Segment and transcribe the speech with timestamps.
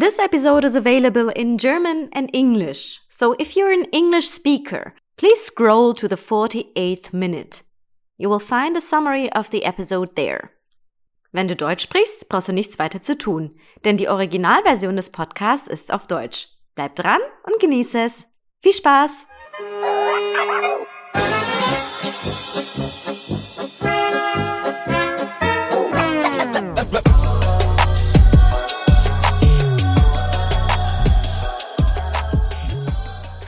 [0.00, 5.42] This episode is available in German and English, so if you're an English speaker, please
[5.42, 7.62] scroll to the 48th minute.
[8.16, 10.52] You will find a summary of the episode there.
[11.34, 15.68] Wenn du Deutsch sprichst, brauchst du nichts weiter zu tun, denn die Originalversion des Podcasts
[15.68, 16.48] ist auf Deutsch.
[16.74, 18.26] Bleib dran und genieße es.
[18.62, 19.26] Viel Spaß!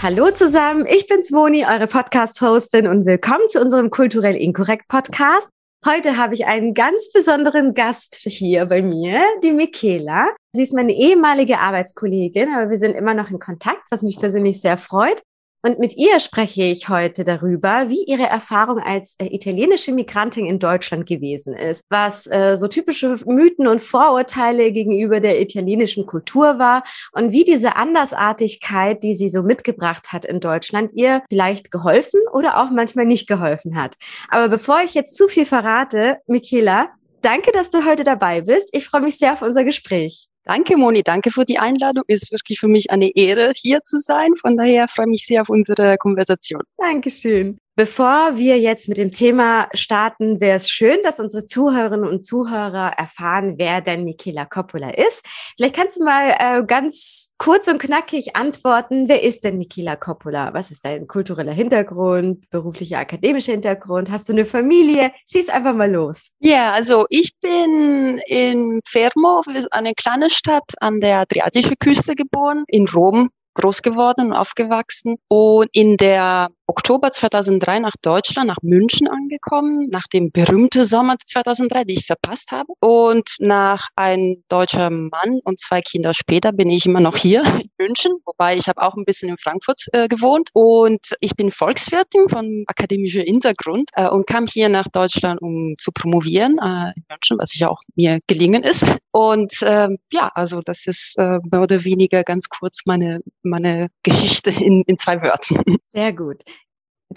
[0.03, 5.49] Hallo zusammen, ich bin's Moni, eure Podcast-Hostin und willkommen zu unserem Kulturell Inkorrekt Podcast.
[5.87, 10.35] Heute habe ich einen ganz besonderen Gast hier bei mir, die Michaela.
[10.57, 14.61] Sie ist meine ehemalige Arbeitskollegin, aber wir sind immer noch in Kontakt, was mich persönlich
[14.61, 15.23] sehr freut.
[15.65, 20.59] Und mit ihr spreche ich heute darüber, wie ihre Erfahrung als äh, italienische Migrantin in
[20.59, 26.83] Deutschland gewesen ist, was äh, so typische Mythen und Vorurteile gegenüber der italienischen Kultur war
[27.13, 32.61] und wie diese Andersartigkeit, die sie so mitgebracht hat in Deutschland, ihr vielleicht geholfen oder
[32.61, 33.95] auch manchmal nicht geholfen hat.
[34.31, 36.89] Aber bevor ich jetzt zu viel verrate, Michaela,
[37.21, 38.69] danke, dass du heute dabei bist.
[38.73, 40.29] Ich freue mich sehr auf unser Gespräch.
[40.45, 41.03] Danke, Moni.
[41.03, 42.05] Danke für die Einladung.
[42.09, 44.35] Ist wirklich für mich eine Ehre, hier zu sein.
[44.41, 46.63] Von daher freue ich mich sehr auf unsere Konversation.
[46.79, 47.59] Dankeschön.
[47.75, 52.93] Bevor wir jetzt mit dem Thema starten, wäre es schön, dass unsere Zuhörerinnen und Zuhörer
[52.99, 55.25] erfahren, wer denn Michaela Coppola ist.
[55.57, 60.53] Vielleicht kannst du mal äh, ganz kurz und knackig antworten, wer ist denn Michaela Coppola?
[60.53, 64.11] Was ist dein kultureller Hintergrund, beruflicher, akademischer Hintergrund?
[64.11, 65.11] Hast du eine Familie?
[65.31, 66.33] Schieß einfach mal los.
[66.41, 72.87] Ja, also ich bin in Fermo, eine kleine Stadt an der Adriatischen Küste geboren, in
[72.87, 79.89] Rom groß geworden und aufgewachsen und in der Oktober 2003 nach Deutschland, nach München angekommen,
[79.91, 82.73] nach dem berühmten Sommer 2003, die ich verpasst habe.
[82.81, 87.69] Und nach ein deutscher Mann und zwei Kinder später bin ich immer noch hier in
[87.77, 90.49] München, wobei ich habe auch ein bisschen in Frankfurt äh, gewohnt.
[90.55, 95.93] Und ich bin Volkswirtin von akademischem Hintergrund äh, und kam hier nach Deutschland, um zu
[95.93, 98.97] promovieren äh, in München, was ich auch mir gelingen ist.
[99.11, 104.49] Und ähm, ja, also das ist äh, mehr oder weniger ganz kurz meine, meine Geschichte
[104.49, 105.63] in, in zwei Wörtern.
[105.85, 106.43] Sehr gut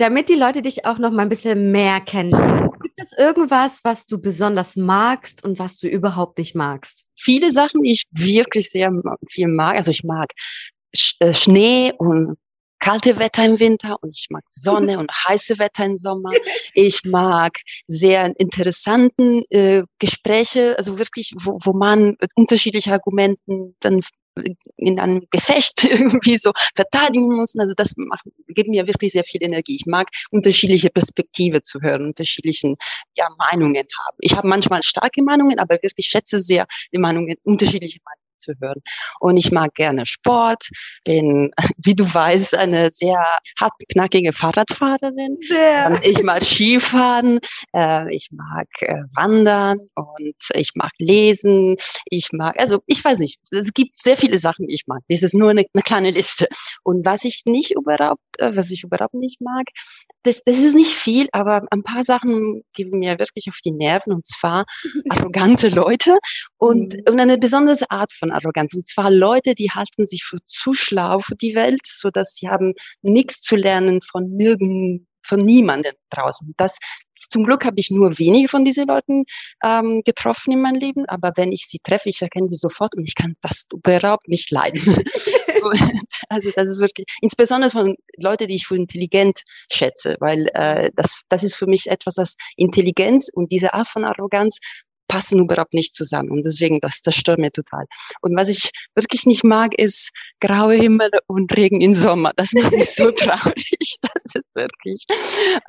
[0.01, 4.05] damit die Leute dich auch noch mal ein bisschen mehr kennenlernen, gibt es irgendwas, was
[4.05, 7.05] du besonders magst und was du überhaupt nicht magst?
[7.15, 8.91] Viele Sachen, die ich wirklich sehr
[9.29, 9.75] viel mag.
[9.75, 10.31] Also ich mag
[11.19, 12.37] äh, Schnee und
[12.79, 16.31] kalte Wetter im Winter und ich mag Sonne und heiße Wetter im Sommer.
[16.73, 24.01] Ich mag sehr interessanten äh, Gespräche, also wirklich, wo, wo man unterschiedliche Argumenten dann
[24.77, 27.59] in einem Gefecht irgendwie so verteidigen müssen.
[27.59, 29.75] Also das macht, gibt mir wirklich sehr viel Energie.
[29.75, 32.77] Ich mag unterschiedliche Perspektive zu hören, unterschiedlichen
[33.15, 34.17] ja, Meinungen haben.
[34.19, 38.81] Ich habe manchmal starke Meinungen, aber wirklich schätze sehr die Meinungen, unterschiedliche Meinungen zu hören.
[39.19, 40.69] Und ich mag gerne Sport,
[41.03, 43.23] bin, wie du weißt, eine sehr
[43.59, 45.37] hartknackige Fahrradfahrerin.
[45.47, 45.99] Sehr.
[46.03, 47.39] Ich mag Skifahren,
[47.75, 51.77] äh, ich mag äh, Wandern und ich mag Lesen.
[52.05, 55.01] Ich mag, also ich weiß nicht, es gibt sehr viele Sachen, die ich mag.
[55.09, 56.47] Das ist nur eine, eine kleine Liste.
[56.83, 59.65] Und was ich nicht überhaupt, äh, was ich überhaupt nicht mag,
[60.23, 64.11] das, das ist nicht viel, aber ein paar Sachen geben mir wirklich auf die Nerven
[64.11, 64.65] und zwar
[65.09, 66.17] arrogante Leute
[66.57, 67.03] und, mhm.
[67.07, 68.73] und eine besondere Art von Arroganz.
[68.73, 72.49] Und zwar Leute, die halten sich für zu schlau für die Welt, so dass sie
[72.49, 76.53] haben nichts zu lernen von nirgend, von niemanden draußen.
[76.57, 76.77] Das,
[77.29, 79.23] zum Glück habe ich nur wenige von diesen Leuten
[79.63, 83.07] ähm, getroffen in meinem Leben, aber wenn ich sie treffe, ich erkenne sie sofort und
[83.07, 84.81] ich kann das überhaupt nicht leiden.
[86.29, 89.41] also das ist wirklich, insbesondere von Leuten, die ich für intelligent
[89.71, 94.05] schätze, weil äh, das, das ist für mich etwas, das Intelligenz und diese Art von
[94.05, 94.59] Arroganz
[95.07, 96.31] passen überhaupt nicht zusammen.
[96.31, 97.85] Und deswegen, das, das stört mir total.
[98.21, 102.31] Und was ich wirklich nicht mag, ist graue Himmel und Regen im Sommer.
[102.35, 103.97] Das macht mich so traurig.
[104.01, 105.05] Das ist wirklich,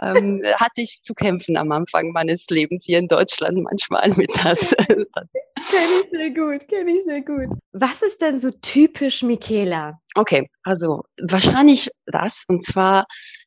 [0.02, 4.70] ähm, hatte ich zu kämpfen am Anfang meines Lebens hier in Deutschland manchmal mit das.
[4.70, 5.28] das.
[5.70, 7.56] Kenne ich sehr gut, kenne ich sehr gut.
[7.72, 10.00] Was ist denn so typisch Michaela?
[10.14, 12.44] Okay, also wahrscheinlich das.
[12.48, 13.06] Und zwar,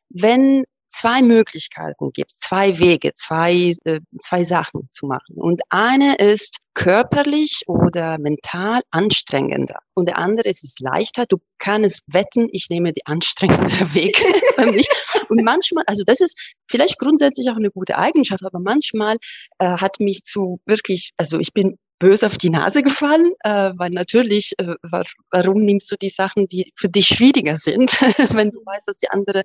[0.10, 5.36] wenn zwei Möglichkeiten gibt, zwei Wege, zwei, äh, zwei Sachen zu machen.
[5.38, 9.80] Und eine ist körperlich oder mental anstrengender.
[9.94, 11.26] Und der andere ist es leichter.
[11.26, 14.18] Du kannst wetten, ich nehme die anstrengende Weg
[14.56, 14.88] für mich.
[15.28, 16.38] Und manchmal, also das ist
[16.70, 19.18] vielleicht grundsätzlich auch eine gute Eigenschaft, aber manchmal
[19.58, 23.92] äh, hat mich zu wirklich, also ich bin böse auf die Nase gefallen, äh, weil
[23.92, 27.92] natürlich, äh, war, warum nimmst du die Sachen, die für dich schwieriger sind,
[28.34, 29.44] wenn du weißt, dass die andere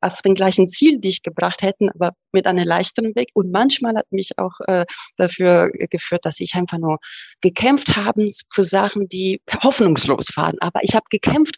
[0.00, 3.30] auf den gleichen Ziel dich gebracht hätten, aber mit einem leichteren Weg.
[3.34, 4.84] Und manchmal hat mich auch äh,
[5.16, 6.98] dafür geführt, dass ich einfach nur
[7.40, 10.56] gekämpft habe für Sachen, die hoffnungslos waren.
[10.60, 11.56] Aber ich habe gekämpft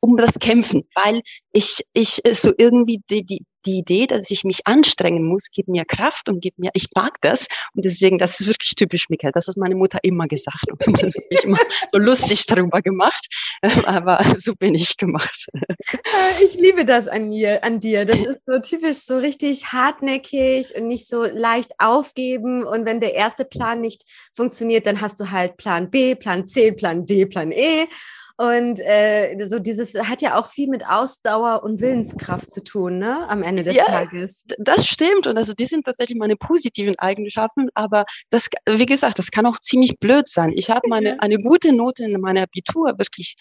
[0.00, 1.22] um das Kämpfen, weil
[1.52, 5.68] ich, ich äh, so irgendwie die, die, die Idee, dass ich mich anstrengen muss, gibt
[5.68, 7.46] mir Kraft und gibt mir, ich mag das.
[7.74, 9.32] Und deswegen, das ist wirklich typisch Michael.
[9.32, 10.70] Das hat meine Mutter immer gesagt.
[10.70, 11.58] Und das habe ich immer
[11.92, 13.26] so lustig darüber gemacht.
[13.84, 15.46] Aber so bin ich gemacht.
[15.52, 18.04] Äh, ich liebe das an mir, an dir.
[18.04, 22.64] Das ist so typisch, so richtig hartnäckig und nicht so leicht aufgeben.
[22.64, 24.02] Und wenn der erste Plan nicht
[24.34, 27.86] funktioniert, dann hast du halt Plan B, Plan C, Plan D, Plan E.
[28.38, 33.26] Und äh, so dieses hat ja auch viel mit Ausdauer und Willenskraft zu tun, ne?
[33.28, 34.44] Am Ende des ja, Tages.
[34.58, 35.26] Das stimmt.
[35.26, 39.58] Und also die sind tatsächlich meine positiven Eigenschaften, aber das, wie gesagt, das kann auch
[39.60, 40.52] ziemlich blöd sein.
[40.54, 43.36] Ich habe meine eine gute Note in meiner Abitur wirklich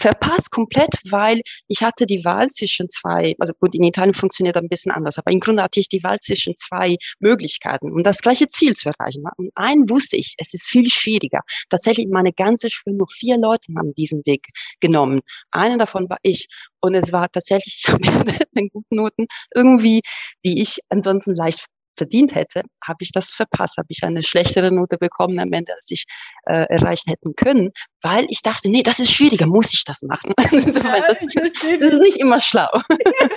[0.00, 4.68] verpasst komplett, weil ich hatte die Wahl zwischen zwei, also gut, in Italien funktioniert ein
[4.68, 8.48] bisschen anders, aber im Grunde hatte ich die Wahl zwischen zwei Möglichkeiten, um das gleiche
[8.48, 9.22] Ziel zu erreichen.
[9.36, 11.40] Und einen wusste ich, es ist viel schwieriger.
[11.70, 14.48] Tatsächlich meine ganze Schule, nur vier Leute haben diesen Weg Weg
[14.80, 15.20] genommen.
[15.50, 16.48] Eine davon war ich.
[16.80, 17.84] Und es war tatsächlich
[18.26, 20.02] mit guten Noten irgendwie,
[20.44, 21.64] die ich ansonsten leicht
[21.96, 25.90] verdient hätte, habe ich das verpasst, habe ich eine schlechtere Note bekommen am Ende, als
[25.90, 26.06] ich
[26.46, 27.70] äh, erreichen hätten können,
[28.02, 30.32] weil ich dachte, nee, das ist schwieriger, muss ich das machen.
[30.82, 32.68] Ja, das, das, ist nicht immer schlau.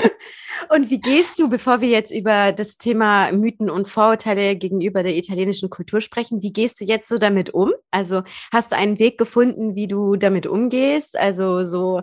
[0.70, 5.16] und wie gehst du, bevor wir jetzt über das Thema Mythen und Vorurteile gegenüber der
[5.16, 7.72] italienischen Kultur sprechen, wie gehst du jetzt so damit um?
[7.92, 11.18] Also hast du einen Weg gefunden, wie du damit umgehst?
[11.18, 12.02] Also so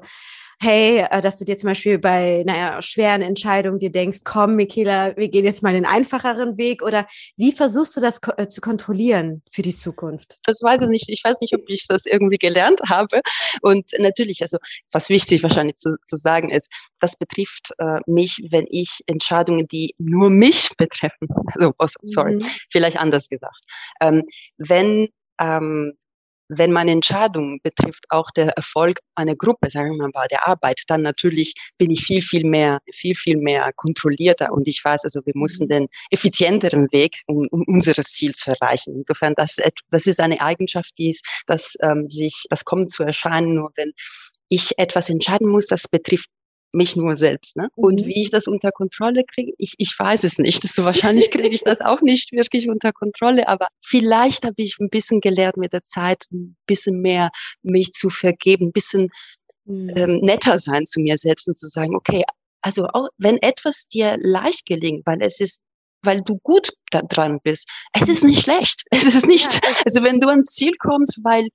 [0.63, 5.17] hey, äh, dass du dir zum Beispiel bei naja, schweren Entscheidungen dir denkst, komm, Michaela,
[5.17, 7.07] wir gehen jetzt mal den einfacheren Weg oder
[7.37, 10.39] wie versuchst du das äh, zu kontrollieren für die Zukunft?
[10.45, 11.09] Das weiß ich nicht.
[11.09, 13.21] Ich weiß nicht, ob ich das irgendwie gelernt habe.
[13.61, 14.59] Und natürlich, also
[14.93, 16.69] was wichtig wahrscheinlich zu, zu sagen ist,
[17.01, 22.47] das betrifft äh, mich, wenn ich Entscheidungen, die nur mich betreffen, also oh, sorry, mhm.
[22.71, 23.59] vielleicht anders gesagt,
[24.01, 24.23] ähm,
[24.59, 25.09] wenn
[25.41, 25.95] ähm,
[26.49, 30.81] wenn meine Entscheidung betrifft auch der Erfolg einer Gruppe, sagen wir mal bei der Arbeit,
[30.89, 35.21] dann natürlich bin ich viel, viel mehr, viel, viel mehr kontrollierter und ich weiß, also
[35.25, 35.71] wir müssen mhm.
[35.71, 38.95] den effizienteren Weg, um, um unser Ziel zu erreichen.
[38.97, 39.57] Insofern, das,
[39.91, 43.93] das ist eine Eigenschaft, die ist, dass ähm, sich, das kommt zu erscheinen, nur wenn
[44.49, 46.29] ich etwas entscheiden muss, das betrifft
[46.73, 47.57] mich nur selbst.
[47.57, 47.69] Ne?
[47.77, 48.07] Und mhm.
[48.07, 50.63] wie ich das unter Kontrolle kriege, ich, ich weiß es nicht.
[50.73, 54.89] So wahrscheinlich kriege ich das auch nicht wirklich unter Kontrolle, aber vielleicht habe ich ein
[54.89, 57.31] bisschen gelernt mit der Zeit, ein bisschen mehr
[57.63, 59.11] mich zu vergeben, ein bisschen
[59.67, 59.93] mhm.
[59.95, 62.25] ähm, netter sein zu mir selbst und zu sagen, okay,
[62.63, 65.61] also auch wenn etwas dir leicht gelingt, weil es ist
[66.05, 67.69] weil du gut da dran bist.
[67.93, 68.83] Es ist nicht schlecht.
[68.91, 71.49] Es ist nicht, also wenn du ans Ziel kommst, weil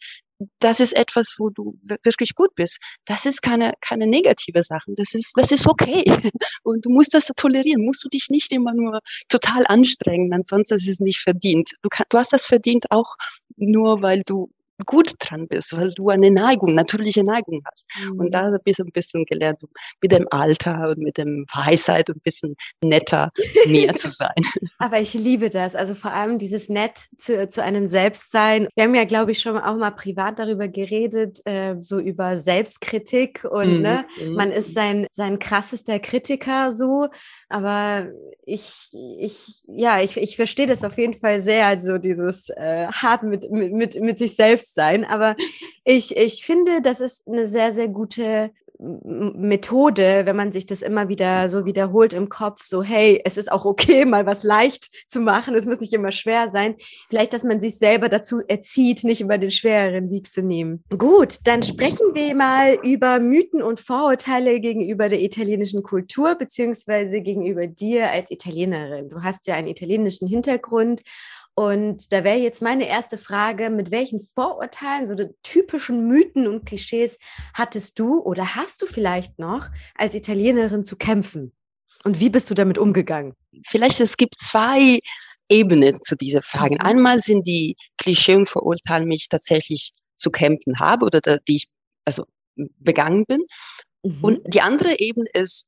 [0.59, 2.79] das ist etwas, wo du wirklich gut bist.
[3.05, 4.91] Das ist keine, keine negative Sache.
[4.95, 6.03] Das ist, das ist okay.
[6.63, 7.85] Und du musst das tolerieren.
[7.85, 8.99] Musst du dich nicht immer nur
[9.29, 10.33] total anstrengen.
[10.33, 11.71] Ansonsten ist es nicht verdient.
[11.81, 13.15] Du, kann, du hast das verdient auch
[13.55, 14.51] nur, weil du
[14.85, 17.85] gut dran bist, weil du eine Neigung, natürliche Neigung hast.
[17.99, 18.19] Mhm.
[18.19, 19.59] Und da habe ich ein bisschen gelernt,
[20.01, 23.31] mit dem Alter und mit dem Weisheit ein bisschen netter
[23.63, 24.35] zu mir zu sein.
[24.77, 25.75] Aber ich liebe das.
[25.75, 28.67] Also vor allem dieses Nett zu, zu einem Selbstsein.
[28.75, 33.45] Wir haben ja, glaube ich, schon auch mal privat darüber geredet, äh, so über Selbstkritik
[33.49, 33.81] und mhm.
[33.81, 34.33] ne, mhm.
[34.33, 37.07] man ist sein, sein krassester Kritiker so.
[37.49, 38.07] Aber
[38.45, 38.89] ich,
[39.19, 43.49] ich, ja, ich, ich verstehe das auf jeden Fall sehr, also dieses äh, hart mit,
[43.51, 45.05] mit, mit, mit sich selbst sein.
[45.05, 45.35] Aber
[45.83, 51.09] ich, ich finde, das ist eine sehr, sehr gute Methode, wenn man sich das immer
[51.09, 55.19] wieder so wiederholt im Kopf, so hey, es ist auch okay, mal was leicht zu
[55.19, 56.75] machen, es muss nicht immer schwer sein.
[57.09, 60.83] Vielleicht, dass man sich selber dazu erzieht, nicht immer den schwereren Weg zu nehmen.
[60.95, 67.65] Gut, dann sprechen wir mal über Mythen und Vorurteile gegenüber der italienischen Kultur, beziehungsweise gegenüber
[67.65, 69.09] dir als Italienerin.
[69.09, 71.01] Du hast ja einen italienischen Hintergrund
[71.59, 77.17] und da wäre jetzt meine erste Frage, mit welchen Vorurteilen, so typischen Mythen und Klischees
[77.55, 81.53] hattest du oder hast du vielleicht noch als Italienerin zu kämpfen?
[82.03, 83.33] Und wie bist du damit umgegangen?
[83.65, 84.99] Vielleicht es gibt zwei
[85.49, 86.75] Ebenen zu dieser Frage.
[86.75, 86.81] Mhm.
[86.81, 91.67] Einmal sind die Klischee und Vorurteile, die ich tatsächlich zu kämpfen habe oder die ich
[92.05, 93.41] also begangen bin.
[94.03, 94.23] Mhm.
[94.23, 95.65] Und die andere Ebene ist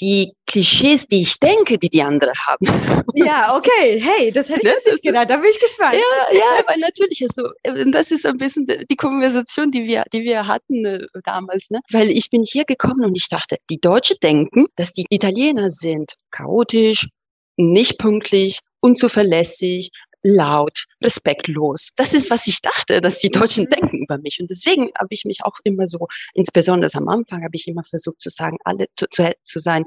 [0.00, 2.66] die Klischees, die ich denke, die die anderen haben.
[3.14, 4.00] Ja, okay.
[4.00, 5.28] Hey, das hätte ich das jetzt nicht gedacht.
[5.28, 5.94] Da bin ich gespannt.
[5.94, 7.48] Ja, ja, weil natürlich ist so,
[7.90, 11.80] das ist ein bisschen die Konversation, die wir, die wir hatten äh, damals, ne?
[11.90, 16.14] Weil ich bin hier gekommen und ich dachte, die Deutschen denken, dass die Italiener sind
[16.30, 17.08] chaotisch,
[17.56, 19.90] nicht pünktlich, unzuverlässig,
[20.22, 21.90] laut, respektlos.
[21.96, 23.70] Das ist, was ich dachte, dass die Deutschen mhm.
[23.70, 24.38] denken über mich.
[24.40, 28.20] Und deswegen habe ich mich auch immer so, insbesondere am Anfang, habe ich immer versucht
[28.20, 29.84] zu sagen, alle zu, zu, zu sein,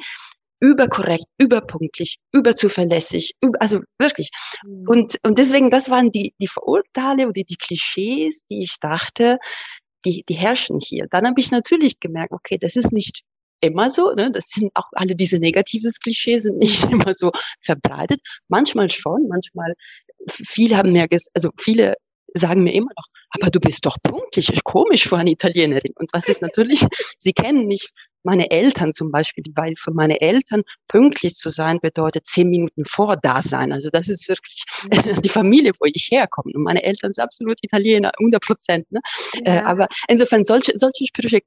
[0.60, 4.30] überkorrekt, überpunktlich, überzuverlässig, über, also wirklich.
[4.64, 4.88] Mhm.
[4.88, 9.38] Und, und deswegen, das waren die, die Vorurteile oder die Klischees, die ich dachte,
[10.06, 11.08] die, die herrschen hier.
[11.10, 13.24] Dann habe ich natürlich gemerkt, okay, das ist nicht
[13.62, 14.32] immer so, ne?
[14.32, 18.20] das sind auch alle diese negativen Klischees sind nicht immer so verbreitet.
[18.48, 19.76] Manchmal schon, manchmal,
[20.30, 21.96] viele haben mir, also viele
[22.34, 25.94] sagen mir immer noch, aber du bist doch pünktlich, ist komisch für eine Italienerin.
[25.96, 26.82] Und was ist natürlich,
[27.18, 27.90] sie kennen nicht
[28.24, 33.18] meine Eltern zum Beispiel, weil für meine Eltern pünktlich zu sein bedeutet zehn Minuten vor
[33.18, 33.72] da sein.
[33.72, 35.22] Also das ist wirklich mhm.
[35.24, 36.52] die Familie, wo ich herkomme.
[36.54, 38.92] Und meine Eltern sind absolut Italiener, 100 Prozent.
[38.92, 39.00] Ne?
[39.44, 39.66] Äh, ja.
[39.66, 41.40] Aber insofern solche, solche Sprüche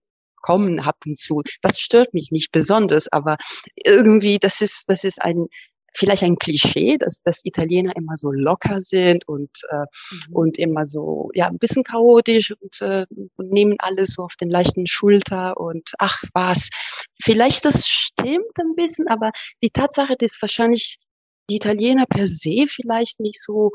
[0.43, 1.43] kommen ab und zu.
[1.63, 3.39] Das stört mich nicht besonders, aber
[3.77, 5.47] irgendwie, das ist, das ist ein,
[5.95, 10.35] vielleicht ein Klischee, dass, dass Italiener immer so locker sind und, äh, mhm.
[10.35, 14.51] und immer so, ja, ein bisschen chaotisch und, äh, und nehmen alles so auf den
[14.51, 16.69] leichten Schulter und ach was.
[17.23, 19.31] Vielleicht das stimmt ein bisschen, aber
[19.63, 20.99] die Tatsache, dass wahrscheinlich
[21.51, 23.71] die Italiener per se vielleicht nicht so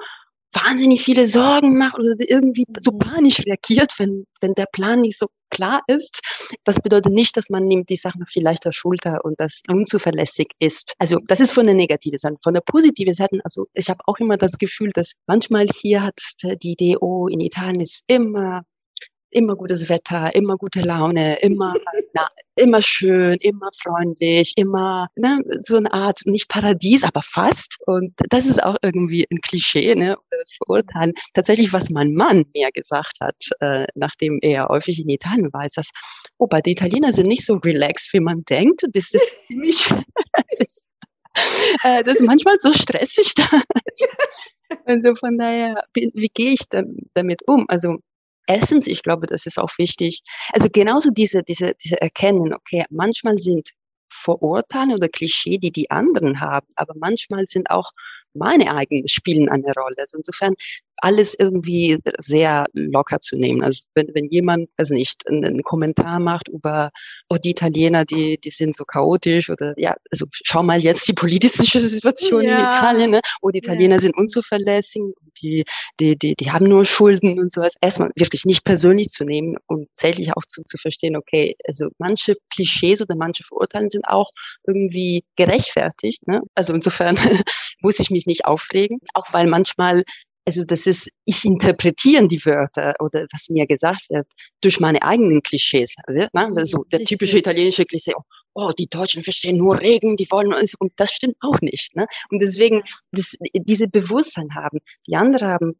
[0.53, 2.99] wahnsinnig viele Sorgen macht oder irgendwie so mhm.
[2.99, 6.19] panisch reagiert, wenn, wenn der Plan nicht so klar ist.
[6.63, 10.47] Das bedeutet nicht, dass man nimmt die Sachen auf die leichte Schulter und das unzuverlässig
[10.59, 10.93] ist.
[10.99, 12.37] Also das ist von der negativen Seite.
[12.43, 16.19] Von der positiven Seite, also ich habe auch immer das Gefühl, dass manchmal hier hat
[16.61, 18.63] die oh, in Italien ist immer
[19.31, 21.75] immer gutes Wetter, immer gute Laune, immer,
[22.13, 27.77] na, immer schön, immer freundlich, immer ne, so eine Art, nicht Paradies, aber fast.
[27.85, 30.17] Und das ist auch irgendwie ein Klischee, ne,
[30.57, 31.13] Verurteilen.
[31.33, 35.77] Tatsächlich, was mein Mann mir gesagt hat, äh, nachdem er häufig in Italien war, ist
[35.77, 35.89] das,
[36.37, 38.83] oh, bei den Italiener sind nicht so relaxed, wie man denkt.
[38.93, 39.87] Das ist ziemlich,
[40.49, 40.85] das ist,
[41.83, 43.61] äh, das ist manchmal so stressig da.
[44.85, 46.61] Also von daher, wie, wie gehe ich
[47.13, 47.65] damit um?
[47.69, 47.97] Also
[48.49, 50.23] Erstens, ich glaube, das ist auch wichtig.
[50.53, 53.69] Also genauso diese, diese, diese Erkennen, okay, manchmal sind
[54.11, 57.91] Vorurteile oder Klischee, die die anderen haben, aber manchmal sind auch
[58.33, 59.95] meine eigenen spielen eine Rolle.
[59.99, 60.55] Also insofern
[61.01, 63.63] alles irgendwie sehr locker zu nehmen.
[63.63, 66.91] Also wenn, wenn jemand, also nicht, einen, Kommentar macht über,
[67.29, 71.13] oh, die Italiener, die, die sind so chaotisch oder ja, also schau mal jetzt die
[71.13, 72.49] politische Situation ja.
[72.49, 73.21] in Italien, ne?
[73.41, 74.01] oh, die Italiener ja.
[74.01, 75.01] sind unzuverlässig,
[75.41, 75.65] die,
[75.99, 77.61] die, die, die haben nur Schulden und so.
[77.61, 81.89] Also erstmal wirklich nicht persönlich zu nehmen und tatsächlich auch zu, zu verstehen, okay, also
[81.97, 84.31] manche Klischees oder manche Verurteilungen sind auch
[84.65, 86.27] irgendwie gerechtfertigt.
[86.27, 86.41] Ne?
[86.55, 87.17] Also insofern
[87.81, 90.03] muss ich mich nicht aufregen, auch weil manchmal
[90.49, 94.25] also das ist, ich interpretiere die Wörter oder was mir gesagt wird
[94.61, 95.93] durch meine eigenen Klischees.
[96.07, 96.27] Ne?
[96.33, 98.13] Also der typische italienische Klischee,
[98.55, 101.95] oh, die Deutschen verstehen nur Regen, die wollen uns, und das stimmt auch nicht.
[101.95, 102.07] Ne?
[102.31, 104.79] Und deswegen das, diese Bewusstsein haben.
[105.05, 105.79] Die anderen haben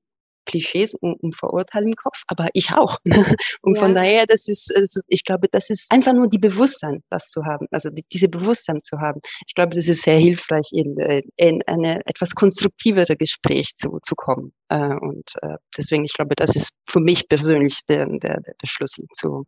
[0.50, 2.98] Klischees und, und Vorurteile im Kopf, aber ich auch.
[3.62, 3.82] Und ja.
[3.82, 4.74] von daher, das ist,
[5.08, 9.00] ich glaube, das ist einfach nur die Bewusstsein, das zu haben, also diese Bewusstsein zu
[9.00, 9.22] haben.
[9.48, 10.98] Ich glaube, das ist sehr hilfreich, in,
[11.36, 14.54] in eine etwas konstruktivere Gespräch zu, zu kommen.
[14.70, 19.06] Äh, und äh, deswegen, ich glaube, das ist für mich persönlich der, der, der Schlüssel
[19.14, 19.46] zu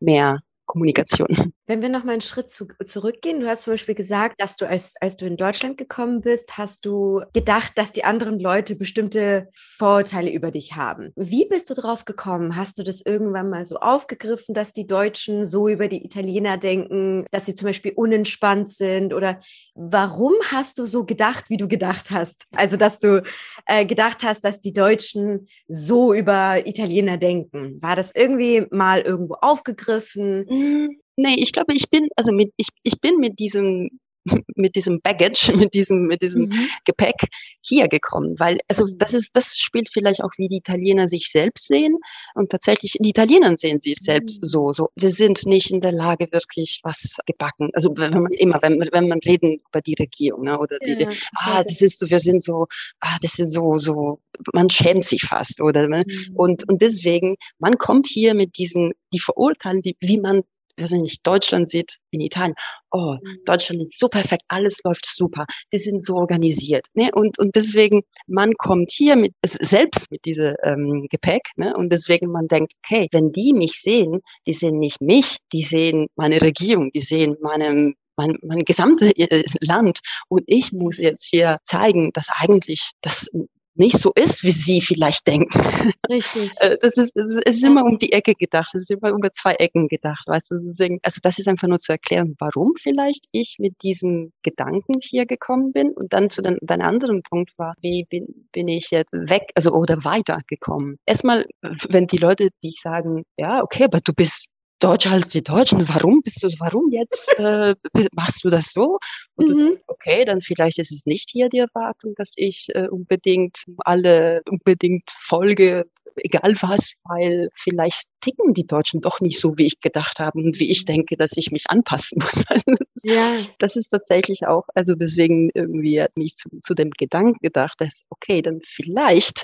[0.00, 1.52] mehr Kommunikation.
[1.72, 4.68] Wenn wir noch mal einen Schritt zu, zurückgehen, du hast zum Beispiel gesagt, dass du,
[4.68, 9.48] als, als du in Deutschland gekommen bist, hast du gedacht, dass die anderen Leute bestimmte
[9.54, 11.14] Vorurteile über dich haben.
[11.16, 12.56] Wie bist du drauf gekommen?
[12.56, 17.24] Hast du das irgendwann mal so aufgegriffen, dass die Deutschen so über die Italiener denken,
[17.30, 19.14] dass sie zum Beispiel unentspannt sind?
[19.14, 19.40] Oder
[19.74, 22.44] warum hast du so gedacht, wie du gedacht hast?
[22.54, 23.22] Also, dass du
[23.64, 27.80] äh, gedacht hast, dass die Deutschen so über Italiener denken.
[27.80, 30.44] War das irgendwie mal irgendwo aufgegriffen?
[30.46, 33.90] Hm, nee, ich glaube, ich bin, also mit, ich, ich bin mit diesem
[34.56, 36.68] mit diesem Baggage, mit diesem, mit diesem mhm.
[36.84, 37.28] Gepäck
[37.60, 41.66] hier gekommen, weil, also das ist, das spielt vielleicht auch, wie die Italiener sich selbst
[41.66, 41.96] sehen
[42.34, 44.46] und tatsächlich, die Italiener sehen sich selbst mhm.
[44.46, 48.60] so, so, wir sind nicht in der Lage, wirklich was gebacken, also wenn man immer,
[48.62, 52.08] wenn, wenn man reden über die Regierung, ne, oder die, ja, ah, das ist so,
[52.08, 52.66] wir sind so,
[53.00, 54.20] ah, das sind so, so,
[54.52, 56.04] man schämt sich fast, oder, ne?
[56.06, 56.36] mhm.
[56.36, 60.42] und, und deswegen, man kommt hier mit diesen, die verurteilen, die, wie man
[60.82, 62.54] weiß nicht, Deutschland sieht in Italien,
[62.90, 63.38] oh, mhm.
[63.44, 66.86] Deutschland ist so perfekt, alles läuft super, die sind so organisiert.
[66.94, 67.10] Ne?
[67.12, 71.74] Und, und deswegen, man kommt hier mit selbst mit diesem ähm, Gepäck ne?
[71.76, 76.08] und deswegen man denkt, okay, wenn die mich sehen, die sehen nicht mich, die sehen
[76.16, 81.58] meine Regierung, die sehen meinem mein, mein gesamtes äh, Land und ich muss jetzt hier
[81.64, 83.30] zeigen, dass eigentlich das
[83.74, 85.92] nicht so ist, wie sie vielleicht denken.
[86.10, 86.52] Richtig.
[86.60, 89.54] Äh, das ist, es ist immer um die Ecke gedacht, es ist immer über zwei
[89.54, 93.56] Ecken gedacht, weißt du, deswegen, also das ist einfach nur zu erklären, warum vielleicht ich
[93.58, 98.04] mit diesem Gedanken hier gekommen bin und dann zu den, deinem anderen Punkt war, wie
[98.08, 100.98] bin, bin ich jetzt weg, also oder weitergekommen.
[101.06, 101.46] Erstmal,
[101.88, 104.51] wenn die Leute, die sagen, ja, okay, aber du bist
[104.82, 105.88] Deutscher als die Deutschen.
[105.88, 107.74] Warum bist du, warum jetzt äh,
[108.12, 108.98] machst du das so?
[109.36, 109.50] Und mhm.
[109.50, 113.64] du denkst, okay, dann vielleicht ist es nicht hier die Erwartung, dass ich äh, unbedingt
[113.78, 115.86] alle unbedingt folge,
[116.16, 120.58] egal was, weil vielleicht ticken die Deutschen doch nicht so, wie ich gedacht habe und
[120.58, 122.44] wie ich denke, dass ich mich anpassen muss.
[122.66, 123.46] das, ist, ja.
[123.58, 128.02] das ist tatsächlich auch, also deswegen irgendwie hat mich zu, zu dem Gedanken gedacht, dass
[128.10, 129.42] okay, dann vielleicht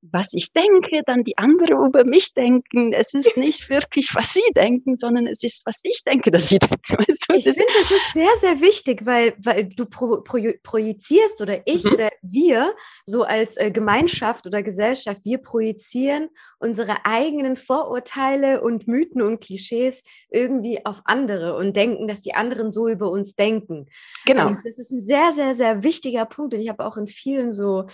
[0.00, 2.92] was ich denke, dann die anderen über mich denken.
[2.92, 6.58] Es ist nicht wirklich, was sie denken, sondern es ist, was ich denke, dass sie
[6.58, 6.78] denken.
[6.88, 7.34] Weißt du?
[7.36, 11.84] Ich finde, das ist sehr, sehr wichtig, weil, weil du pro, pro, projizierst oder ich
[11.84, 11.92] mhm.
[11.92, 12.74] oder wir
[13.04, 16.28] so als äh, Gemeinschaft oder Gesellschaft, wir projizieren
[16.58, 22.70] unsere eigenen Vorurteile und Mythen und Klischees irgendwie auf andere und denken, dass die anderen
[22.70, 23.86] so über uns denken.
[24.26, 24.48] Genau.
[24.48, 26.54] Und das ist ein sehr, sehr, sehr wichtiger Punkt.
[26.54, 27.86] Und ich habe auch in vielen so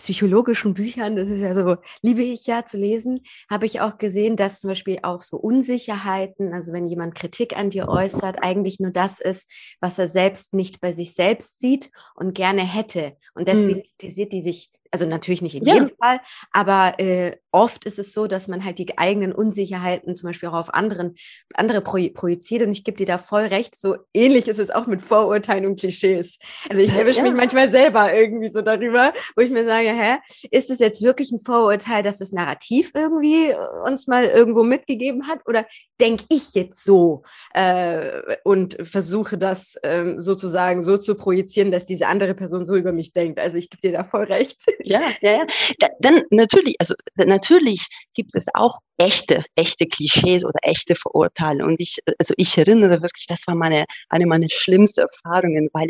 [0.00, 4.36] psychologischen Büchern, das ist ja so, liebe ich ja zu lesen, habe ich auch gesehen,
[4.36, 8.90] dass zum Beispiel auch so Unsicherheiten, also wenn jemand Kritik an dir äußert, eigentlich nur
[8.90, 13.16] das ist, was er selbst nicht bei sich selbst sieht und gerne hätte.
[13.34, 13.86] Und deswegen hm.
[13.98, 15.74] kritisiert die sich also natürlich nicht in ja.
[15.74, 16.20] jedem Fall,
[16.52, 20.54] aber äh, oft ist es so, dass man halt die eigenen Unsicherheiten zum Beispiel auch
[20.54, 21.14] auf anderen,
[21.54, 25.02] andere projiziert und ich gebe dir da voll recht, so ähnlich ist es auch mit
[25.02, 26.38] Vorurteilen und Klischees.
[26.68, 27.24] Also ich erwische ja.
[27.24, 30.18] mich manchmal selber irgendwie so darüber, wo ich mir sage, hä,
[30.50, 33.54] ist es jetzt wirklich ein Vorurteil, dass das Narrativ irgendwie
[33.84, 35.66] uns mal irgendwo mitgegeben hat oder
[36.00, 37.22] denke ich jetzt so
[37.54, 42.92] äh, und versuche das äh, sozusagen so zu projizieren, dass diese andere Person so über
[42.92, 43.38] mich denkt.
[43.38, 44.60] Also ich gebe dir da voll recht.
[44.84, 45.46] Ja, ja, ja.
[45.78, 51.64] Da, dann natürlich, also natürlich gibt es auch echte, echte Klischees oder echte Verurteile.
[51.64, 55.88] Und ich, also ich erinnere wirklich, das war meine, eine meiner schlimmsten Erfahrungen, weil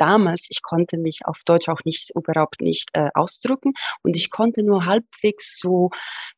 [0.00, 4.62] damals, ich konnte mich auf Deutsch auch nicht überhaupt nicht äh, ausdrücken und ich konnte
[4.62, 5.90] nur halbwegs so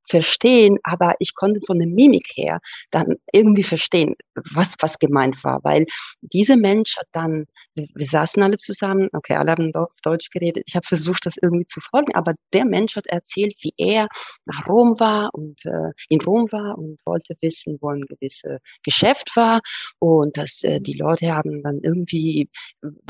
[0.09, 4.16] verstehen, aber ich konnte von der Mimik her dann irgendwie verstehen,
[4.52, 5.87] was, was gemeint war, weil
[6.21, 10.87] dieser Mensch hat dann, wir, saßen alle zusammen, okay, alle haben Deutsch geredet, ich habe
[10.87, 14.09] versucht, das irgendwie zu folgen, aber der Mensch hat erzählt, wie er
[14.45, 19.37] nach Rom war und äh, in Rom war und wollte wissen, wo ein gewisses Geschäft
[19.37, 19.61] war
[19.99, 22.49] und dass äh, die Leute haben dann irgendwie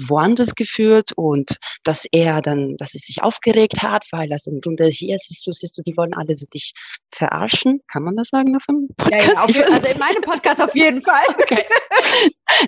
[0.07, 4.89] woanders geführt und dass er dann, dass es sich aufgeregt hat, weil also im Grunde
[4.89, 6.73] hier siehst du, siehst du, die wollen alle so dich
[7.15, 7.81] verarschen.
[7.91, 9.49] Kann man das sagen auf dem Podcast?
[9.49, 11.25] Ja, ja, also in meinem Podcast auf jeden Fall.
[11.43, 11.65] Okay.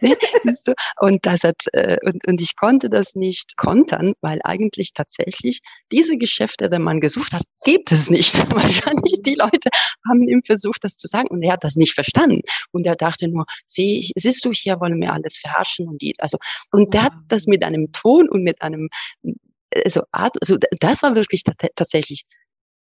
[0.01, 0.73] nee, siehst du?
[1.01, 5.61] Und das hat, äh, und, und ich konnte das nicht kontern, weil eigentlich tatsächlich
[5.93, 8.35] diese Geschäfte, die man gesucht hat, gibt es nicht.
[8.51, 9.69] Wahrscheinlich die Leute
[10.09, 12.43] haben ihm versucht, das zu sagen und er hat das nicht verstanden.
[12.73, 16.39] Und er dachte nur, sieh, siehst du, hier wollen wir alles verarschen und die, also,
[16.71, 18.89] und der hat das mit einem Ton und mit einem,
[19.75, 21.43] also, Art, also das war wirklich
[21.77, 22.25] tatsächlich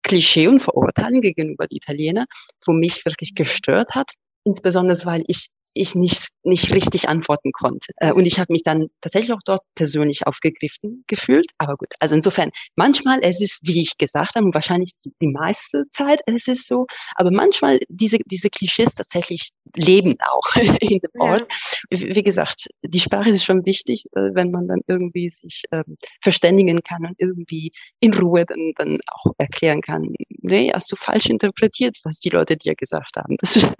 [0.03, 2.25] Klischee und Verurteilen gegenüber die Italiener,
[2.65, 4.12] wo mich wirklich gestört hat.
[4.43, 7.91] Insbesondere, weil ich ich nicht, nicht richtig antworten konnte.
[7.97, 11.51] Äh, und ich habe mich dann tatsächlich auch dort persönlich aufgegriffen gefühlt.
[11.57, 16.21] Aber gut, also insofern, manchmal es ist, wie ich gesagt habe, wahrscheinlich die meiste Zeit
[16.25, 21.47] es ist so, aber manchmal diese, diese Klischees tatsächlich leben auch in dem Ort.
[21.89, 21.99] Ja.
[21.99, 26.81] Wie gesagt, die Sprache ist schon wichtig, äh, wenn man dann irgendwie sich ähm, verständigen
[26.83, 31.97] kann und irgendwie in Ruhe dann, dann auch erklären kann, nee, hast du falsch interpretiert,
[32.03, 33.38] was die Leute dir gesagt haben.
[33.39, 33.73] Das, ja.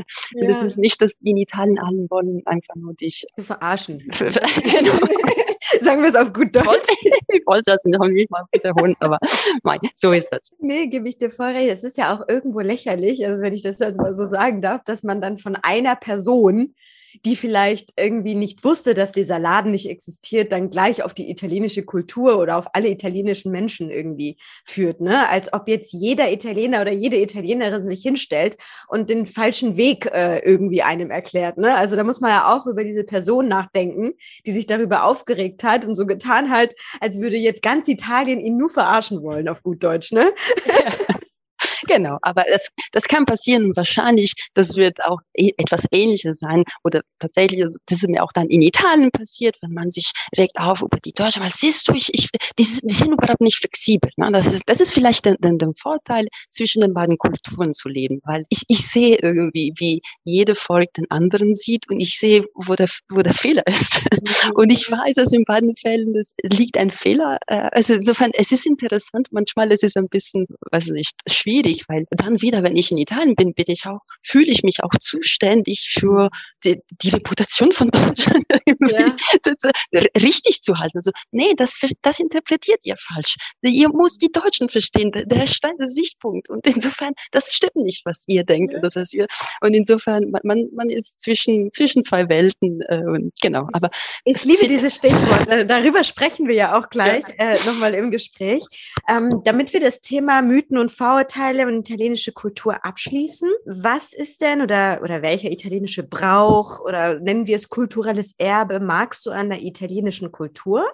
[0.48, 4.00] das ist nicht, dass in Italien allen wollen einfach nur dich zu verarschen.
[4.10, 4.94] genau.
[5.82, 6.90] Sagen wir es auf gut Deutsch.
[7.30, 9.18] ich wollte das noch nicht mal wiederholen, aber
[9.64, 10.52] mein, so ist das.
[10.60, 11.70] Nee, gebe ich dir voll recht.
[11.70, 14.84] Es ist ja auch irgendwo lächerlich, also wenn ich das jetzt mal so sagen darf,
[14.84, 16.76] dass man dann von einer Person
[17.26, 21.84] die vielleicht irgendwie nicht wusste, dass dieser Laden nicht existiert, dann gleich auf die italienische
[21.84, 25.02] Kultur oder auf alle italienischen Menschen irgendwie führt.
[25.02, 25.28] Ne?
[25.30, 30.40] Als ob jetzt jeder Italiener oder jede Italienerin sich hinstellt und den falschen Weg äh,
[30.40, 31.58] irgendwie einem erklärt.
[31.58, 31.76] Ne?
[31.76, 34.14] Also da muss man ja auch über diese Person nachdenken,
[34.46, 38.58] die sich darüber aufgeregt hat und so getan hat, als würde jetzt ganz Italien ihn
[38.58, 40.12] nur verarschen wollen, auf gut Deutsch.
[40.12, 40.32] Ne?
[40.66, 41.16] Ja.
[41.88, 47.02] Genau, aber das, das kann passieren wahrscheinlich, das wird auch e etwas Ähnliches sein oder
[47.20, 50.82] tatsächlich, also, das ist mir auch dann in Italien passiert, wenn man sich regt auf
[50.82, 54.12] über die Deutsche, weil siehst du, ich, ich die, die sind überhaupt nicht flexibel.
[54.18, 54.32] Ne?
[54.32, 58.22] Das, ist, das ist vielleicht der, der, der Vorteil, zwischen den beiden Kulturen zu leben,
[58.26, 62.76] weil ich, ich sehe irgendwie, wie jede Volk den anderen sieht und ich sehe, wo
[62.76, 64.02] der, wo der Fehler ist.
[64.12, 64.52] Mhm.
[64.56, 67.40] Und ich weiß, dass in beiden Fällen das liegt ein Fehler.
[67.48, 72.06] Äh, also insofern, es ist interessant, manchmal ist es ein bisschen, weiß nicht, schwierig, weil
[72.12, 75.90] dann wieder, wenn ich in Italien bin, bin ich auch, fühle ich mich auch zuständig
[75.92, 76.30] für
[76.64, 78.46] die, die Reputation von Deutschland
[78.80, 80.02] ja.
[80.18, 80.98] richtig zu halten.
[80.98, 83.36] Also, nee, das, das interpretiert ihr falsch.
[83.62, 85.12] Ihr muss die Deutschen verstehen.
[85.12, 85.46] Der
[85.80, 86.50] der Sichtpunkt.
[86.50, 88.74] Und insofern, das stimmt nicht, was ihr denkt.
[88.74, 88.80] Ja.
[88.80, 89.28] Oder was ihr,
[89.62, 92.82] und insofern, man, man ist zwischen, zwischen zwei Welten.
[92.88, 93.68] Äh, und genau.
[93.74, 93.90] Aber
[94.26, 95.48] ich liebe dieses Stichwort.
[95.70, 97.52] Darüber sprechen wir ja auch gleich ja.
[97.52, 98.64] äh, nochmal im Gespräch.
[99.08, 104.62] Ähm, damit wir das Thema Mythen und Vorurteile und italienische Kultur abschließen, was ist denn
[104.62, 109.62] oder, oder welcher italienische Brauch oder nennen wir es kulturelles Erbe magst du an der
[109.62, 110.86] italienischen Kultur?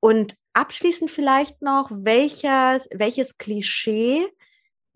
[0.00, 4.26] Und abschließend vielleicht noch, welcher, welches Klischee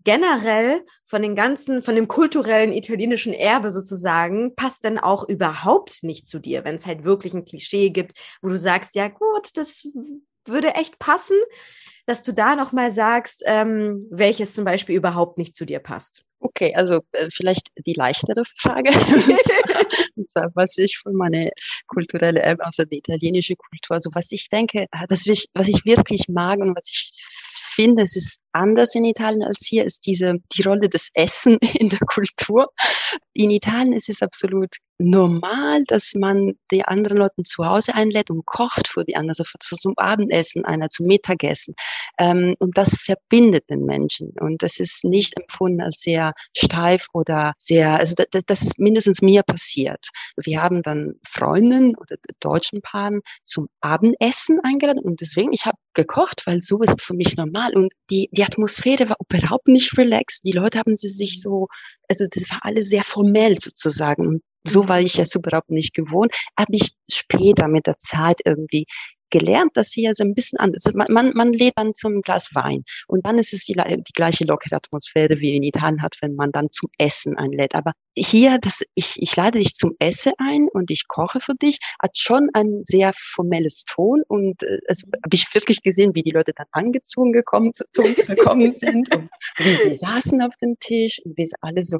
[0.05, 6.27] generell von den ganzen, von dem kulturellen italienischen Erbe sozusagen, passt denn auch überhaupt nicht
[6.27, 9.87] zu dir, wenn es halt wirklich ein Klischee gibt, wo du sagst, ja gut, das
[10.47, 11.37] würde echt passen,
[12.05, 16.23] dass du da nochmal sagst, ähm, welches zum Beispiel überhaupt nicht zu dir passt.
[16.39, 18.91] Okay, also äh, vielleicht die leichtere Frage.
[20.15, 21.49] und zwar, was ich von meiner
[21.87, 26.59] kulturelle Erbe, also die italienische Kultur, also was ich denke, das, was ich wirklich mag
[26.59, 27.13] und was ich
[27.73, 31.89] finde, es ist anders in Italien als hier, ist diese, die Rolle des Essen in
[31.89, 32.69] der Kultur.
[33.33, 38.45] In Italien ist es absolut normal, dass man die anderen Leute zu Hause einlädt und
[38.45, 39.43] kocht für die anderen, also
[39.77, 41.75] zum Abendessen, einer zum Mittagessen.
[42.17, 44.31] Ähm, und das verbindet den Menschen.
[44.39, 49.21] Und das ist nicht empfunden als sehr steif oder sehr, also das, das ist mindestens
[49.21, 50.07] mir passiert.
[50.37, 56.43] Wir haben dann Freundinnen oder deutschen Paaren zum Abendessen eingeladen und deswegen, ich habe gekocht,
[56.45, 57.75] weil so ist für mich normal.
[57.75, 60.43] Und die, die Atmosphäre war überhaupt nicht relaxed.
[60.45, 61.67] Die Leute haben sie sich so,
[62.09, 64.27] also das war alles sehr formell sozusagen.
[64.27, 66.33] Und so war ich es überhaupt nicht gewohnt.
[66.57, 68.85] Habe ich später mit der Zeit irgendwie
[69.37, 70.95] gelernt, dass hier so ein bisschen anders ist.
[70.95, 74.45] Man, man, man lädt dann zum Glas Wein und dann ist es die, die gleiche
[74.45, 77.75] lockere Atmosphäre wie in Italien hat, wenn man dann zum Essen einlädt.
[77.75, 81.79] Aber hier, das, ich, ich lade dich zum Essen ein und ich koche für dich,
[82.01, 86.31] hat schon ein sehr formelles Ton und äh, also habe ich wirklich gesehen, wie die
[86.31, 90.79] Leute dann angezogen gekommen zu, zu uns gekommen sind und wie sie saßen auf dem
[90.79, 91.99] Tisch und wie sie alle so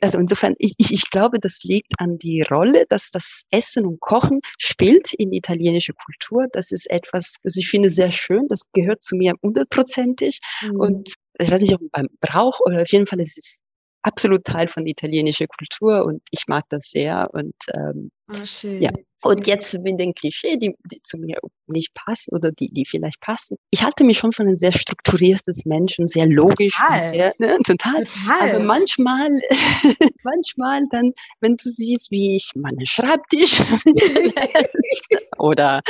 [0.00, 4.40] also insofern, ich, ich, glaube, das liegt an die Rolle, dass das Essen und Kochen
[4.58, 6.46] spielt in die italienische Kultur.
[6.52, 8.48] Das ist etwas, das ich finde sehr schön.
[8.48, 10.40] Das gehört zu mir hundertprozentig.
[10.62, 10.80] Mhm.
[10.80, 13.58] Und ich weiß nicht, ob beim Brauch oder auf jeden Fall ist es
[14.02, 17.28] absolut Teil von italienischer Kultur und ich mag das sehr.
[17.32, 18.80] Und ähm, oh, schön.
[18.82, 18.90] ja.
[19.22, 23.20] Und jetzt mit den Klischee, die, die zu mir nicht passen oder die, die vielleicht
[23.20, 23.56] passen.
[23.70, 26.76] Ich halte mich schon von einem sehr strukturiertes Menschen, sehr logisch.
[26.76, 27.10] Total.
[27.10, 28.04] Sehr, ne, total.
[28.04, 28.50] total.
[28.50, 29.30] Aber manchmal,
[30.24, 33.62] manchmal dann, wenn du siehst, wie ich meinen Schreibtisch
[35.38, 35.80] oder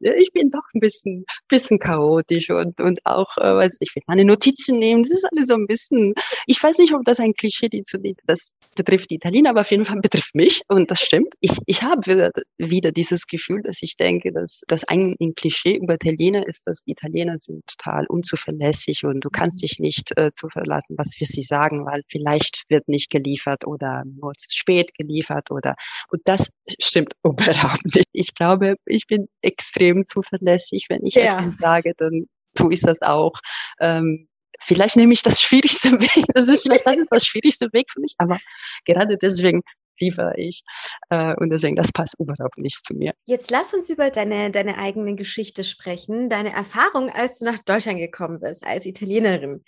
[0.00, 4.02] äh, ich bin doch ein bisschen, bisschen chaotisch und, und auch, äh, weiß ich, will
[4.06, 5.02] meine Notizen nehmen.
[5.02, 6.14] Das ist alles so ein bisschen,
[6.46, 7.82] ich weiß nicht, ob das ein Klischee, die
[8.24, 11.34] das betrifft die Italiener, aber auf jeden Fall betrifft mich und das stimmt.
[11.40, 12.32] Ich, ich habe
[12.70, 16.66] wieder, wieder dieses Gefühl, dass ich denke, dass das ein, ein Klischee über Italiener ist,
[16.66, 19.66] dass die Italiener sind total unzuverlässig und du kannst mhm.
[19.66, 24.04] dich nicht äh, zu verlassen, was wir sie sagen, weil vielleicht wird nicht geliefert oder
[24.06, 25.74] nur zu spät geliefert oder
[26.10, 26.50] und das
[26.80, 28.08] stimmt überhaupt nicht.
[28.12, 30.86] Ich glaube, ich bin extrem zuverlässig.
[30.88, 31.38] Wenn ich ja.
[31.38, 33.34] etwas sage, dann tue ich das auch.
[33.80, 34.28] Ähm,
[34.60, 36.24] vielleicht nehme ich das schwierigste Weg.
[36.34, 38.38] Das ist vielleicht das ist das schwierigste Weg für mich, aber
[38.84, 39.62] gerade deswegen
[40.00, 40.62] liefere ich.
[41.10, 43.12] Äh, und deswegen, das passt überhaupt nicht zu mir.
[43.26, 47.98] Jetzt lass uns über deine, deine eigene Geschichte sprechen, deine Erfahrung, als du nach Deutschland
[47.98, 49.64] gekommen bist, als Italienerin.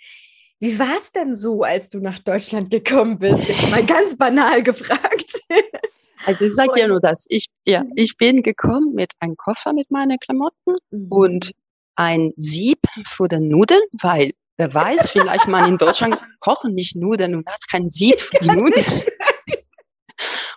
[0.59, 3.47] Wie war es denn so, als du nach Deutschland gekommen bist?
[3.47, 5.41] Jetzt mal ganz banal gefragt.
[6.25, 7.25] Also ich sage ja nur das.
[7.29, 7.93] Ich, ja, mhm.
[7.95, 11.11] ich bin gekommen mit einem Koffer mit meinen Klamotten mhm.
[11.11, 11.51] und
[11.95, 17.35] ein Sieb für den Nudeln, weil wer weiß, vielleicht man in Deutschland kochen nicht Nudeln
[17.35, 19.03] und hat kein Sieb für die Nudeln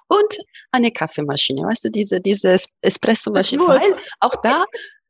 [0.09, 0.39] und
[0.73, 3.81] eine Kaffeemaschine, weißt du, diese, diese Espresso-Maschine.
[4.21, 4.65] Auch da,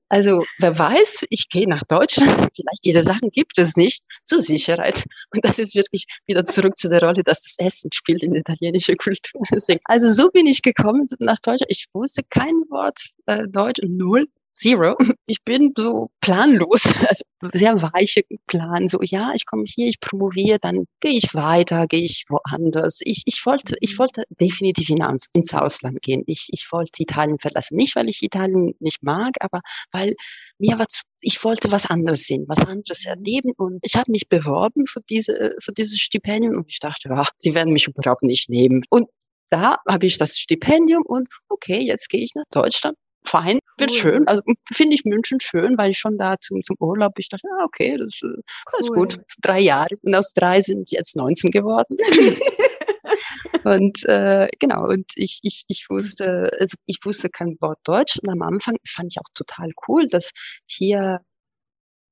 [0.08, 5.04] also wer weiß, ich gehe nach Deutschland, vielleicht diese Sachen gibt es nicht, zur Sicherheit.
[5.32, 8.40] Und das ist wirklich wieder zurück zu der Rolle, dass das Essen spielt in der
[8.40, 9.42] italienischen Kultur.
[9.50, 11.70] Deswegen, also so bin ich gekommen nach Deutschland.
[11.70, 14.96] Ich wusste kein Wort äh, Deutsch, null zero.
[15.26, 18.88] Ich bin so planlos, also sehr weiche Plan.
[18.88, 23.00] So, ja, ich komme hier, ich promoviere, dann gehe ich weiter, gehe ich woanders.
[23.02, 26.24] Ich, ich wollte, ich wollte definitiv hinaus, ins Ausland gehen.
[26.26, 27.76] Ich, ich wollte Italien verlassen.
[27.76, 29.62] Nicht, weil ich Italien nicht mag, aber
[29.92, 30.14] weil
[30.58, 34.28] mir war zu, ich wollte was anderes sehen, was anderes erleben und ich habe mich
[34.28, 38.50] beworben für diese, für dieses Stipendium und ich dachte, ach, sie werden mich überhaupt nicht
[38.50, 38.82] nehmen.
[38.90, 39.08] Und
[39.50, 42.96] da habe ich das Stipendium und okay, jetzt gehe ich nach Deutschland.
[43.26, 43.96] Fein, wird cool.
[43.96, 44.28] schön.
[44.28, 47.64] Also finde ich München schön, weil ich schon da zum, zum Urlaub, ich dachte, ah,
[47.64, 48.42] okay, das, cool.
[48.70, 49.18] das ist gut.
[49.40, 49.96] Drei Jahre.
[50.02, 51.96] Und aus drei sind jetzt 19 geworden.
[53.64, 58.28] und äh, genau, und ich, ich, ich wusste, also ich wusste kein Wort Deutsch und
[58.28, 60.30] am Anfang fand ich auch total cool, dass
[60.66, 61.20] hier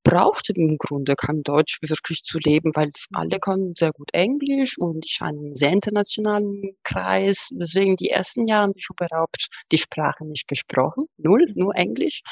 [0.03, 5.05] brauchte im Grunde kein Deutsch wirklich zu leben, weil alle konnten sehr gut Englisch und
[5.07, 7.49] ich war in einem sehr internationalen Kreis.
[7.53, 11.07] Deswegen die ersten Jahre habe ich überhaupt die Sprache nicht gesprochen.
[11.19, 12.23] Null, nur Englisch.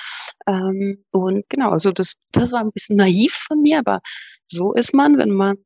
[0.46, 4.00] Ähm, und genau, also das, das war ein bisschen naiv von mir, aber
[4.48, 5.56] so ist man, wenn man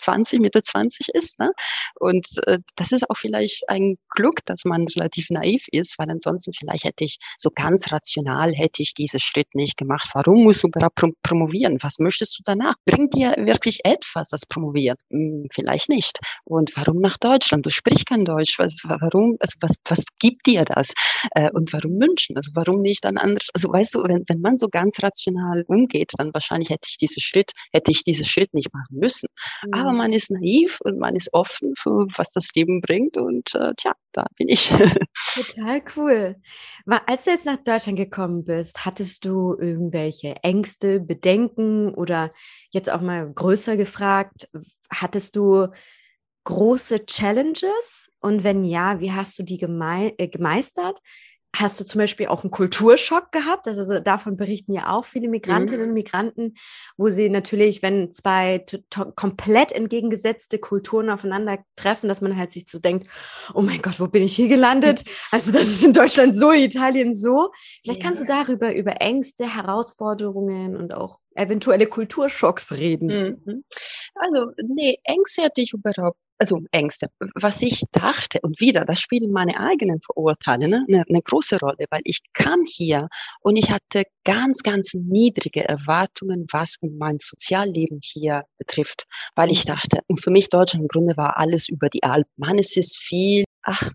[0.00, 1.38] 20, Mitte 20 ist.
[1.38, 1.50] Ne?
[1.94, 6.52] Und äh, das ist auch vielleicht ein Glück, dass man relativ naiv ist, weil ansonsten
[6.52, 10.10] vielleicht hätte ich so ganz rational hätte ich diesen Schritt nicht gemacht.
[10.14, 11.78] Warum musst du überhaupt prom promovieren?
[11.82, 12.74] Was möchtest du danach?
[12.84, 14.96] Bringt dir wirklich etwas, das Promovieren?
[15.10, 16.18] Hm, vielleicht nicht.
[16.44, 17.64] Und warum nach Deutschland?
[17.66, 18.58] Du sprichst kein Deutsch.
[18.58, 19.36] Was, warum?
[19.40, 20.92] Also was, was gibt dir das?
[21.32, 22.36] Äh, und warum München?
[22.36, 23.48] Also warum nicht ein anderes?
[23.54, 27.20] Also weißt du, wenn, wenn man so ganz rational umgeht, dann wahrscheinlich hätte ich diesen
[27.20, 29.28] Schritt, hätte ich diesen Schritt nicht machen müssen.
[29.64, 33.54] Mhm aber man ist naiv und man ist offen für was das Leben bringt und
[33.54, 34.68] äh, tja, da bin ich.
[35.34, 36.36] Total cool.
[37.06, 42.32] Als du jetzt nach Deutschland gekommen bist, hattest du irgendwelche Ängste, Bedenken oder
[42.70, 44.48] jetzt auch mal größer gefragt,
[44.90, 45.68] hattest du
[46.44, 51.00] große Challenges und wenn ja, wie hast du die geme äh, gemeistert?
[51.54, 53.68] Hast du zum Beispiel auch einen Kulturschock gehabt?
[53.68, 55.88] Also davon berichten ja auch viele Migrantinnen mhm.
[55.88, 56.54] und Migranten,
[56.96, 58.64] wo sie natürlich, wenn zwei
[59.14, 63.08] komplett entgegengesetzte Kulturen aufeinandertreffen, dass man halt sich so denkt,
[63.54, 65.04] oh mein Gott, wo bin ich hier gelandet?
[65.30, 67.50] Also das ist in Deutschland so, Italien so.
[67.82, 73.38] Vielleicht kannst du darüber, über Ängste, Herausforderungen und auch eventuelle Kulturschocks reden.
[73.44, 73.64] Mhm.
[74.14, 77.08] Also, nee, Ängste hatte ich überhaupt also Ängste.
[77.34, 81.86] Was ich dachte, und wieder, das spielen meine eigenen Vorurteile ne, eine, eine große Rolle,
[81.90, 83.08] weil ich kam hier
[83.40, 89.04] und ich hatte ganz, ganz niedrige Erwartungen, was um mein Sozialleben hier betrifft,
[89.34, 89.68] weil ich mhm.
[89.68, 92.30] dachte, und für mich Deutschland im Grunde war alles über die Alpen.
[92.36, 93.90] Man, es ist viel, ach,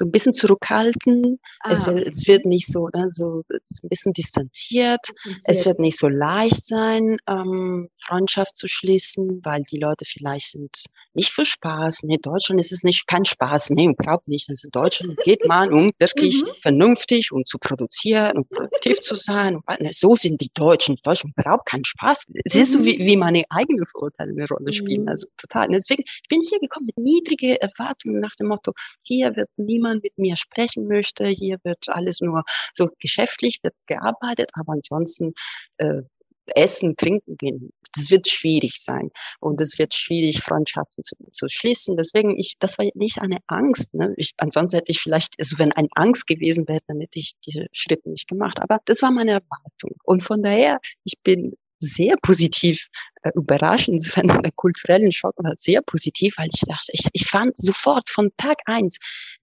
[0.00, 1.38] so ein bisschen zurückhalten.
[1.60, 1.72] Ah.
[1.72, 5.00] Es, wird, es wird nicht so, ne, so ein bisschen distanziert.
[5.08, 5.44] distanziert.
[5.46, 10.84] Es wird nicht so leicht sein, ähm, Freundschaft zu schließen, weil die Leute vielleicht sind
[11.12, 12.04] nicht für Spaß.
[12.04, 13.70] Nee, Deutschland ist es nicht kein Spaß.
[13.70, 14.48] Nee, überhaupt nicht.
[14.48, 16.54] Also in Deutschland geht man, um wirklich mhm.
[16.54, 19.56] vernünftig und zu produzieren und produktiv zu sein.
[19.56, 20.96] Und, ne, so sind die Deutschen.
[21.02, 22.24] Deutschland überhaupt keinen Spaß.
[22.46, 23.06] Siehst du, wie, mhm.
[23.06, 25.02] wie meine eigenen Vorurteile eine Rolle spielen?
[25.02, 25.08] Mhm.
[25.08, 25.68] Also total.
[25.68, 30.02] Deswegen, ich bin hier gekommen mit niedrigen Erwartungen nach dem Motto, hier wird niemand niemand
[30.02, 31.26] mit mir sprechen möchte.
[31.26, 35.34] Hier wird alles nur so geschäftlich, wird gearbeitet, aber ansonsten
[35.78, 36.02] äh,
[36.46, 37.70] essen, trinken gehen.
[37.92, 41.96] Das wird schwierig sein und es wird schwierig, Freundschaften zu, zu schließen.
[41.96, 43.94] Deswegen, ich, das war nicht eine Angst.
[43.94, 44.14] Ne?
[44.16, 47.66] Ich, ansonsten hätte ich vielleicht, also wenn eine Angst gewesen wäre, dann hätte ich diese
[47.72, 48.60] Schritte nicht gemacht.
[48.60, 49.96] Aber das war meine Erwartung.
[50.04, 52.86] Und von daher, ich bin sehr positiv
[53.22, 53.88] äh, überrascht.
[53.88, 58.30] Insofern der kulturellen Schock war sehr positiv, weil ich dachte, ich, ich fand sofort von
[58.36, 58.98] Tag eins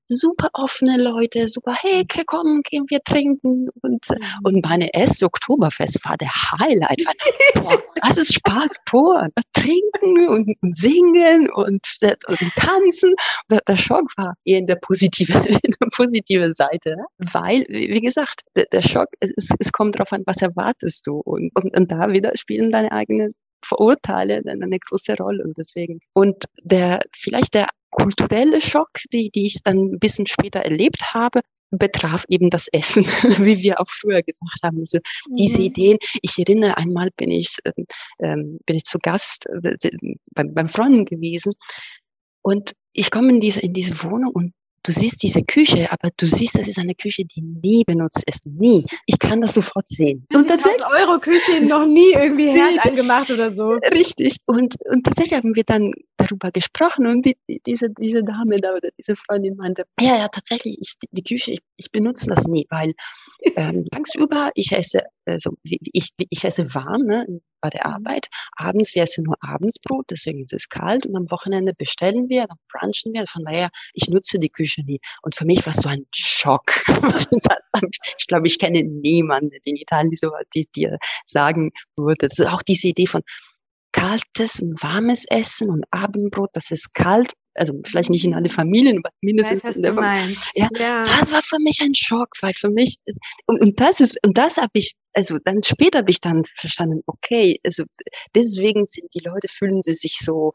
[0.08, 3.70] super offene Leute, super, hey, komm, gehen wir trinken.
[3.82, 4.18] Und, mhm.
[4.44, 7.04] und meine erste Oktoberfest war der Highlight.
[7.06, 9.28] Weil, boah, das ist Spaß pur.
[9.54, 13.14] Trinken und, und singen und, und tanzen.
[13.50, 16.96] Und der Schock war eher in der positive, in der positive Seite.
[17.18, 21.22] Weil, wie gesagt, der, der Schock, es, es kommt darauf an, was erwartest du.
[21.24, 23.32] Und, und, und da wieder spielen deine eigenen
[23.64, 26.00] Verurteile eine große Rolle und deswegen.
[26.14, 31.42] Und der, vielleicht der kulturelle Schock, die, die ich dann ein bisschen später erlebt habe,
[31.70, 33.06] betraf eben das Essen,
[33.44, 34.80] wie wir auch früher gesagt haben.
[34.80, 35.66] Also diese mhm.
[35.66, 35.98] Ideen.
[36.22, 37.86] Ich erinnere einmal bin ich ähm,
[38.20, 39.90] ähm bin ich zu Gast äh,
[40.34, 41.54] beim, beim Freunden gewesen
[42.42, 44.54] und ich komme in diese in diese Wohnung und
[44.88, 48.46] du siehst diese Küche, aber du siehst, das ist eine Küche, die nie benutzt ist.
[48.46, 48.86] Nie.
[49.06, 50.26] Ich kann das sofort sehen.
[50.34, 53.72] Und tatsächlich Euro Küche noch nie irgendwie Herd angemacht oder so.
[53.92, 54.38] Richtig.
[54.46, 58.90] Und, und tatsächlich haben wir dann darüber gesprochen und die, diese, diese Dame da oder
[58.98, 62.94] diese Freundin meinte, ja, ja, tatsächlich, ich, die Küche, ich, ich benutze das nie, weil
[63.56, 67.26] ähm, tagsüber, ich esse, also ich, ich esse warm ne,
[67.62, 67.94] bei der mhm.
[67.94, 68.28] Arbeit.
[68.56, 71.06] Abends, wir essen nur Abendsbrot, deswegen ist es kalt.
[71.06, 73.26] Und am Wochenende bestellen wir, dann brunchen wir.
[73.28, 75.00] Von daher, ich nutze die Küche nie.
[75.22, 76.84] Und für mich war es so ein Schock.
[78.18, 82.28] ich glaube, ich kenne niemanden in Italien, die so die dir sagen würde.
[82.28, 83.22] Das ist auch diese Idee von
[83.98, 89.00] kaltes und warmes Essen und Abendbrot, das ist kalt also vielleicht nicht in alle Familien,
[89.04, 90.38] aber mindestens weiß, in der Familie.
[90.54, 94.00] Ja, ja, das war für mich ein Schock, weil für mich ist, und, und das
[94.00, 97.84] ist und das habe ich also dann später habe ich dann verstanden, okay, also
[98.36, 100.52] deswegen sind die Leute fühlen sie sich so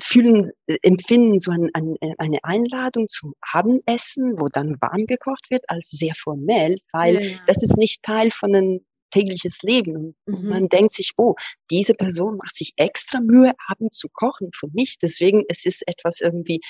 [0.00, 0.50] fühlen
[0.82, 6.14] empfinden so ein, ein, eine Einladung zum Abendessen, wo dann warm gekocht wird, als sehr
[6.16, 7.38] formell, weil ja.
[7.46, 10.16] das ist nicht Teil von einem tägliches Leben.
[10.26, 10.48] Und mhm.
[10.48, 11.34] man denkt sich, oh,
[11.70, 14.98] diese Person macht sich extra Mühe, abends zu kochen für mich.
[15.00, 16.60] Deswegen es ist etwas irgendwie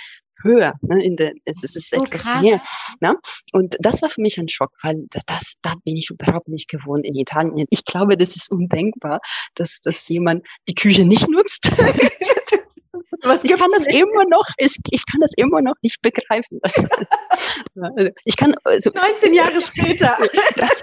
[0.43, 0.75] höher.
[0.83, 2.43] Ne, in der, es, ist so etwas krass.
[2.43, 2.61] mehr.
[3.01, 3.17] Ne?
[3.53, 7.05] Und das war für mich ein Schock, weil das, da bin ich überhaupt nicht gewohnt
[7.05, 7.67] in Italien.
[7.71, 9.21] Ich glaube, das ist undenkbar,
[9.55, 11.71] dass, dass jemand die Küche nicht nutzt.
[13.23, 13.97] Was ich kann das nicht?
[13.97, 16.61] immer noch, ich, ich kann das immer noch nicht begreifen.
[16.63, 20.19] Also, ich kann, also, 19 Jahre später.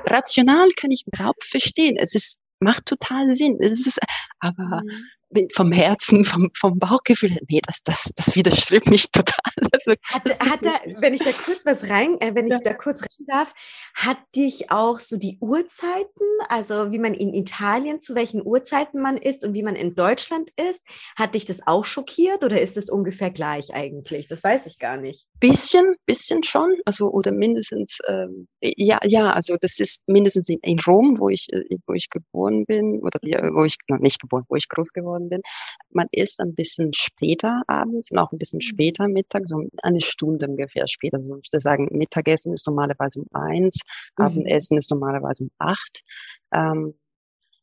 [0.06, 1.98] Rational kann ich überhaupt verstehen.
[1.98, 3.58] Es ist, macht total Sinn.
[3.60, 4.00] Es ist,
[4.40, 5.06] aber mhm
[5.56, 9.36] vom Herzen, vom, vom Bauchgefühl, nee, das, das, das widerstrebt mich total.
[9.76, 12.60] Also, hat, hat da, wenn ich da kurz was rein, äh, wenn ich ja.
[12.64, 13.54] da kurz rein darf,
[13.94, 19.18] hat dich auch so die Uhrzeiten, also wie man in Italien zu welchen Uhrzeiten man
[19.18, 22.90] ist und wie man in Deutschland ist, hat dich das auch schockiert oder ist es
[22.90, 24.28] ungefähr gleich eigentlich?
[24.28, 25.28] Das weiß ich gar nicht.
[25.40, 30.80] Bisschen, bisschen schon, also oder mindestens, ähm, ja, ja, also das ist mindestens in, in
[30.80, 34.56] Rom, wo ich, äh, wo ich geboren bin oder wo ich noch nicht geboren, wo
[34.56, 35.42] ich groß geworden geworden bin.
[35.90, 38.68] Man isst ein bisschen später abends und auch ein bisschen mhm.
[38.68, 41.20] später Mittag, so eine Stunde ungefähr später.
[41.22, 43.80] So, ich würde sagen, Mittagessen ist normalerweise um eins,
[44.18, 44.26] mhm.
[44.26, 46.04] Abendessen ist normalerweise um acht.
[46.54, 46.96] Ähm,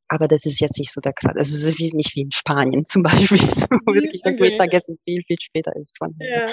[0.09, 1.37] aber das ist jetzt nicht so der Krass.
[1.37, 3.41] Also es ist wie, nicht wie in Spanien zum Beispiel,
[3.87, 4.51] wo wirklich das okay.
[4.51, 5.97] Mittagessen viel, viel später ist.
[5.97, 6.49] Von ja.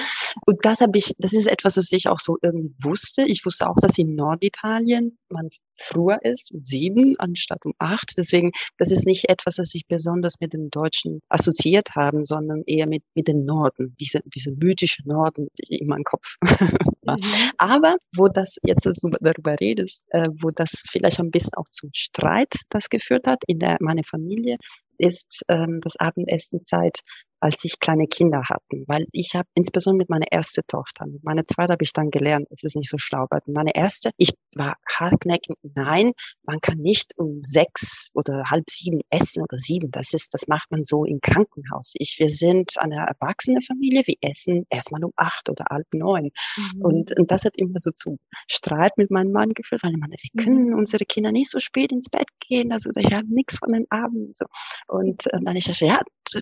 [0.46, 3.24] Und das habe ich, das ist etwas, das ich auch so irgendwie wusste.
[3.26, 5.50] Ich wusste auch, dass in Norditalien man
[5.82, 8.14] früher ist, um sieben anstatt um acht.
[8.18, 12.88] Deswegen, das ist nicht etwas, das ich besonders mit dem Deutschen assoziiert haben, sondern eher
[12.88, 16.36] mit, mit dem Norden, diese, diese mythische Norden die in meinem Kopf.
[17.06, 17.24] Mhm.
[17.58, 21.90] Aber wo das jetzt also darüber redest, äh, wo das vielleicht ein bisschen auch zum
[21.94, 24.58] Streit das geführt hat in der, meiner Familie,
[25.00, 27.02] ist ähm, das Abendessenzeit
[27.40, 31.46] als ich kleine Kinder hatten, weil ich habe insbesondere mit meiner ersten Tochter, mit meiner
[31.46, 34.76] zweiten habe ich dann gelernt, es ist nicht so schlau, aber meine erste, ich war
[34.98, 36.12] hartnäckig, nein,
[36.44, 40.70] man kann nicht um sechs oder halb sieben essen oder sieben, das ist, das macht
[40.72, 41.94] man so im Krankenhaus.
[41.96, 46.82] Ich, wir sind eine erwachsene Familie, wir essen erstmal um acht oder halb neun mhm.
[46.82, 50.16] und, und das hat immer so zu Streit mit meinem Mann geführt, weil ich meine,
[50.20, 50.78] wir können mhm.
[50.78, 54.38] unsere Kinder nicht so spät ins Bett gehen, also ich habe nichts von den Abend
[54.38, 54.46] so
[54.90, 56.00] und, und dann ich dachte, ja,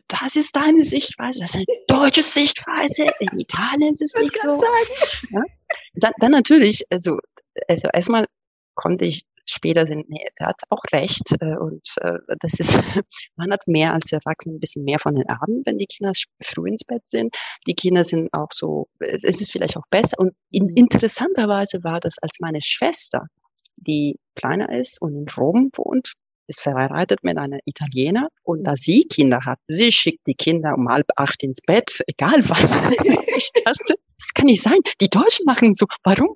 [0.08, 3.08] das ist deine Sichtweise, das ist eine deutsche Sichtweise.
[3.20, 4.64] In Italien ist es nicht so.
[5.32, 5.44] Ja?
[5.96, 7.20] Dann, dann natürlich, also,
[7.68, 8.26] also erstmal
[8.76, 11.36] konnte ich später sind, nee, der hat auch recht.
[11.42, 12.78] Äh, und äh, das ist,
[13.36, 16.70] man hat mehr als Erwachsene ein bisschen mehr von den Abend, wenn die Kinder früh
[16.70, 17.36] ins Bett sind.
[17.66, 20.20] Die Kinder sind auch so, äh, es ist vielleicht auch besser.
[20.20, 23.28] Und in, interessanterweise war das, als meine Schwester,
[23.76, 26.14] die kleiner ist und in Rom wohnt,
[26.48, 30.90] ist verheiratet mit einer Italiener und da sie Kinder hat, sie schickt die Kinder um
[30.90, 32.62] halb acht ins Bett, egal was.
[33.38, 34.80] ich dachte, das kann nicht sein.
[35.00, 35.86] Die Deutschen machen so.
[36.04, 36.30] Warum?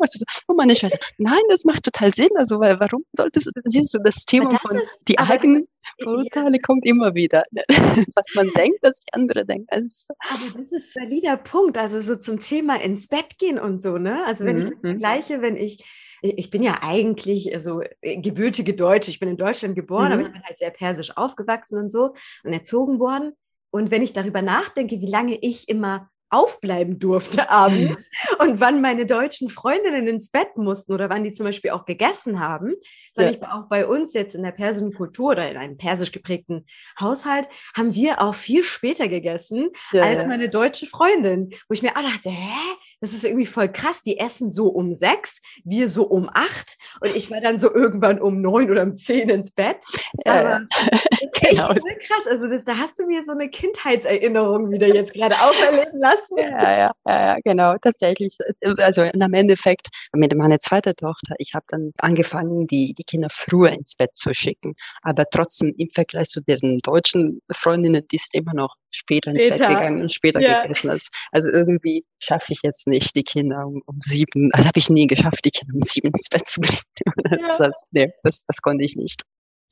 [0.47, 2.29] Und meine Schwester, nein, das macht total Sinn.
[2.35, 5.67] Also, weil, warum solltest du, siehst du, das Thema das von, ist, die eigenen
[6.03, 6.61] Vorurteile ja.
[6.61, 7.43] kommt immer wieder.
[8.15, 9.67] Was man denkt, dass die andere denken.
[9.69, 11.77] Also, aber das ist ein valider Punkt.
[11.77, 14.23] Also, so zum Thema ins Bett gehen und so, ne?
[14.25, 14.63] Also, wenn mhm.
[14.63, 15.83] ich das vergleiche, wenn ich
[16.21, 19.11] ich bin ja eigentlich also gebürtige Deutsche.
[19.11, 20.13] Ich bin in Deutschland geboren, mhm.
[20.13, 23.33] aber ich bin halt sehr persisch aufgewachsen und so und erzogen worden.
[23.71, 29.05] Und wenn ich darüber nachdenke, wie lange ich immer aufbleiben durfte abends und wann meine
[29.05, 32.73] deutschen Freundinnen ins Bett mussten oder wann die zum Beispiel auch gegessen haben,
[33.13, 33.39] sondern ja.
[33.39, 36.65] ich auch bei uns jetzt in der persischen Kultur oder in einem persisch geprägten
[36.99, 41.91] Haushalt, haben wir auch viel später gegessen ja, als meine deutsche Freundin, wo ich mir
[41.91, 42.59] auch dachte, hä,
[43.01, 47.15] das ist irgendwie voll krass, die essen so um sechs, wir so um acht und
[47.15, 49.83] ich war dann so irgendwann um neun oder um zehn ins Bett.
[50.25, 51.67] Aber das ist echt genau.
[51.67, 55.99] voll krass, also das, da hast du mir so eine Kindheitserinnerung wieder jetzt gerade auferleben
[55.99, 58.37] lassen ja, ja, ja, genau, tatsächlich.
[58.77, 63.71] Also im Endeffekt mit meiner zweiten Tochter, ich habe dann angefangen, die, die Kinder früher
[63.71, 64.75] ins Bett zu schicken.
[65.01, 69.47] Aber trotzdem im Vergleich zu deren deutschen Freundinnen, die sind immer noch später, später.
[69.47, 70.63] ins Bett gegangen und später ja.
[70.63, 70.89] gegessen.
[70.89, 74.89] Also, also irgendwie schaffe ich jetzt nicht, die Kinder um, um sieben, das habe ich
[74.89, 76.81] nie geschafft, die Kinder um sieben ins Bett zu bringen.
[77.23, 77.57] Das, ja.
[77.57, 79.23] das, nee, das, das konnte ich nicht.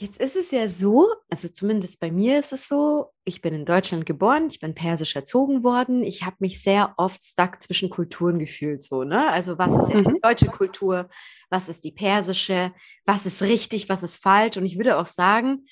[0.01, 3.65] Jetzt ist es ja so, also zumindest bei mir ist es so, ich bin in
[3.65, 8.39] Deutschland geboren, ich bin persisch erzogen worden, ich habe mich sehr oft stuck zwischen Kulturen
[8.39, 9.29] gefühlt, so, ne?
[9.29, 10.21] Also was ist jetzt die mhm.
[10.21, 11.09] deutsche Kultur,
[11.49, 12.71] was ist die persische,
[13.05, 14.55] was ist richtig, was ist falsch?
[14.55, 15.65] Und ich würde auch sagen,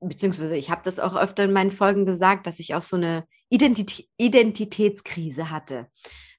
[0.00, 3.26] beziehungsweise ich habe das auch öfter in meinen Folgen gesagt, dass ich auch so eine
[3.50, 5.88] Identitä Identitätskrise hatte.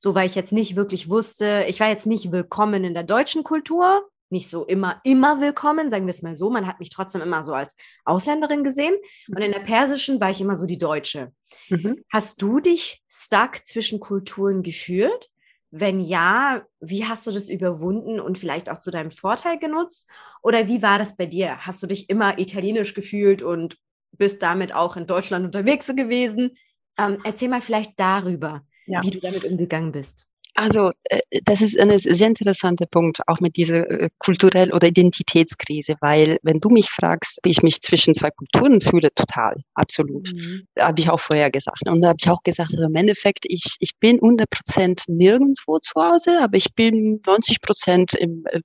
[0.06, 3.44] So, weil ich jetzt nicht wirklich wusste, ich war jetzt nicht willkommen in der deutschen
[3.44, 6.52] Kultur, nicht so immer, immer willkommen, sagen wir es mal so.
[6.52, 8.94] Man hat mich trotzdem immer so als Ausländerin gesehen.
[9.30, 11.32] Und in der persischen war ich immer so die Deutsche.
[11.70, 12.04] Mhm.
[12.14, 15.30] Hast du dich stuck zwischen Kulturen geführt?
[15.72, 20.08] Wenn ja, wie hast du das überwunden und vielleicht auch zu deinem Vorteil genutzt?
[20.44, 21.66] Oder wie war das bei dir?
[21.66, 23.80] Hast du dich immer italienisch gefühlt und
[24.12, 26.60] bist damit auch in Deutschland unterwegs gewesen?
[26.96, 29.02] Ähm, erzähl mal vielleicht darüber, ja.
[29.04, 30.30] wie du damit umgegangen bist.
[30.56, 35.96] Also äh, das ist ein sehr interessanter Punkt, auch mit dieser äh, kulturell- oder Identitätskrise,
[36.00, 40.32] weil wenn du mich fragst, wie ich mich zwischen zwei Kulturen fühle, total, absolut.
[40.34, 40.66] Mhm.
[40.80, 41.88] Habe ich auch vorher gesagt.
[41.88, 45.80] Und da habe ich auch gesagt, also im Endeffekt, ich, ich bin 100 Prozent nirgendwo
[45.80, 48.62] zu Hause, aber ich bin 90 Prozent im, äh,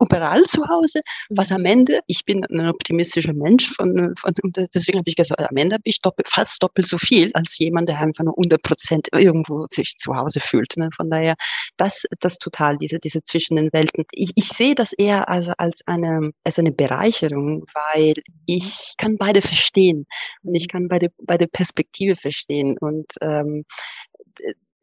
[0.00, 4.98] überall zu Hause, was am Ende, ich bin ein optimistischer Mensch von, von und deswegen
[4.98, 8.00] habe ich gesagt, am Ende bin ich doppelt, fast doppelt so viel als jemand, der
[8.00, 10.76] einfach nur 100 Prozent irgendwo sich zu Hause fühlt.
[10.76, 10.90] Ne?
[10.96, 11.36] Von daher daher
[11.76, 14.04] das, das total, diese, diese zwischen den Welten.
[14.12, 18.14] Ich, ich sehe das eher also als eine, als eine Bereicherung, weil
[18.46, 20.06] ich kann beide verstehen
[20.42, 23.64] und ich kann beide, beide Perspektive verstehen und ähm,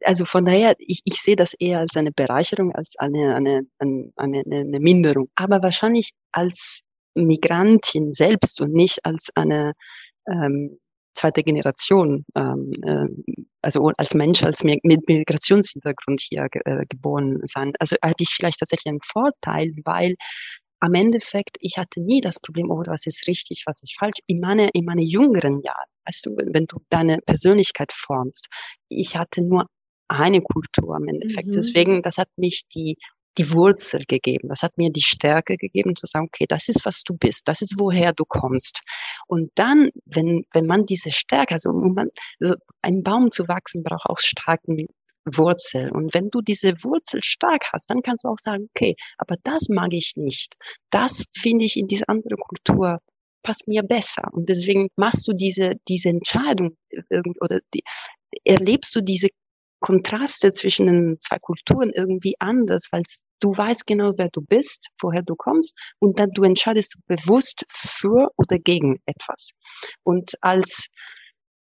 [0.04, 4.12] also von daher, ich, ich sehe das eher als eine Bereicherung, als eine, eine, eine,
[4.16, 5.30] eine, Minderung.
[5.34, 6.82] Aber wahrscheinlich als
[7.14, 9.72] Migrantin selbst und nicht als eine
[10.28, 10.78] ähm,
[11.14, 13.34] zweite Generation, ähm, äh,
[13.66, 17.72] also als Mensch, als mit Migrationshintergrund hier äh, geboren sein.
[17.80, 20.14] Also habe ich vielleicht tatsächlich einen Vorteil, weil
[20.80, 24.18] am Endeffekt, ich hatte nie das Problem, oh, was ist richtig, was ist falsch.
[24.26, 28.46] In meine, in meine jüngeren Jahren, weißt du, wenn du deine Persönlichkeit formst,
[28.88, 29.66] ich hatte nur
[30.08, 31.48] eine Kultur am Endeffekt.
[31.48, 31.52] Mhm.
[31.52, 32.96] Deswegen, das hat mich die
[33.38, 34.48] die Wurzel gegeben.
[34.48, 37.62] Das hat mir die Stärke gegeben zu sagen, okay, das ist, was du bist, das
[37.62, 38.82] ist, woher du kommst.
[39.26, 42.08] Und dann, wenn, wenn man diese Stärke, also, man,
[42.40, 44.86] also ein Baum zu wachsen, braucht auch starken
[45.24, 45.90] Wurzel.
[45.90, 49.68] Und wenn du diese Wurzel stark hast, dann kannst du auch sagen, okay, aber das
[49.68, 50.54] mag ich nicht.
[50.90, 53.00] Das finde ich in dieser anderen Kultur
[53.42, 54.22] passt mir besser.
[54.32, 56.76] Und deswegen machst du diese, diese Entscheidung
[57.40, 57.82] oder die,
[58.44, 59.28] erlebst du diese
[59.80, 63.02] Kontraste zwischen den zwei Kulturen irgendwie anders, weil
[63.40, 68.30] du weißt genau, wer du bist, woher du kommst und dann du entscheidest bewusst für
[68.36, 69.50] oder gegen etwas.
[70.02, 70.88] Und als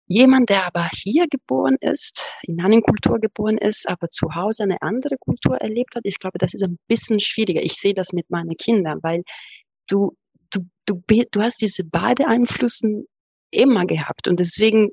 [0.06, 4.82] jemand, der aber hier geboren ist, in einer Kultur geboren ist, aber zu Hause eine
[4.82, 7.62] andere Kultur erlebt hat, ich glaube, das ist ein bisschen schwieriger.
[7.62, 9.22] Ich sehe das mit meinen Kindern, weil
[9.88, 10.16] du,
[10.50, 13.04] du, du, du hast diese beide Einflüsse
[13.50, 14.28] immer gehabt.
[14.28, 14.90] Und deswegen,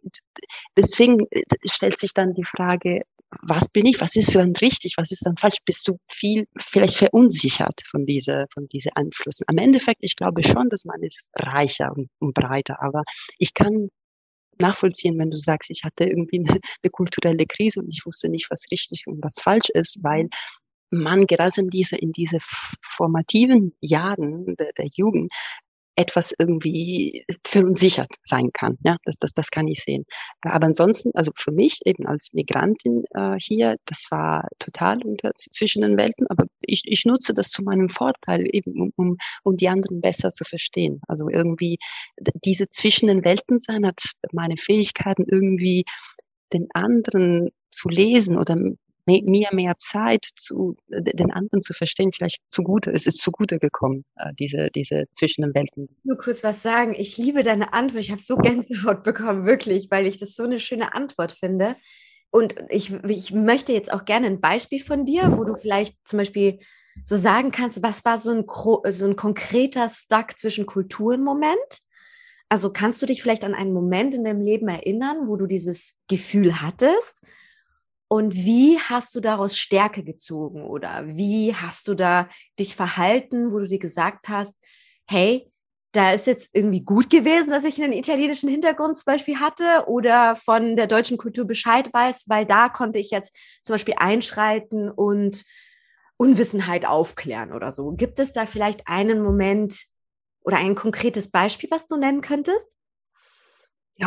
[0.78, 1.28] deswegen
[1.66, 3.02] stellt sich dann die Frage,
[3.42, 6.96] was bin ich, was ist dann richtig, was ist dann falsch, bist du viel vielleicht
[6.96, 9.46] verunsichert von diese, von diese Einflüssen.
[9.48, 13.04] Am Endeffekt, ich glaube schon, dass man ist reicher und, und breiter, aber
[13.38, 13.90] ich kann
[14.58, 18.52] nachvollziehen, wenn du sagst, ich hatte irgendwie eine, eine, kulturelle Krise und ich wusste nicht,
[18.52, 20.28] was richtig und was falsch ist, weil
[20.92, 22.38] man gerade in diese, in diese
[22.82, 25.32] formativen Jahren der, der Jugend
[26.02, 28.78] etwas irgendwie verunsichert sein kann.
[28.84, 30.06] Ja, das, das, das kann ich sehen.
[30.42, 35.82] Aber ansonsten, also für mich eben als Migrantin äh, hier, das war total unter, zwischen
[35.84, 39.70] den Welten, aber ich, ich nutze das zu meinem Vorteil, eben um, um, um die
[39.70, 41.02] anderen besser zu verstehen.
[41.08, 41.78] Also irgendwie
[42.44, 45.86] diese zwischen den Welten sein hat meine Fähigkeiten irgendwie
[46.52, 48.58] den anderen zu lesen oder
[49.06, 54.34] mir mehr Zeit zu den anderen zu verstehen, vielleicht zugute, es ist zugute gekommen, äh,
[54.40, 55.90] diese, diese zwischen den Welten.
[56.04, 56.94] Nur kurz was sagen.
[56.98, 58.02] Ich liebe deine Antwort.
[58.02, 61.76] Ich habe so Gänsehaut bekommen, wirklich, weil ich das so eine schöne Antwort finde.
[62.30, 66.18] Und ich, ich möchte jetzt auch gerne ein Beispiel von dir, wo du vielleicht zum
[66.18, 66.60] Beispiel
[67.04, 68.46] so sagen kannst, was war so ein,
[68.92, 71.80] so ein konkreter Stuck zwischen Kulturen-Moment?
[72.50, 76.00] Also kannst du dich vielleicht an einen Moment in deinem Leben erinnern, wo du dieses
[76.10, 77.24] Gefühl hattest?
[78.12, 82.28] Und wie hast du daraus Stärke gezogen oder wie hast du da
[82.60, 84.58] dich verhalten, wo du dir gesagt hast,
[85.08, 85.50] hey,
[85.94, 90.36] da ist jetzt irgendwie gut gewesen, dass ich einen italienischen Hintergrund zum Beispiel hatte oder
[90.36, 93.34] von der deutschen Kultur Bescheid weiß, weil da konnte ich jetzt
[93.64, 95.46] zum Beispiel einschreiten und
[96.18, 97.94] Unwissenheit aufklären oder so.
[97.94, 99.86] Gibt es da vielleicht einen Moment
[100.44, 102.76] oder ein konkretes Beispiel, was du nennen könntest?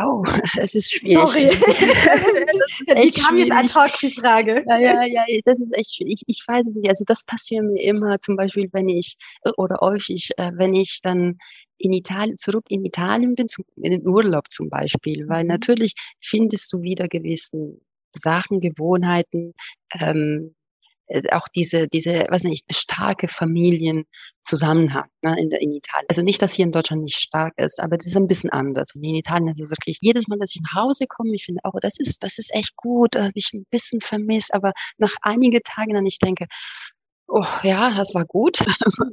[0.01, 0.23] Oh,
[0.57, 1.17] es ist schwierig.
[1.17, 1.45] Sorry.
[1.49, 4.63] das ist die kam jetzt ad hoc, die Frage.
[4.67, 6.21] Ja, ja, ja, das ist echt schwierig.
[6.27, 6.89] Ich, ich weiß es nicht.
[6.89, 9.17] Also das passiert mir immer, zum Beispiel, wenn ich,
[9.57, 11.37] oder häufig, äh, wenn ich dann
[11.77, 15.49] in Italien, zurück in Italien bin, zum, in den Urlaub zum Beispiel, weil mhm.
[15.49, 17.81] natürlich findest du wieder gewissen
[18.13, 19.53] Sachen, Gewohnheiten,
[19.99, 20.64] ähm, äh,
[21.31, 26.05] auch diese, diese, weiß nicht, starke Familienzusammenhang ne, in, in Italien.
[26.09, 28.95] Also nicht, dass hier in Deutschland nicht stark ist, aber das ist ein bisschen anders.
[28.95, 31.61] Und in Italien ist es wirklich, jedes Mal, dass ich nach Hause komme, ich finde
[31.63, 35.15] auch, das ist, das ist echt gut, das habe ich ein bisschen vermisst, aber nach
[35.21, 36.45] einigen Tagen dann ich denke,
[37.27, 38.59] Oh ja, das war gut.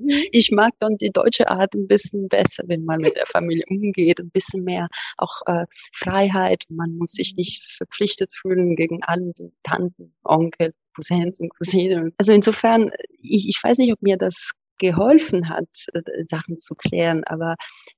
[0.02, 0.08] Mhm.
[0.32, 4.20] Ich mag dann die deutsche Art ein bisschen besser, wenn man mit der Familie umgeht,
[4.20, 6.64] ein bisschen mehr auch äh, Freiheit.
[6.68, 9.32] Man muss sich nicht verpflichtet fühlen gegen alle
[9.62, 12.12] Tanten, Onkel, Cousins und Cousinen.
[12.18, 12.90] Also insofern,
[13.22, 17.54] ich, ich weiß nicht, ob mir das geholfen hat, äh, Sachen zu klären, aber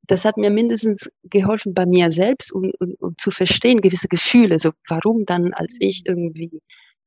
[0.06, 4.58] das hat mir mindestens geholfen bei mir selbst, um, um, um zu verstehen, gewisse Gefühle,
[4.60, 6.10] so warum dann, als ich mhm.
[6.10, 6.60] irgendwie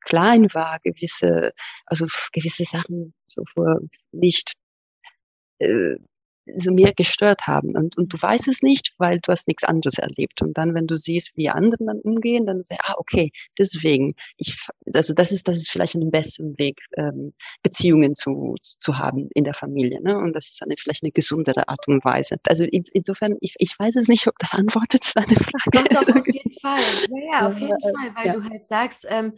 [0.07, 1.51] klein war, gewisse,
[1.85, 3.79] also gewisse Sachen so vor
[4.11, 4.53] nicht
[5.59, 5.95] äh,
[6.57, 7.75] so mir gestört haben.
[7.75, 10.41] Und, und du weißt es nicht, weil du hast nichts anderes erlebt.
[10.41, 14.15] Und dann, wenn du siehst, wie andere dann umgehen, dann sagst du, ah, okay, deswegen,
[14.37, 14.57] ich,
[14.93, 17.33] also das ist, das ist vielleicht ein besseren Weg, ähm,
[17.63, 20.01] Beziehungen zu, zu haben in der Familie.
[20.01, 20.17] Ne?
[20.17, 22.37] Und das ist eine, vielleicht eine gesundere Art und Weise.
[22.47, 25.89] Also in, insofern, ich, ich weiß es nicht, ob das antwortet deine Frage.
[25.93, 26.79] Doch, doch, auf jeden Fall.
[27.09, 28.33] Ja, ja auf jeden Fall, weil ja.
[28.33, 29.33] du halt sagst, ähm,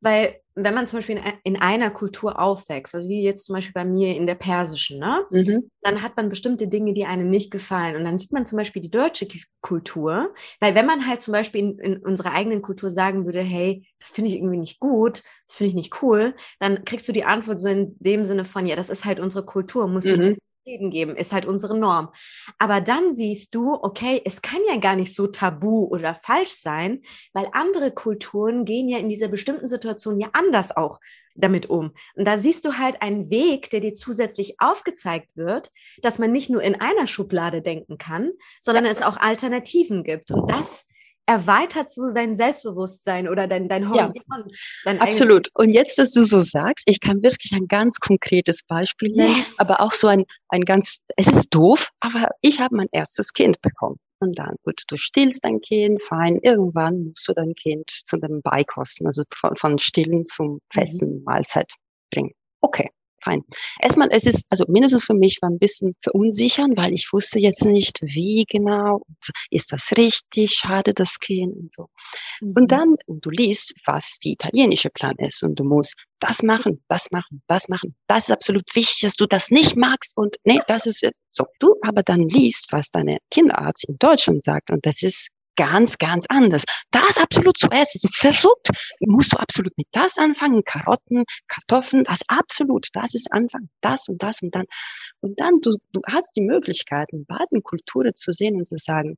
[0.00, 3.72] weil wenn man zum Beispiel in, in, einer Kultur aufwächst, also wie jetzt zum Beispiel
[3.72, 5.24] bei mir in der persischen, ne?
[5.30, 5.70] Mhm.
[5.82, 7.96] dann hat man bestimmte Dinge, die einem nicht gefallen.
[7.96, 9.26] Und dann sieht man zum Beispiel die deutsche
[9.60, 13.86] Kultur, weil wenn man halt zum Beispiel in, in unserer eigenen Kultur sagen würde, hey,
[13.98, 17.24] das finde ich irgendwie nicht gut, das finde ich nicht cool, dann kriegst du die
[17.24, 20.14] Antwort so in dem Sinne von, ja, das ist halt unsere Kultur, muss mhm.
[20.14, 22.08] dich Frieden geben, ist halt unsere Norm.
[22.58, 27.02] Aber dann siehst du, okay, es kann ja gar nicht so tabu oder falsch sein,
[27.34, 31.00] weil andere Kulturen gehen ja in dieser bestimmten Situation ja anders auch
[31.34, 31.92] damit um.
[32.14, 36.48] Und da siehst du halt einen Weg, der dir zusätzlich aufgezeigt wird, dass man nicht
[36.48, 40.30] nur in einer Schublade denken kann, sondern es auch Alternativen gibt.
[40.30, 40.86] Und das
[41.26, 44.26] erweitert so dein Selbstbewusstsein oder dein, dein Horizont.
[44.28, 45.48] Ja, dein absolut.
[45.54, 49.54] Und jetzt, dass du so sagst, ich kann wirklich ein ganz konkretes Beispiel nennen, yes.
[49.58, 53.60] aber auch so ein, ein ganz, es ist doof, aber ich habe mein erstes Kind
[53.62, 53.96] bekommen.
[54.20, 58.40] Und dann, gut, du stillst dein Kind, fein, irgendwann musst du dein Kind zu dem
[58.42, 60.58] Beikosten, also von, von stillen zum mhm.
[60.72, 61.22] festen.
[61.24, 61.72] Mahlzeit
[62.10, 62.32] bringen.
[62.60, 62.90] Okay
[63.24, 63.42] fein.
[63.80, 67.64] Erstmal, es ist, also mindestens für mich war ein bisschen verunsichern, weil ich wusste jetzt
[67.64, 69.02] nicht, wie genau,
[69.50, 71.88] ist das richtig, schade das Kind und so.
[72.40, 72.54] Mhm.
[72.56, 76.82] Und dann, und du liest, was die italienische Plan ist und du musst das machen,
[76.88, 77.94] das machen, das machen.
[78.06, 81.44] Das ist absolut wichtig, dass du das nicht magst und nee, das ist so.
[81.58, 86.26] Du aber dann liest, was deine Kinderarzt in Deutschland sagt und das ist ganz, ganz
[86.28, 86.64] anders.
[86.90, 88.68] Das absolut zuerst ist verrückt.
[89.00, 94.22] Musst du absolut mit das anfangen, Karotten, Kartoffeln, das absolut, das ist Anfang, das und
[94.22, 94.66] das und dann.
[95.20, 99.16] Und dann, du, du hast die Möglichkeit, in beiden Kulturen zu sehen und zu sagen,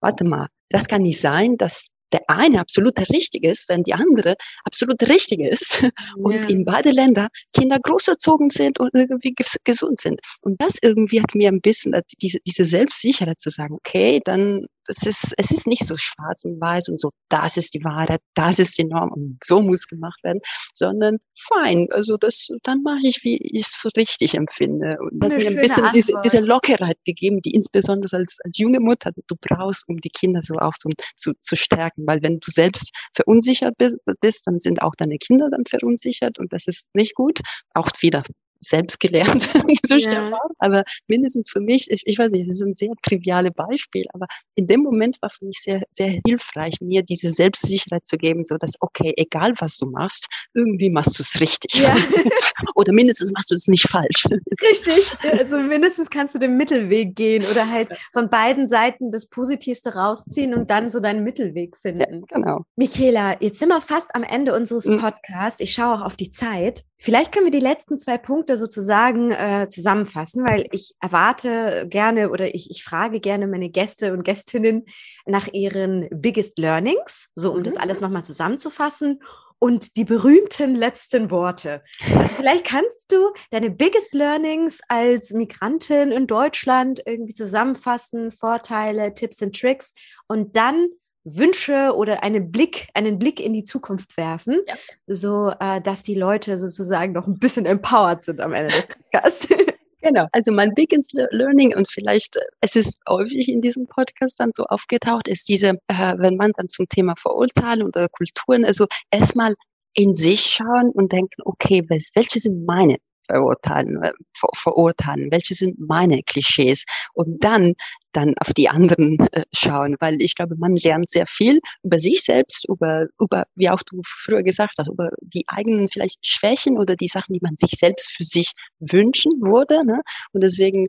[0.00, 4.36] warte mal, das kann nicht sein, dass der eine absolut richtig ist, wenn die andere
[4.64, 5.90] absolut richtig ist ja.
[6.14, 10.20] und in beide Länder Kinder großerzogen sind und irgendwie gesund sind.
[10.40, 15.06] Und das irgendwie hat mir ein bisschen diese, diese Selbstsicherheit zu sagen, okay, dann es
[15.06, 18.58] ist, es ist nicht so schwarz und weiß und so, das ist die Wahrheit, das
[18.58, 20.40] ist die Norm und so muss gemacht werden,
[20.74, 24.96] sondern fein, also das, dann mache ich, wie ich es für richtig empfinde.
[25.00, 28.80] Und das hat mir ein bisschen diese, diese Lockerheit gegeben, die insbesondere als, als junge
[28.80, 32.50] Mutter du brauchst, um die Kinder so auch so, zu, zu stärken, weil wenn du
[32.50, 33.74] selbst verunsichert
[34.20, 37.40] bist, dann sind auch deine Kinder dann verunsichert und das ist nicht gut.
[37.74, 38.24] Auch wieder
[38.64, 39.48] selbst gelernt
[39.88, 40.38] ja.
[40.58, 44.26] Aber mindestens für mich, ich, ich weiß nicht, das ist ein sehr triviales Beispiel, aber
[44.54, 48.56] in dem Moment war für mich sehr, sehr hilfreich, mir diese Selbstsicherheit zu geben, so
[48.56, 51.74] dass, okay, egal was du machst, irgendwie machst du es richtig.
[51.74, 51.96] Ja.
[52.74, 54.26] oder mindestens machst du es nicht falsch.
[54.62, 55.16] Richtig.
[55.38, 60.54] Also mindestens kannst du den Mittelweg gehen oder halt von beiden Seiten das Positivste rausziehen
[60.54, 62.24] und dann so deinen Mittelweg finden.
[62.30, 62.64] Ja, genau.
[62.76, 65.00] Michaela, jetzt sind wir fast am Ende unseres mhm.
[65.00, 65.60] Podcasts.
[65.60, 66.84] Ich schaue auch auf die Zeit.
[66.98, 72.54] Vielleicht können wir die letzten zwei Punkte sozusagen äh, zusammenfassen, weil ich erwarte gerne oder
[72.54, 74.84] ich, ich frage gerne meine Gäste und Gästinnen
[75.26, 77.64] nach ihren biggest learnings, so um mhm.
[77.64, 79.20] das alles nochmal zusammenzufassen
[79.58, 81.82] und die berühmten letzten Worte.
[82.14, 89.40] Also vielleicht kannst du deine biggest learnings als Migrantin in Deutschland irgendwie zusammenfassen, Vorteile, Tipps
[89.40, 89.94] und Tricks
[90.28, 90.88] und dann
[91.24, 94.74] Wünsche oder einen Blick, einen Blick in die Zukunft werfen, ja.
[95.06, 99.48] so äh, dass die Leute sozusagen noch ein bisschen empowered sind am Ende des Podcasts.
[100.04, 104.50] Genau, also mein biggest learning und vielleicht, äh, es ist häufig in diesem Podcast dann
[104.54, 109.54] so aufgetaucht, ist diese, äh, wenn man dann zum Thema Verurteilen oder Kulturen, also erstmal
[109.94, 115.78] in sich schauen und denken, okay, welche sind meine verurteilen, äh, ver verurteilen, welche sind
[115.78, 117.74] meine Klischees und dann
[118.12, 122.22] dann auf die anderen äh, schauen, weil ich glaube, man lernt sehr viel über sich
[122.22, 126.96] selbst, über über wie auch du früher gesagt hast, über die eigenen vielleicht Schwächen oder
[126.96, 130.00] die Sachen, die man sich selbst für sich wünschen würde, ne?
[130.32, 130.88] Und deswegen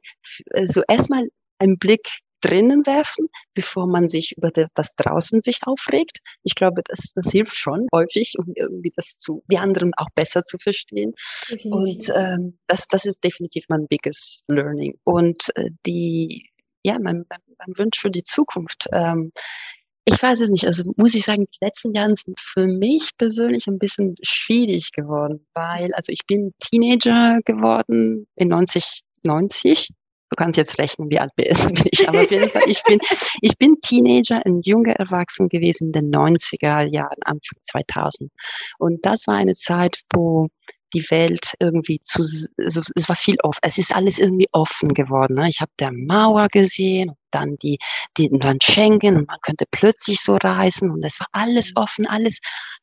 [0.52, 1.28] äh, so erstmal
[1.60, 2.08] ein Blick
[2.46, 6.20] drinnen werfen, bevor man sich über das draußen sich aufregt.
[6.44, 10.44] Ich glaube, das, das hilft schon häufig, um irgendwie das zu, die anderen auch besser
[10.44, 11.14] zu verstehen.
[11.50, 11.72] Definitiv.
[11.72, 14.96] Und ähm, das, das ist definitiv mein biggest learning.
[15.04, 16.50] Und äh, die,
[16.84, 18.88] ja, mein, mein, mein Wunsch für die Zukunft.
[18.92, 19.32] Ähm,
[20.08, 20.68] ich weiß es nicht.
[20.68, 25.48] Also muss ich sagen, die letzten Jahre sind für mich persönlich ein bisschen schwierig geworden,
[25.56, 29.90] weil, also ich bin Teenager geworden in 90, 90
[30.30, 31.48] Du kannst jetzt rechnen, wie alt bin
[31.92, 32.08] ich.
[32.10, 33.00] Aber auf jeden Fall, ich bin,
[33.42, 38.32] ich bin Teenager, ein junger Erwachsener gewesen in den 90er Jahren, Anfang 2000.
[38.80, 40.48] Und das war eine Zeit, wo
[40.94, 42.22] die Welt irgendwie zu,
[42.58, 45.36] also es war viel offen, es ist alles irgendwie offen geworden.
[45.36, 45.50] Ne?
[45.50, 47.78] Ich habe der Mauer gesehen, dann die,
[48.18, 51.84] die Land Schengen und man könnte plötzlich so reisen und es war alles mhm.
[51.84, 52.40] offen, alles,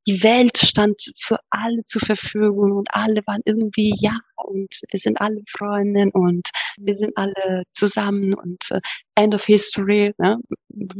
[0.07, 5.21] die Welt stand für alle zur Verfügung und alle waren irgendwie, ja, und wir sind
[5.21, 8.81] alle Freundinnen und wir sind alle zusammen und uh,
[9.15, 10.39] End of History, ne?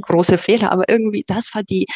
[0.03, 1.87] große Fehler, aber irgendwie, das war die,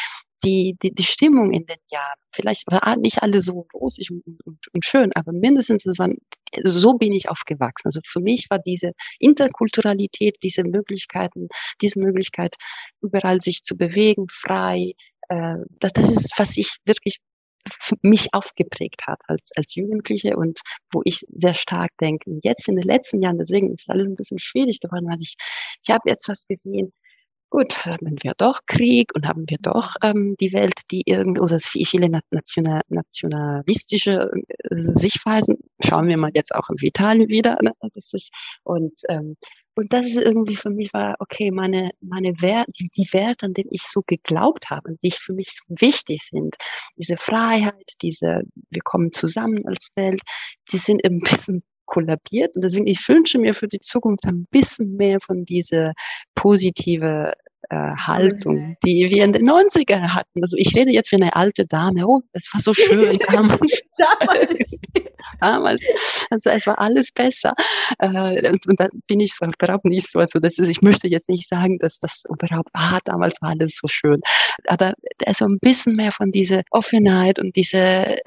[0.43, 2.19] die, die, die Stimmung in den Jahren.
[2.31, 6.17] Vielleicht war nicht alle so rosig und, und, und schön, aber mindestens es waren,
[6.63, 7.87] so bin ich aufgewachsen.
[7.87, 11.47] Also für mich war diese Interkulturalität, diese Möglichkeiten,
[11.81, 12.55] diese Möglichkeit,
[13.01, 14.93] überall sich zu bewegen, frei,
[15.29, 17.17] äh, das, das ist, was ich wirklich
[18.01, 20.61] mich aufgeprägt hat als, als Jugendliche und
[20.91, 22.39] wo ich sehr stark denke.
[22.43, 25.35] Jetzt in den letzten Jahren, deswegen ist alles ein bisschen schwierig geworden, weil ich,
[25.83, 26.93] ich habe jetzt was gesehen,
[27.49, 31.59] gut, haben wir doch Krieg und haben wir doch ähm, die Welt, die irgendwie, oder
[31.59, 37.73] viele national, nationalistische äh, Sichtweisen, schauen wir mal jetzt auch in Italien wieder, ne?
[37.93, 38.31] das ist,
[38.63, 39.37] und, ähm,
[39.75, 43.53] und das ist irgendwie für mich war, okay, meine, meine Werte, die, die Werte, an
[43.53, 46.55] denen ich so geglaubt habe, die für mich so wichtig sind,
[46.97, 50.21] diese Freiheit, diese, wir kommen zusammen als Welt,
[50.71, 52.55] die sind ein bisschen kollabiert.
[52.55, 55.93] Und deswegen, ich wünsche mir für die Zukunft ein bisschen mehr von dieser
[56.35, 57.33] positive
[57.69, 60.41] äh, Haltung, die wir in den 90ern hatten.
[60.41, 62.07] Also ich rede jetzt wie eine alte Dame.
[62.07, 63.81] Oh, es war so schön damals.
[63.97, 64.79] damals.
[65.41, 65.85] damals.
[66.29, 67.53] Also es war alles besser.
[67.99, 70.19] Äh, und, und da bin ich so überhaupt nicht so.
[70.19, 73.77] Also das ist, ich möchte jetzt nicht sagen, dass das überhaupt, ah, damals war alles
[73.81, 74.21] so schön.
[74.67, 74.93] Aber
[75.25, 78.19] also ein bisschen mehr von dieser Offenheit und diese,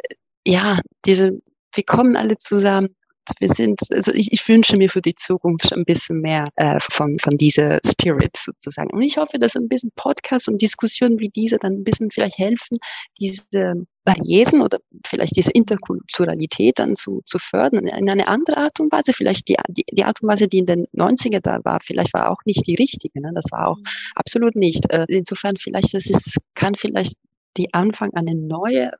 [0.45, 1.41] ja, diese,
[1.75, 2.95] wir kommen alle zusammen,
[3.39, 7.19] wir sind, also ich, ich wünsche mir für die Zukunft ein bisschen mehr äh, von,
[7.19, 8.91] von dieser Spirit sozusagen.
[8.91, 12.39] Und ich hoffe, dass ein bisschen Podcasts und Diskussionen wie diese dann ein bisschen vielleicht
[12.39, 12.79] helfen,
[13.19, 18.91] diese Barrieren oder vielleicht diese Interkulturalität dann zu, zu fördern in eine andere Art und
[18.91, 19.13] Weise.
[19.13, 22.31] Vielleicht die, die, die Art und Weise, die in den 90er da war, vielleicht war
[22.31, 23.21] auch nicht die richtige.
[23.21, 23.33] Ne?
[23.35, 23.85] Das war auch mhm.
[24.15, 24.91] absolut nicht.
[24.91, 27.15] Äh, insofern vielleicht, das ist, kann vielleicht
[27.57, 28.93] die Anfang eine neue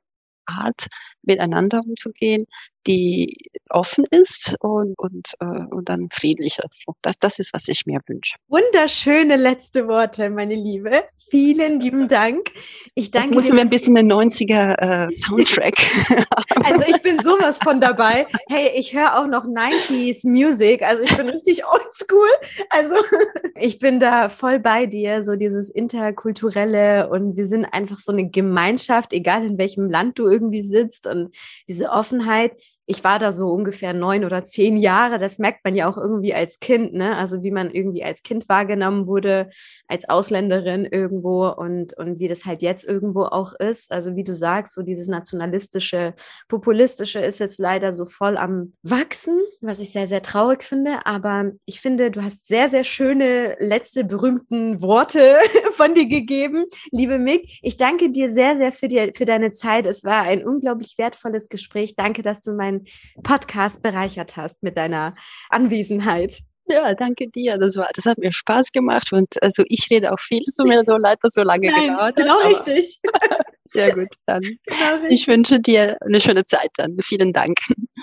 [0.45, 0.87] Art,
[1.23, 2.45] miteinander umzugehen,
[2.87, 6.63] die offen ist und, und, äh, und dann friedlicher.
[6.73, 8.35] So, das, das ist, was ich mir wünsche.
[8.49, 11.03] Wunderschöne letzte Worte, meine Liebe.
[11.29, 12.51] Vielen lieben Dank.
[12.95, 15.75] Ich danke Jetzt müssen wir ein bisschen den 90er äh, Soundtrack.
[16.63, 18.27] also ich bin sowas von dabei.
[18.49, 20.81] Hey, ich höre auch noch 90s Music.
[20.81, 22.29] Also ich bin richtig oldschool.
[22.69, 22.95] Also
[23.55, 25.23] ich bin da voll bei dir.
[25.23, 30.27] So dieses interkulturelle und wir sind einfach so eine Gemeinschaft, egal in welchem Land du
[30.27, 31.33] irgendwie sitzt und
[31.67, 32.53] diese Offenheit,
[32.91, 35.17] ich war da so ungefähr neun oder zehn Jahre.
[35.17, 37.15] Das merkt man ja auch irgendwie als Kind, ne?
[37.15, 39.49] Also wie man irgendwie als Kind wahrgenommen wurde,
[39.87, 43.93] als Ausländerin irgendwo und, und wie das halt jetzt irgendwo auch ist.
[43.93, 46.13] Also wie du sagst, so dieses nationalistische,
[46.49, 51.05] populistische ist jetzt leider so voll am Wachsen, was ich sehr, sehr traurig finde.
[51.05, 55.37] Aber ich finde, du hast sehr, sehr schöne letzte berühmten Worte
[55.77, 56.65] von dir gegeben.
[56.91, 59.85] Liebe Mick, ich danke dir sehr, sehr für, die, für deine Zeit.
[59.85, 61.95] Es war ein unglaublich wertvolles Gespräch.
[61.95, 62.51] Danke, dass du
[63.23, 65.15] Podcast bereichert hast mit deiner
[65.49, 66.39] Anwesenheit.
[66.67, 67.57] Ja, danke dir.
[67.57, 70.43] Das, war, das hat mir Spaß gemacht und also ich rede auch viel.
[70.47, 72.65] Es tut mir so leid, dass so lange Nein, gedauert genau hat.
[72.65, 72.99] Genau richtig.
[73.71, 74.09] Sehr gut.
[74.25, 74.43] Dann
[75.09, 76.97] ich wünsche dir eine schöne Zeit dann.
[77.03, 77.57] Vielen Dank.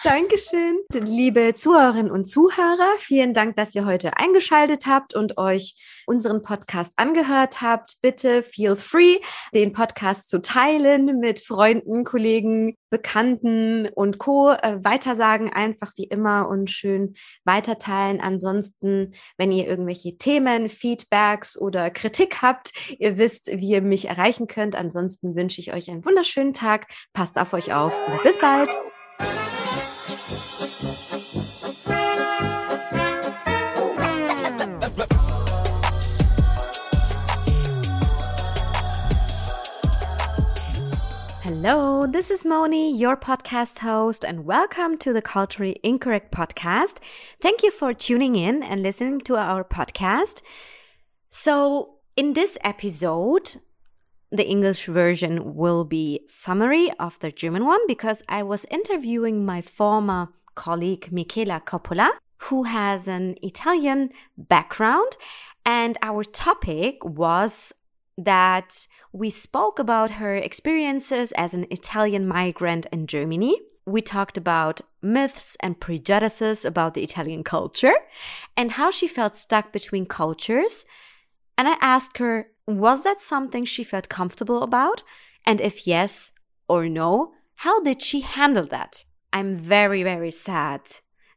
[0.04, 0.78] Dankeschön.
[0.92, 5.74] Liebe Zuhörerinnen und Zuhörer, vielen Dank, dass ihr heute eingeschaltet habt und euch
[6.06, 7.96] unseren Podcast angehört habt.
[8.00, 9.18] Bitte feel free,
[9.52, 14.52] den Podcast zu teilen mit Freunden, Kollegen, Bekannten und Co.
[14.52, 17.14] Äh, weitersagen einfach wie immer und schön
[17.44, 18.20] weiterteilen.
[18.20, 24.46] Ansonsten, wenn ihr irgendwelche Themen, Feedbacks oder Kritik habt, ihr wisst, wie ihr mich erreichen
[24.46, 24.76] könnt.
[24.76, 26.86] Ansonsten wünsche ich euch einen wunderschönen Tag.
[27.12, 28.70] Passt auf euch auf und bis bald.
[41.60, 46.98] Hello, this is Moni, your podcast host, and welcome to the Culturally Incorrect podcast.
[47.40, 50.42] Thank you for tuning in and listening to our podcast.
[51.30, 53.56] So, in this episode,
[54.30, 59.60] the English version will be summary of the German one because I was interviewing my
[59.62, 62.10] former colleague Michela Coppola,
[62.42, 65.16] who has an Italian background,
[65.64, 67.72] and our topic was
[68.18, 73.58] that we spoke about her experiences as an Italian migrant in Germany.
[73.86, 77.94] We talked about myths and prejudices about the Italian culture
[78.56, 80.84] and how she felt stuck between cultures.
[81.56, 85.02] And I asked her, was that something she felt comfortable about?
[85.46, 86.32] And if yes
[86.68, 89.04] or no, how did she handle that?
[89.32, 90.82] I'm very, very sad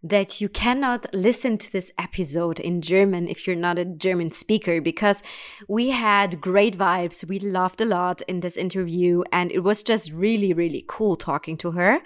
[0.04, 4.82] that you cannot listen to this episode in German if you're not a German speaker
[4.82, 5.22] because
[5.70, 7.24] we had great vibes.
[7.24, 11.56] We laughed a lot in this interview and it was just really, really cool talking
[11.58, 12.00] to her.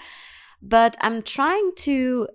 [0.62, 2.28] But I'm trying to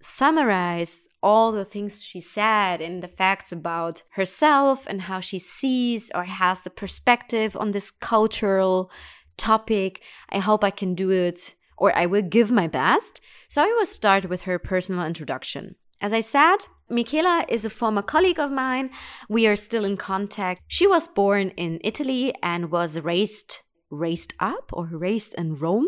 [0.00, 6.10] summarize all the things she said and the facts about herself and how she sees
[6.14, 8.90] or has the perspective on this cultural
[9.36, 10.02] topic.
[10.30, 13.20] I hope I can do it or I will give my best.
[13.48, 15.76] So I will start with her personal introduction.
[16.00, 16.58] As I said,
[16.90, 18.90] Michela is a former colleague of mine.
[19.28, 20.62] We are still in contact.
[20.66, 23.58] She was born in Italy and was raised
[23.88, 25.86] raised up or raised in Rome.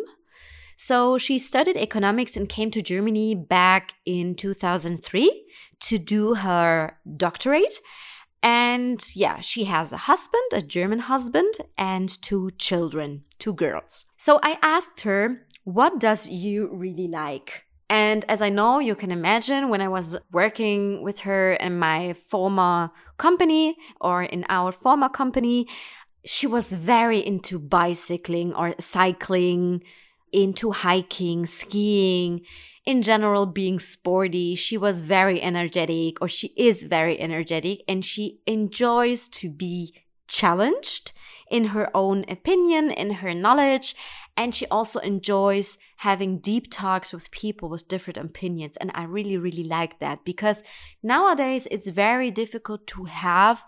[0.80, 5.44] So she studied economics and came to Germany back in 2003
[5.80, 7.80] to do her doctorate.
[8.44, 14.04] And yeah, she has a husband, a German husband, and two children, two girls.
[14.16, 17.64] So I asked her what does you really like?
[17.90, 22.12] And as I know, you can imagine when I was working with her in my
[22.12, 25.66] former company or in our former company,
[26.24, 29.82] she was very into bicycling or cycling,
[30.32, 32.42] into hiking, skiing,
[32.84, 34.54] in general, being sporty.
[34.54, 39.94] She was very energetic, or she is very energetic, and she enjoys to be
[40.26, 41.12] challenged
[41.50, 43.94] in her own opinion, in her knowledge,
[44.36, 48.76] and she also enjoys having deep talks with people with different opinions.
[48.76, 50.62] And I really, really like that because
[51.02, 53.64] nowadays it's very difficult to have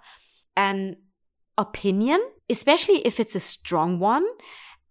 [0.56, 0.96] an
[1.58, 4.24] opinion, especially if it's a strong one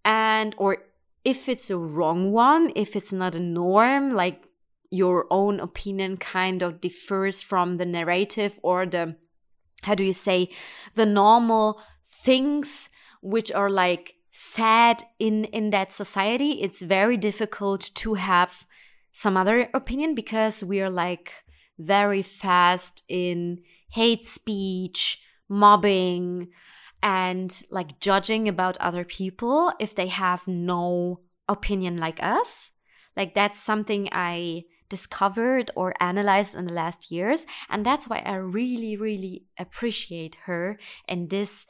[0.03, 0.80] and or
[1.24, 4.49] if it's a wrong one, if it's not a norm, like
[4.91, 9.15] your own opinion kind of differs from the narrative or the
[9.84, 10.49] how do you say
[10.95, 12.89] the normal things
[13.22, 18.65] which are like sad in in that society it's very difficult to have
[19.11, 21.34] some other opinion because we are like
[21.78, 23.59] very fast in
[23.91, 26.47] hate speech mobbing
[27.02, 32.72] and like judging about other people if they have no opinion like us.
[33.16, 38.34] Like that's something i discovered or analyzed in the last years and that's why i
[38.34, 41.68] really really appreciate her and this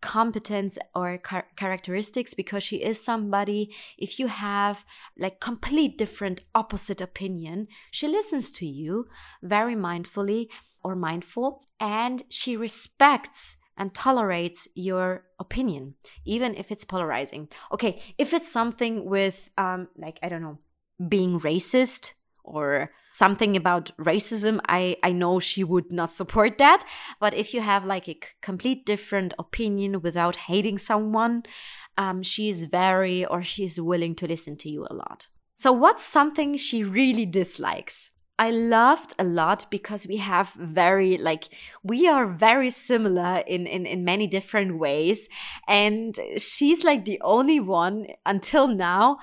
[0.00, 4.84] competence or char- characteristics because she is somebody if you have
[5.16, 9.06] like complete different opposite opinion she listens to you
[9.42, 10.48] very mindfully
[10.82, 15.94] or mindful and she respects and tolerates your opinion
[16.24, 20.58] even if it's polarizing okay if it's something with um like i don't know
[21.08, 22.12] being racist
[22.44, 26.82] or something about racism, I, I know she would not support that.
[27.20, 31.44] But if you have like a complete different opinion without hating someone,
[31.96, 35.28] um, she's very or she's willing to listen to you a lot.
[35.54, 38.10] So, what's something she really dislikes?
[38.38, 41.48] I loved a lot because we have very like
[41.82, 45.28] we are very similar in, in in many different ways.
[45.68, 49.18] And she's like the only one until now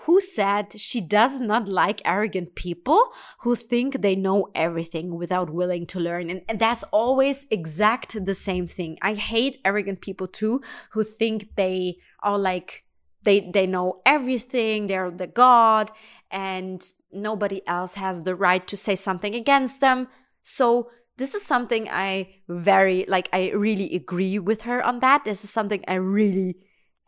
[0.00, 5.86] who said she does not like arrogant people who think they know everything without willing
[5.86, 6.30] to learn.
[6.30, 8.98] And, and that's always exact the same thing.
[9.02, 10.62] I hate arrogant people too
[10.92, 12.83] who think they are like
[13.24, 15.90] they they know everything they're the god
[16.30, 20.08] and nobody else has the right to say something against them
[20.42, 25.44] so this is something i very like i really agree with her on that this
[25.44, 26.56] is something i really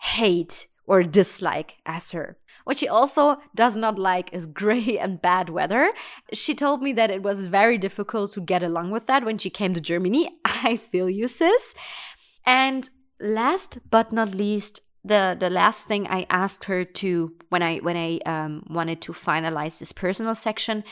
[0.01, 5.49] hate or dislike as her what she also does not like is gray and bad
[5.49, 5.93] weather.
[6.33, 9.51] She told me that it was very difficult to get along with that when she
[9.51, 10.29] came to Germany.
[10.45, 11.75] I feel you, sis.
[12.45, 12.91] And
[13.21, 17.97] last but not least, the the last thing I asked her to when I when
[17.97, 20.85] I um, wanted to finalize this personal section,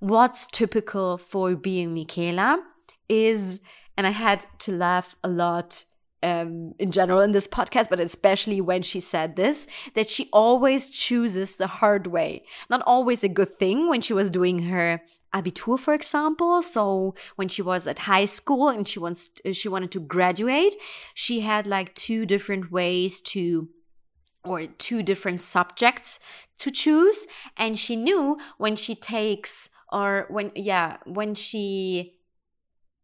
[0.00, 2.62] what's typical for being Michaela
[3.08, 3.60] is,
[3.96, 5.84] and I had to laugh a lot
[6.22, 10.88] um, in general in this podcast, but especially when she said this, that she always
[10.88, 12.44] chooses the hard way.
[12.70, 15.02] Not always a good thing when she was doing her
[15.34, 16.62] Abitur, for example.
[16.62, 20.76] So when she was at high school and she wants uh, she wanted to graduate,
[21.12, 23.68] she had like two different ways to
[24.44, 26.20] or two different subjects
[26.58, 27.26] to choose
[27.56, 32.14] and she knew when she takes or when yeah when she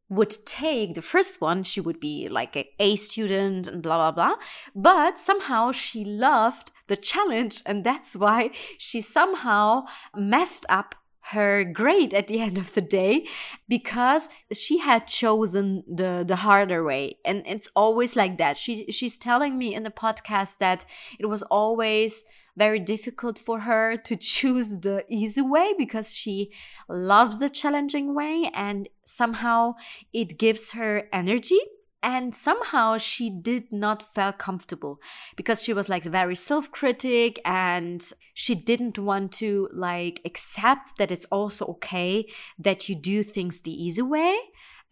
[0.09, 4.11] would take the first one she would be like a a student and blah blah
[4.11, 4.37] blah
[4.75, 12.13] but somehow she loved the challenge and that's why she somehow messed up her grade
[12.15, 13.27] at the end of the day
[13.69, 17.19] because she had chosen the the harder way.
[17.25, 18.57] And it's always like that.
[18.57, 20.85] She she's telling me in the podcast that
[21.19, 22.25] it was always
[22.57, 26.51] very difficult for her to choose the easy way because she
[26.89, 29.75] loves the challenging way and somehow
[30.13, 31.61] it gives her energy
[32.03, 35.01] and somehow she did not feel comfortable
[35.37, 41.27] because she was like very self-critic and she didn't want to like accept that it's
[41.27, 42.27] also okay
[42.59, 44.37] that you do things the easy way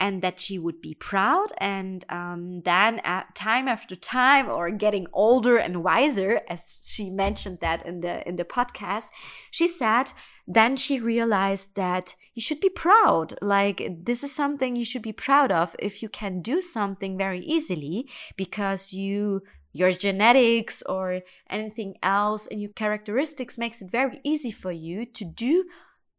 [0.01, 1.53] and that she would be proud.
[1.59, 3.01] And um, then,
[3.35, 8.37] time after time, or getting older and wiser, as she mentioned that in the in
[8.37, 9.07] the podcast,
[9.51, 10.13] she said.
[10.51, 13.35] Then she realized that you should be proud.
[13.43, 17.41] Like this is something you should be proud of if you can do something very
[17.41, 19.43] easily because you
[19.73, 21.21] your genetics or
[21.51, 25.67] anything else and your characteristics makes it very easy for you to do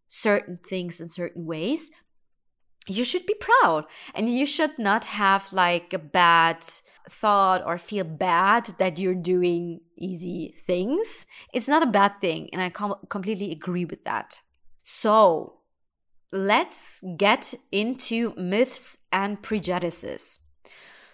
[0.07, 1.91] certain things in certain ways
[2.89, 3.85] you should be proud
[4.15, 6.65] and you should not have like a bad
[7.09, 11.25] thought or feel bad that you're doing easy things.
[11.53, 12.49] It's not a bad thing.
[12.51, 14.41] And I com- completely agree with that.
[14.81, 15.59] So
[16.31, 20.39] let's get into myths and prejudices.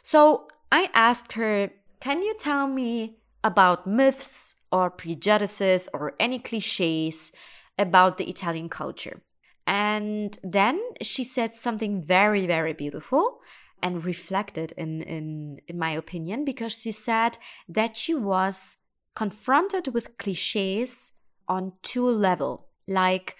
[0.01, 7.32] So I asked her, can you tell me about myths or prejudices or any cliches
[7.78, 9.21] about the Italian culture?
[9.68, 13.39] And then she said something very, very beautiful
[13.82, 17.38] and reflected in, in, in my opinion, because she said
[17.68, 18.78] that she was
[19.16, 21.11] confronted with cliches
[21.47, 22.68] on two level.
[22.88, 23.36] Like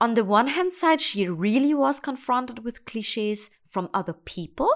[0.00, 4.70] on the one hand side, she really was confronted with cliches from other people.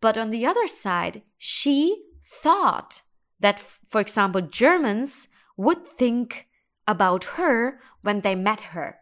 [0.00, 3.02] But on the other side, she thought
[3.38, 6.48] that, for example, Germans would think
[6.86, 8.99] about her when they met her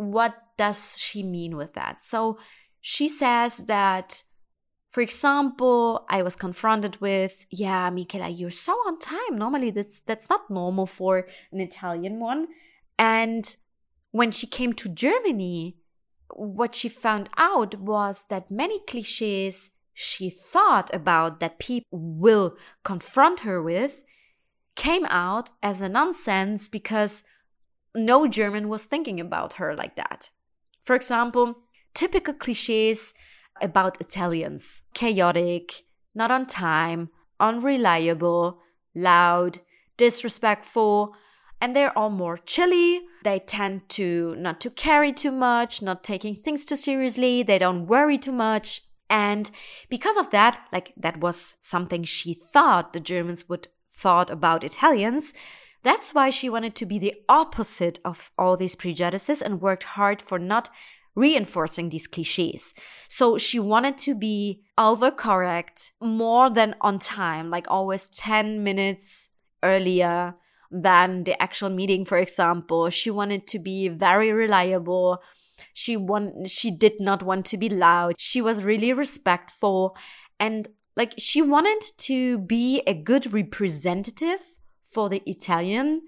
[0.00, 2.00] what does she mean with that?
[2.00, 2.38] So
[2.80, 4.22] she says that,
[4.88, 9.36] for example, I was confronted with, yeah, Michela, you're so on time.
[9.36, 12.48] Normally that's that's not normal for an Italian one.
[12.98, 13.44] And
[14.10, 15.76] when she came to Germany,
[16.30, 23.40] what she found out was that many cliches she thought about that people will confront
[23.40, 24.02] her with
[24.76, 27.22] came out as a nonsense because
[27.94, 30.30] no German was thinking about her like that.
[30.82, 31.58] For example,
[31.94, 33.14] typical cliches
[33.60, 35.84] about Italians chaotic,
[36.14, 38.60] not on time, unreliable,
[38.94, 39.58] loud,
[39.96, 41.14] disrespectful,
[41.60, 43.02] and they're all more chilly.
[43.22, 47.86] They tend to not to carry too much, not taking things too seriously, they don't
[47.86, 48.82] worry too much.
[49.10, 49.50] And
[49.88, 55.34] because of that, like that was something she thought the Germans would thought about Italians,
[55.82, 60.20] that's why she wanted to be the opposite of all these prejudices and worked hard
[60.20, 60.68] for not
[61.14, 62.74] reinforcing these cliches.
[63.08, 69.30] So she wanted to be overcorrect more than on time, like always 10 minutes
[69.62, 70.34] earlier
[70.70, 72.90] than the actual meeting, for example.
[72.90, 75.22] She wanted to be very reliable.
[75.72, 78.14] She want, she did not want to be loud.
[78.18, 79.96] She was really respectful
[80.38, 84.40] and like she wanted to be a good representative
[84.92, 86.02] for the Italian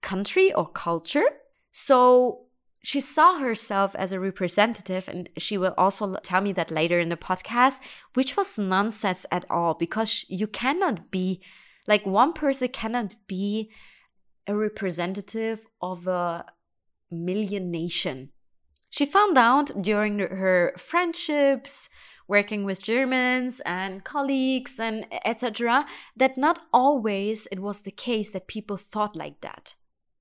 [0.00, 1.28] country or culture.
[1.70, 2.46] So
[2.82, 7.10] she saw herself as a representative, and she will also tell me that later in
[7.10, 7.78] the podcast,
[8.14, 11.40] which was nonsense at all because you cannot be
[11.86, 13.70] Like one person cannot be
[14.46, 16.44] a representative of a
[17.10, 18.30] million nation.
[18.90, 21.88] She found out during her friendships,
[22.32, 25.84] working with Germans and colleagues and etc.,
[26.16, 29.74] that not always it was the case that people thought like that.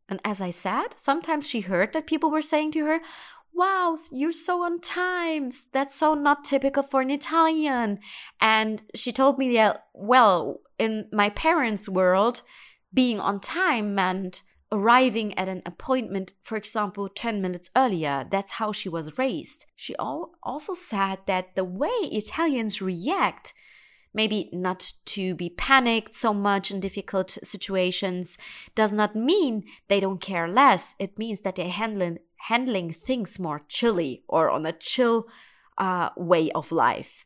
[0.09, 2.99] And as I said, sometimes she heard that people were saying to her,
[3.53, 5.51] Wow, you're so on time.
[5.71, 7.99] That's so not typical for an Italian.
[8.41, 12.41] And she told me that, well, in my parents' world,
[12.93, 18.25] being on time meant arriving at an appointment, for example, 10 minutes earlier.
[18.29, 19.65] That's how she was raised.
[19.75, 23.53] She also said that the way Italians react,
[24.13, 28.37] maybe not to be panicked so much in difficult situations,
[28.73, 30.95] does not mean they don't care less.
[30.99, 35.27] It means that they're handling, handling things more chilly or on a chill
[35.77, 37.25] uh, way of life.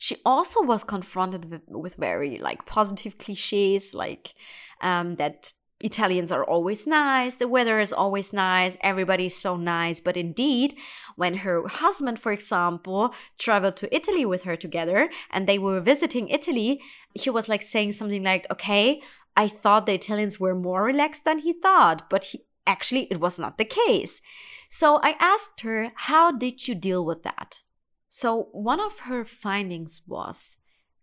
[0.00, 4.34] She also was confronted with, very like positive cliches, like
[4.80, 10.00] um, that Italians are always nice, the weather is always nice, everybody's so nice.
[10.00, 10.74] But indeed,
[11.14, 16.28] when her husband, for example, traveled to Italy with her together and they were visiting
[16.28, 16.80] Italy,
[17.14, 19.00] he was like saying something like, okay,
[19.36, 23.38] I thought the Italians were more relaxed than he thought, but he, actually it was
[23.38, 24.20] not the case.
[24.68, 27.60] So I asked her, how did you deal with that?
[28.08, 30.56] So one of her findings was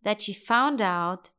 [0.04, 1.30] that she found out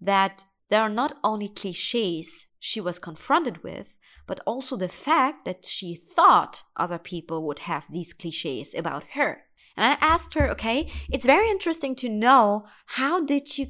[0.00, 3.96] that there are not only cliches she was confronted with,
[4.26, 9.42] but also the fact that she thought other people would have these cliches about her.
[9.76, 13.66] And I asked her, okay, it's very interesting to know how did you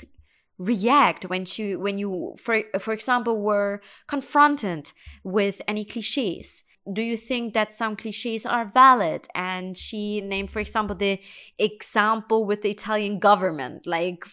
[0.56, 4.92] react when you when you for for example were confronted
[5.24, 9.26] with any cliches do you think that some cliches are valid?
[9.34, 11.18] And she named for example the
[11.58, 13.86] example with the italian government.
[13.86, 14.24] Like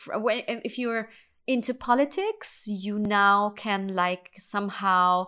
[0.47, 1.09] if you're
[1.47, 5.27] into politics, you now can like somehow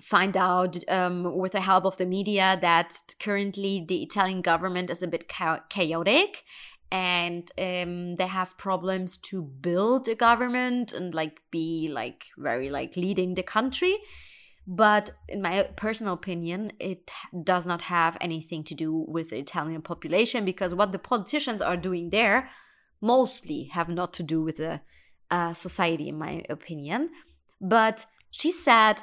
[0.00, 5.02] find out um, with the help of the media that currently the Italian government is
[5.02, 5.28] a bit
[5.68, 6.44] chaotic
[6.90, 12.96] and um, they have problems to build a government and like be like very like
[12.96, 13.96] leading the country.
[14.66, 17.10] But in my personal opinion it
[17.42, 21.76] does not have anything to do with the italian population because what the politicians are
[21.76, 22.48] doing there
[23.02, 24.80] mostly have not to do with the
[25.30, 27.10] uh, society, in my opinion.
[27.60, 29.02] But she said,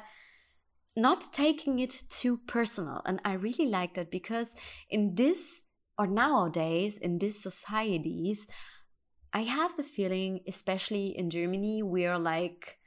[0.94, 3.02] not taking it too personal.
[3.06, 4.54] And I really like that because
[4.90, 5.62] in this,
[5.98, 8.46] or nowadays, in these societies,
[9.32, 12.78] I have the feeling, especially in Germany, we're like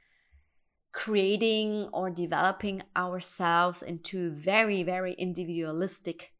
[0.92, 6.32] creating or developing ourselves into very, very individualistic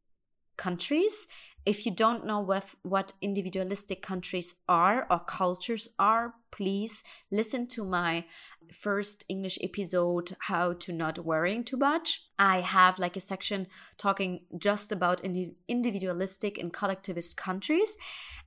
[0.57, 1.26] countries
[1.66, 7.84] if you don't know what, what individualistic countries are or cultures are, please listen to
[7.84, 8.24] my
[8.72, 12.28] first English episode, How to Not Worrying Too Much.
[12.38, 13.66] I have like a section
[13.98, 15.22] talking just about
[15.68, 17.96] individualistic and collectivist countries.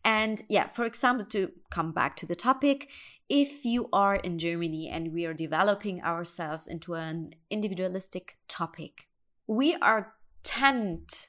[0.03, 2.89] And yeah, for example, to come back to the topic,
[3.27, 9.07] if you are in Germany and we are developing ourselves into an individualistic topic,
[9.45, 10.13] we are
[10.43, 11.27] tend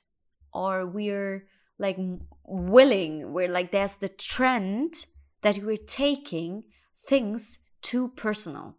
[0.53, 1.47] or we're
[1.81, 1.99] like
[2.45, 5.07] willing we're like there's the trend
[5.43, 6.65] that we're taking
[6.97, 8.77] things too personal.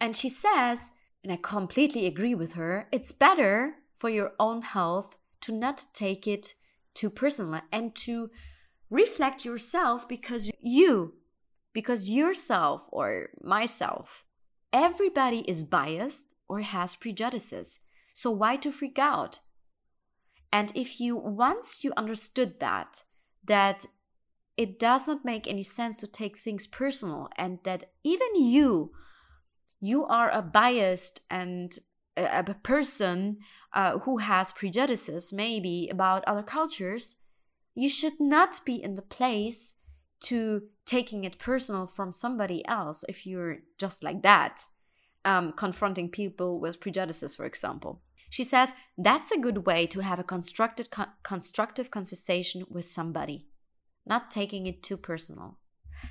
[0.00, 0.90] And she says
[1.22, 6.26] and i completely agree with her it's better for your own health to not take
[6.26, 6.54] it
[6.94, 8.30] too personal and to
[8.88, 11.14] reflect yourself because you
[11.72, 14.24] because yourself or myself
[14.72, 17.78] everybody is biased or has prejudices.
[18.14, 19.40] So why to freak out
[20.52, 23.04] and if you, once you understood that,
[23.44, 23.86] that
[24.56, 28.92] it does not make any sense to take things personal and that even you,
[29.80, 31.78] you are a biased and
[32.16, 33.38] a, person
[33.72, 37.16] uh, who has prejudices maybe about other cultures,
[37.74, 39.74] you should not be in the place
[40.20, 44.66] to taking it personal from somebody else if you're just like that,
[45.24, 48.02] um, confronting people with prejudices, for example.
[48.30, 53.48] She says that's a good way to have a constructed, co- constructive conversation with somebody,
[54.06, 55.58] not taking it too personal.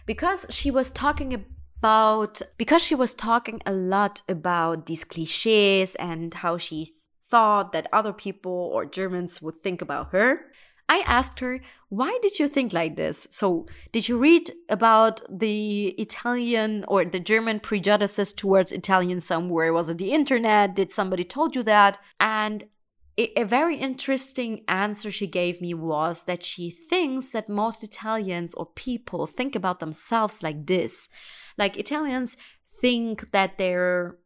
[0.06, 6.34] Because she was talking about, because she was talking a lot about these cliches and
[6.34, 6.88] how she
[7.30, 10.52] thought that other people or Germans would think about her,
[10.90, 13.28] I asked her, why did you think like this?
[13.30, 19.72] So, did you read about the Italian or the German prejudices towards Italians somewhere?
[19.72, 20.76] Was it the internet?
[20.76, 22.00] Did somebody told you that?
[22.20, 22.66] And
[23.18, 28.66] a very interesting answer she gave me was that she thinks that most Italians or
[28.66, 31.10] people think about themselves like this.
[31.58, 34.18] Like Italians think that they're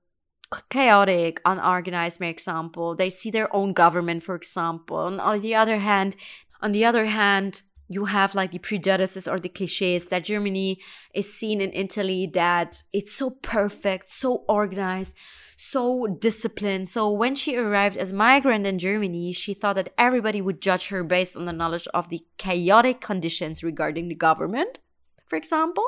[0.70, 2.96] chaotic, unorganized, for example.
[2.96, 5.08] They see their own government, for example.
[5.08, 6.16] And on the other hand,
[6.64, 10.80] on the other hand, you have like the prejudices or the cliches that Germany
[11.14, 15.16] is seen in Italy that it's so perfect, so organized,
[15.58, 16.90] so disciplined.
[16.90, 21.04] So when she arrived as migrant in Germany, she thought that everybody would judge her
[21.04, 24.80] based on the knowledge of the chaotic conditions regarding the government,
[25.28, 25.86] for example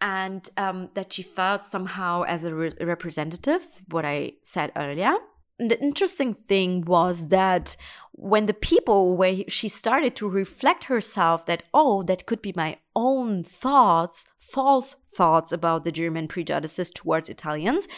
[0.00, 5.14] and um, that she felt somehow as a re- representative, what I said earlier.
[5.58, 7.76] The interesting thing was that
[8.12, 12.78] when the people, where she started to reflect herself that, oh, that could be my
[12.94, 17.88] own thoughts, false thoughts about the German prejudices towards Italians,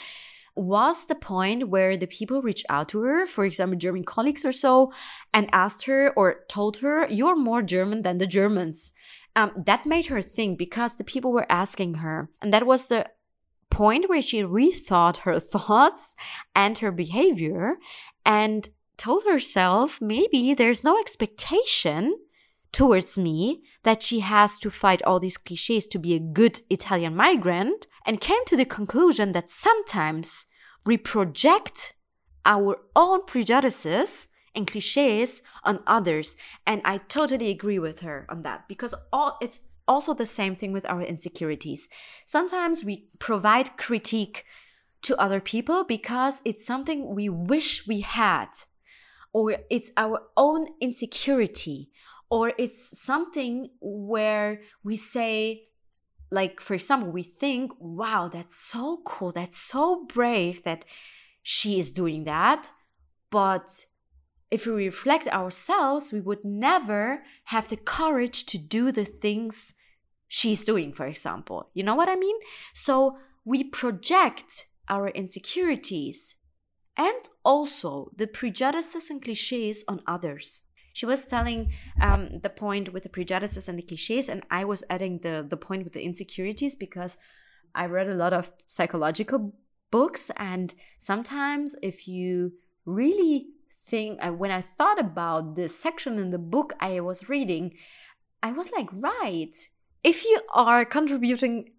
[0.57, 4.53] was the point where the people reached out to her, for example, German colleagues or
[4.53, 4.93] so,
[5.33, 8.93] and asked her or told her, You're more German than the Germans
[9.37, 12.31] um, that made her think because the people were asking her.
[12.43, 13.07] And that was the
[13.71, 16.14] point where she rethought her thoughts
[16.55, 17.77] and her behavior
[18.25, 22.14] and told herself maybe there's no expectation
[22.73, 27.16] towards me that she has to fight all these cliches to be a good Italian
[27.16, 30.47] migrant and came to the conclusion that sometimes
[30.85, 31.95] we project
[32.45, 36.37] our own prejudices and cliches on others.
[36.66, 39.61] And I totally agree with her on that because all it's
[39.91, 41.88] also the same thing with our insecurities.
[42.24, 44.45] Sometimes we provide critique
[45.03, 48.51] to other people because it's something we wish we had,
[49.32, 51.91] or it's our own insecurity,
[52.30, 55.64] or it's something where we say,
[56.30, 60.84] like, for example, we think, wow, that's so cool, that's so brave that
[61.43, 62.70] she is doing that.
[63.30, 63.86] But
[64.53, 69.74] if we reflect ourselves, we would never have the courage to do the things
[70.31, 71.68] she's doing, for example.
[71.74, 72.37] You know what I mean?
[72.72, 76.37] So we project our insecurities
[76.97, 80.62] and also the prejudices and cliches on others.
[80.93, 84.85] She was telling um, the point with the prejudices and the cliches, and I was
[84.89, 87.16] adding the, the point with the insecurities because
[87.74, 89.53] I read a lot of psychological
[89.91, 92.53] books, and sometimes if you
[92.87, 97.72] really think, uh, when i thought about this section in the book i was reading
[98.43, 99.68] i was like right
[100.03, 101.70] if you are contributing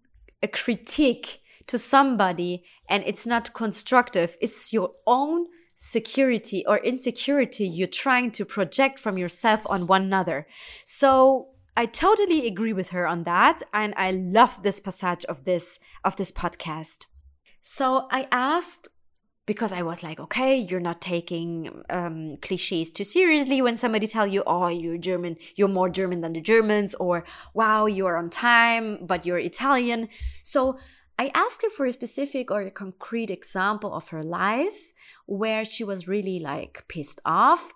[0.42, 7.86] a critique to somebody and it's not constructive it's your own security or insecurity you're
[7.86, 10.46] trying to project from yourself on one another
[10.84, 15.78] so I totally agree with her on that and I love this passage of this
[16.04, 17.06] of this podcast.
[17.62, 18.88] So I asked
[19.52, 24.26] because I was like, okay, you're not taking um, cliches too seriously when somebody tell
[24.26, 28.86] you, oh, you're German, you're more German than the Germans, or wow, you're on time,
[29.02, 30.08] but you're Italian.
[30.42, 30.78] So
[31.18, 34.94] I asked her for a specific or a concrete example of her life
[35.26, 37.74] where she was really like pissed off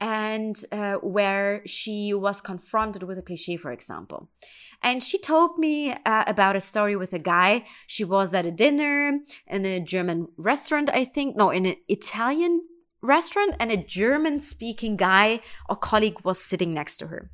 [0.00, 4.28] and uh, where she was confronted with a cliche, for example.
[4.82, 7.64] And she told me uh, about a story with a guy.
[7.86, 12.62] She was at a dinner in a German restaurant, I think, no, in an Italian
[13.02, 17.30] restaurant, and a German speaking guy or colleague was sitting next to her.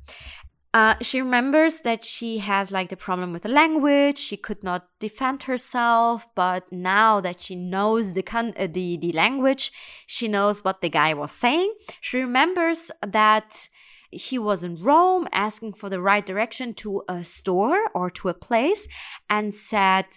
[0.75, 4.17] Uh, she remembers that she has like the problem with the language.
[4.17, 9.13] She could not defend herself, but now that she knows the con- uh, the the
[9.13, 9.71] language,
[10.05, 11.73] she knows what the guy was saying.
[12.01, 13.69] She remembers that
[14.11, 18.33] he was in Rome asking for the right direction to a store or to a
[18.33, 18.85] place
[19.29, 20.07] and said,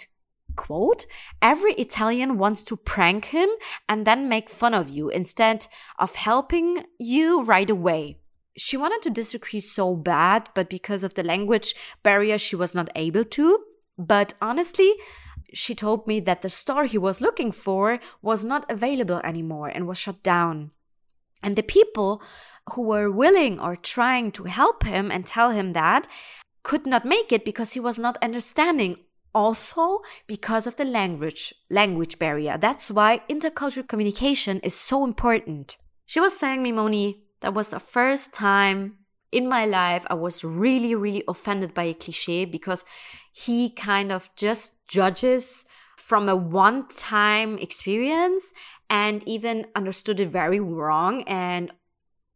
[0.57, 1.07] quote,
[1.41, 3.49] every Italian wants to prank him
[3.89, 5.69] and then make fun of you instead
[6.01, 8.19] of helping you right away
[8.59, 12.91] she wanted to disagree so bad, but because of the language barrier, she was not
[12.97, 13.61] able to.
[13.97, 14.95] But honestly,
[15.55, 19.87] she told me that the store he was looking for was not available anymore and
[19.87, 20.73] was shut down.
[21.43, 22.21] And the people
[22.73, 26.07] who were willing or trying to help him and tell him that
[26.63, 28.97] could not make it because he was not understanding
[29.35, 36.19] also because of the language language barrier that's why intercultural communication is so important she
[36.19, 38.99] was saying me moni that was the first time
[39.31, 42.85] in my life I was really, really offended by a cliche because
[43.33, 45.65] he kind of just judges
[45.97, 48.53] from a one time experience
[48.89, 51.71] and even understood it very wrong and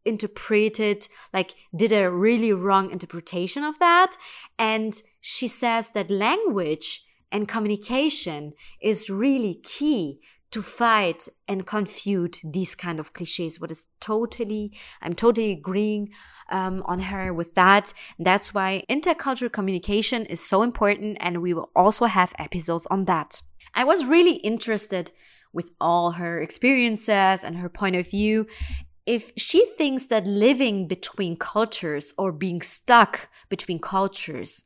[0.04, 4.16] interpreted like did a really wrong interpretation of that.
[4.58, 10.20] And she says that language and communication is really key
[10.52, 13.60] to fight and confute these kind of cliches.
[13.60, 16.10] What is totally i'm totally agreeing
[16.50, 17.92] um, on her with that.
[18.18, 23.42] That's why intercultural communication is so important and we will also have episodes on that.
[23.74, 25.10] I was really interested
[25.52, 28.46] with all her experiences and her point of view.
[29.06, 34.64] If she thinks that living between cultures or being stuck between cultures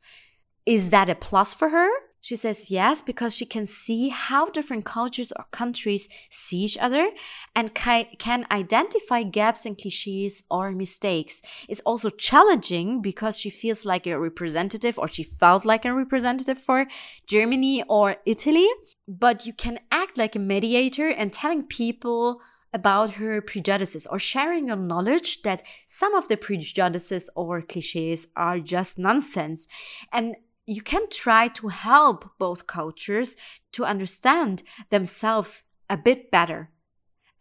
[0.65, 1.89] is that a plus for her
[2.27, 7.11] she says yes because she can see how different cultures or countries see each other
[7.55, 11.41] and can identify gaps and cliches or mistakes.
[11.69, 16.57] It's also challenging because she feels like a representative or she felt like a representative
[16.57, 16.87] for
[17.27, 18.67] Germany or Italy.
[19.07, 22.41] But you can act like a mediator and telling people
[22.73, 28.59] about her prejudices or sharing your knowledge that some of the prejudices or cliches are
[28.59, 29.65] just nonsense.
[30.11, 30.35] And
[30.67, 33.37] you can try to help both cultures
[33.71, 36.69] to understand themselves a bit better.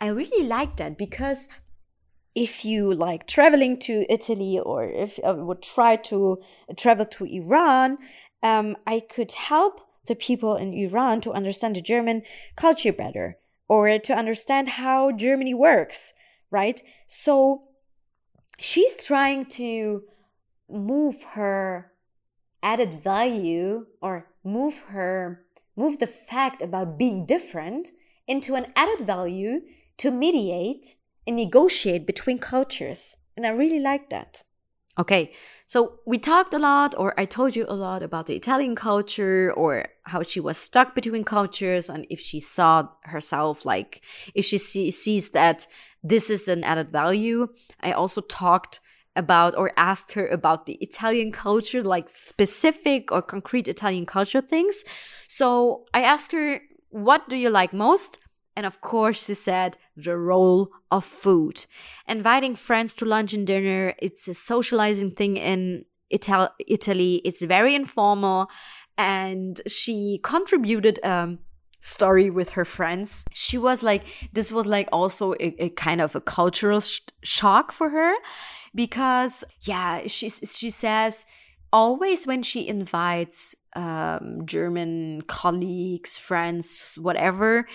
[0.00, 1.48] I really like that because
[2.36, 6.38] if you like traveling to Italy or if I would try to
[6.76, 7.98] travel to Iran,
[8.42, 12.22] um, I could help the people in Iran to understand the German
[12.54, 13.38] culture better
[13.68, 16.12] or to understand how Germany works,
[16.52, 16.80] right?
[17.08, 17.64] So
[18.58, 20.04] she's trying to
[20.68, 21.90] move her
[22.62, 25.44] added value or move her
[25.76, 27.90] move the fact about being different
[28.26, 29.60] into an added value
[29.98, 30.94] to mediate
[31.26, 33.16] and negotiate between cultures.
[33.36, 34.42] And i really like that.
[34.98, 35.32] Okay
[35.66, 39.52] so we talked a lot or i told you a lot about the italian culture
[39.54, 44.00] or how she was stuck between cultures and if she saw herself like
[44.34, 45.66] if she see, sees that
[46.06, 47.48] this is an added value.
[47.80, 48.80] I also talked
[49.16, 54.84] about or asked her about the Italian culture, like specific or concrete Italian culture things.
[55.28, 56.60] So I asked her,
[56.90, 58.18] what do you like most?
[58.56, 61.66] And of course, she said the role of food.
[62.08, 67.20] Inviting friends to lunch and dinner, it's a socializing thing in Ital- Italy.
[67.24, 68.48] It's very informal.
[68.96, 71.40] And she contributed um,
[71.86, 73.24] story with her friends.
[73.32, 74.02] She was like,
[74.32, 78.14] this was like also a, a kind of a cultural sh- shock for her
[78.74, 81.24] because yeah, she she says
[81.72, 87.66] always when she invites um, German colleagues, friends, whatever,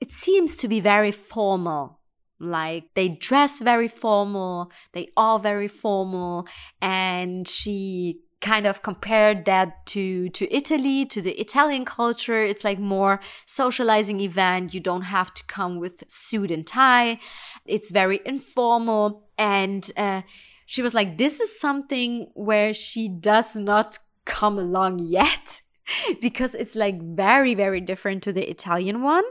[0.00, 2.00] it seems to be very formal.
[2.38, 6.46] Like they dress very formal, they are very formal,
[6.82, 12.42] and she kind of compared that to to Italy to the Italian culture.
[12.44, 14.74] It's like more socializing event.
[14.74, 17.18] You don't have to come with suit and tie.
[17.64, 19.28] It's very informal.
[19.38, 20.22] And uh,
[20.66, 25.62] she was like, this is something where she does not come along yet.
[26.20, 29.22] because it's like very very different to the italian one.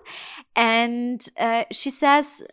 [0.56, 2.44] And uh, she says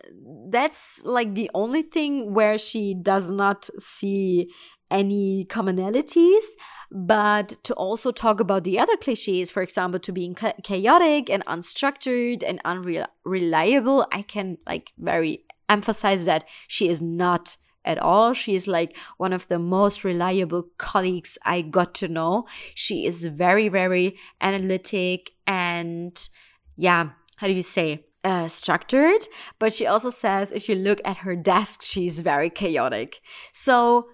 [0.49, 4.51] that's like the only thing where she does not see
[4.93, 6.45] any commonalities,
[6.93, 12.45] but to also talk about the other cliches, for example, to being chaotic and unstructured
[12.47, 18.35] and unreliable, I can like very emphasize that she is not at all.
[18.35, 22.47] She is like one of the most reliable colleagues I got to know.
[22.75, 26.29] She is very, very analytic and
[26.77, 28.05] yeah, how do you say?
[28.25, 29.27] Uh, structured,
[29.59, 33.21] but she also says if you look at her desk, she's very chaotic.
[33.51, 34.11] So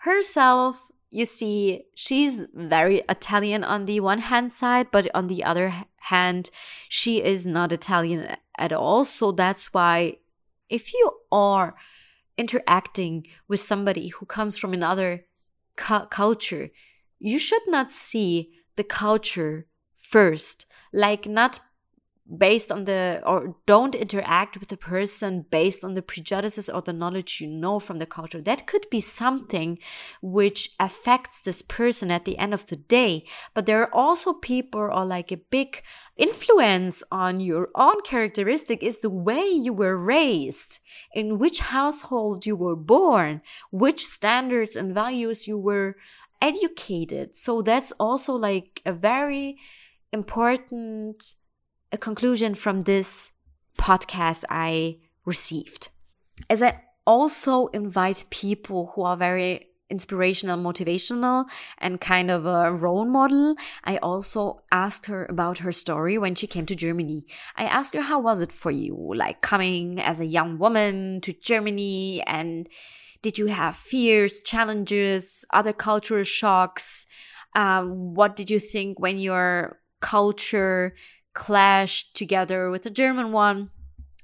[0.00, 5.84] herself, you see, she's very Italian on the one hand side, but on the other
[6.02, 6.50] hand,
[6.88, 9.04] she is not Italian at all.
[9.04, 10.18] So that's why
[10.68, 11.74] if you are
[12.38, 15.26] interacting with somebody who comes from another
[15.76, 16.70] cu- culture,
[17.18, 19.66] you should not see the culture
[19.96, 21.58] first, like not
[22.36, 26.92] based on the or don't interact with the person based on the prejudices or the
[26.92, 28.40] knowledge you know from the culture.
[28.40, 29.78] That could be something
[30.22, 33.24] which affects this person at the end of the day.
[33.54, 35.82] But there are also people or like a big
[36.16, 40.78] influence on your own characteristic is the way you were raised
[41.14, 43.40] in which household you were born
[43.70, 45.96] which standards and values you were
[46.40, 47.36] educated.
[47.36, 49.58] So that's also like a very
[50.12, 51.34] important
[51.92, 53.32] a conclusion from this
[53.78, 55.88] podcast I received.
[56.48, 61.44] As I also invite people who are very inspirational, motivational,
[61.78, 63.56] and kind of a role model.
[63.84, 67.26] I also asked her about her story when she came to Germany.
[67.56, 69.12] I asked her, how was it for you?
[69.14, 72.68] Like coming as a young woman to Germany and
[73.22, 77.04] did you have fears, challenges, other cultural shocks?
[77.54, 80.94] Um, what did you think when your culture
[81.34, 83.70] clashed together with a German one.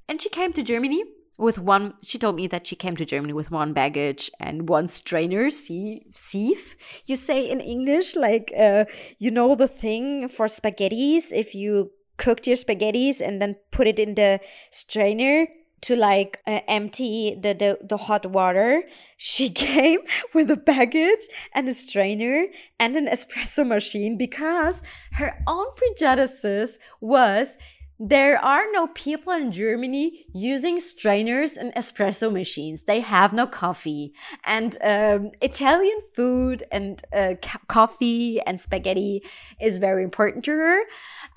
[0.09, 1.05] And she came to Germany
[1.39, 4.89] with one she told me that she came to germany with one baggage and one
[4.89, 8.85] strainer sieve you say in english like uh,
[9.19, 13.99] you know the thing for spaghettis if you cooked your spaghettis and then put it
[13.99, 15.47] in the strainer
[15.83, 18.83] to like uh, empty the, the the hot water
[19.17, 20.01] she came
[20.35, 22.47] with a baggage and a strainer
[22.79, 24.83] and an espresso machine because
[25.13, 27.59] her own prejudices was
[27.99, 32.83] there are no people in Germany using strainers and espresso machines.
[32.83, 34.13] They have no coffee.
[34.45, 39.23] And um, Italian food and uh, ca- coffee and spaghetti
[39.63, 40.81] is very important to her.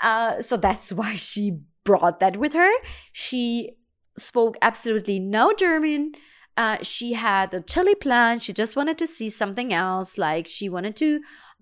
[0.02, 2.72] Uh, so that's why she brought that with her.
[3.14, 3.78] She
[4.20, 6.14] spoke absolutely no German.
[6.58, 8.40] Uh, she had a chilly plan.
[8.40, 10.18] She just wanted to see something else.
[10.18, 11.22] Like she wanted to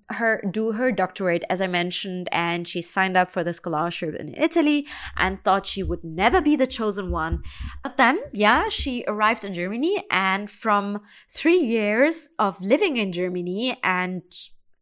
[0.10, 4.34] her do her doctorate as i mentioned and she signed up for the scholarship in
[4.36, 7.42] italy and thought she would never be the chosen one
[7.84, 13.78] but then yeah she arrived in germany and from 3 years of living in germany
[13.84, 14.24] and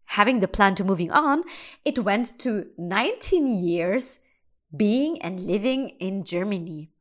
[0.06, 1.43] having the plan to moving on
[1.84, 4.19] it went to 19 years
[4.76, 6.91] being and living in germany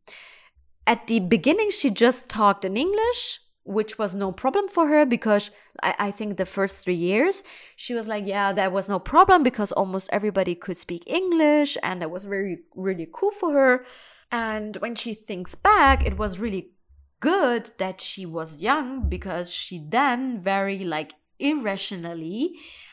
[0.86, 5.50] at the beginning she just talked in english which was no problem for her because
[5.82, 7.42] I, I, think the first three years
[7.76, 12.02] she was like, yeah, that was no problem because almost everybody could speak English and
[12.02, 13.86] that was very, really cool for her.
[14.30, 16.72] And when she thinks back, it was really
[17.20, 22.52] good that she was young because she then very like irrationally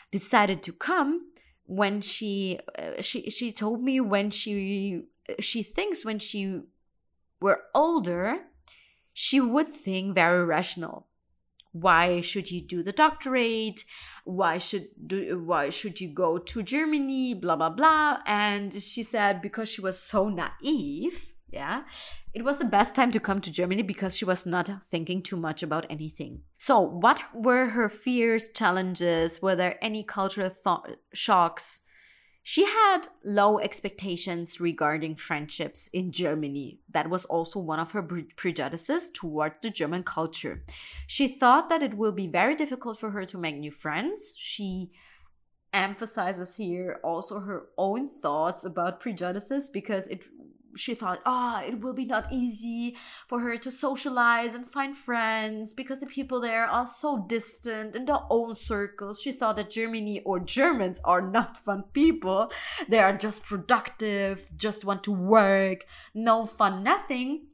[0.09, 1.27] decided to come
[1.65, 5.03] when she uh, she she told me when she
[5.39, 6.61] she thinks when she
[7.41, 8.41] were older
[9.13, 11.07] she would think very rational.
[11.73, 13.83] Why should you do the doctorate?
[14.25, 17.33] Why should do, why should you go to Germany?
[17.33, 18.17] Blah blah blah.
[18.25, 21.83] And she said because she was so naive, yeah,
[22.33, 25.37] it was the best time to come to Germany because she was not thinking too
[25.37, 26.41] much about anything.
[26.57, 29.41] So, what were her fears, challenges?
[29.41, 31.81] Were there any cultural th- shocks?
[32.43, 36.79] She had low expectations regarding friendships in Germany.
[36.89, 38.01] That was also one of her
[38.35, 40.63] prejudices towards the German culture.
[41.05, 44.33] She thought that it will be very difficult for her to make new friends.
[44.37, 44.91] She
[45.73, 50.21] emphasizes here also her own thoughts about prejudices because it
[50.75, 52.95] she thought, ah, oh, it will be not easy
[53.27, 58.05] for her to socialize and find friends because the people there are so distant in
[58.05, 59.21] their own circles.
[59.21, 62.51] She thought that Germany or Germans are not fun people.
[62.89, 67.47] They are just productive, just want to work, no fun, nothing.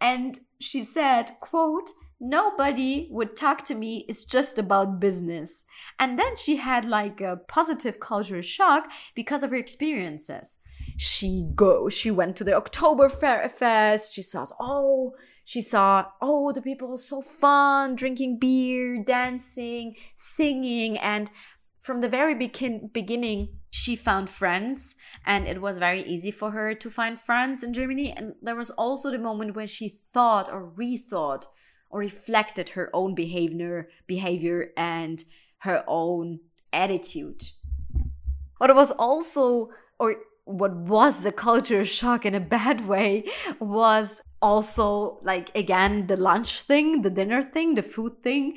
[0.00, 1.90] And she said, quote,
[2.20, 5.64] nobody would talk to me it's just about business
[6.00, 10.58] and then she had like a positive culture shock because of her experiences
[10.96, 14.12] she go she went to the October fair fest.
[14.12, 20.98] She saw oh she saw oh the people were so fun drinking beer dancing singing.
[20.98, 21.30] And
[21.80, 24.94] from the very begin- beginning she found friends.
[25.24, 28.12] And it was very easy for her to find friends in Germany.
[28.16, 31.46] And there was also the moment when she thought or rethought
[31.90, 35.24] or reflected her own behavior behavior and
[35.58, 36.40] her own
[36.72, 37.50] attitude.
[38.58, 40.16] What was also or
[40.48, 43.24] what was a culture shock in a bad way
[43.60, 48.56] was also like again the lunch thing the dinner thing the food thing.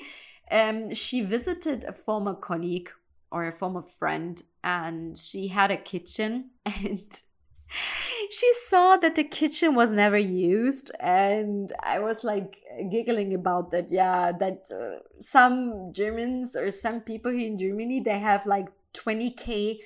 [0.49, 2.91] Um she visited a former colleague
[3.31, 7.21] or a former friend and she had a kitchen and
[8.29, 12.57] she saw that the kitchen was never used and i was like
[12.91, 18.19] giggling about that yeah that uh, some germans or some people here in germany they
[18.19, 19.79] have like 20k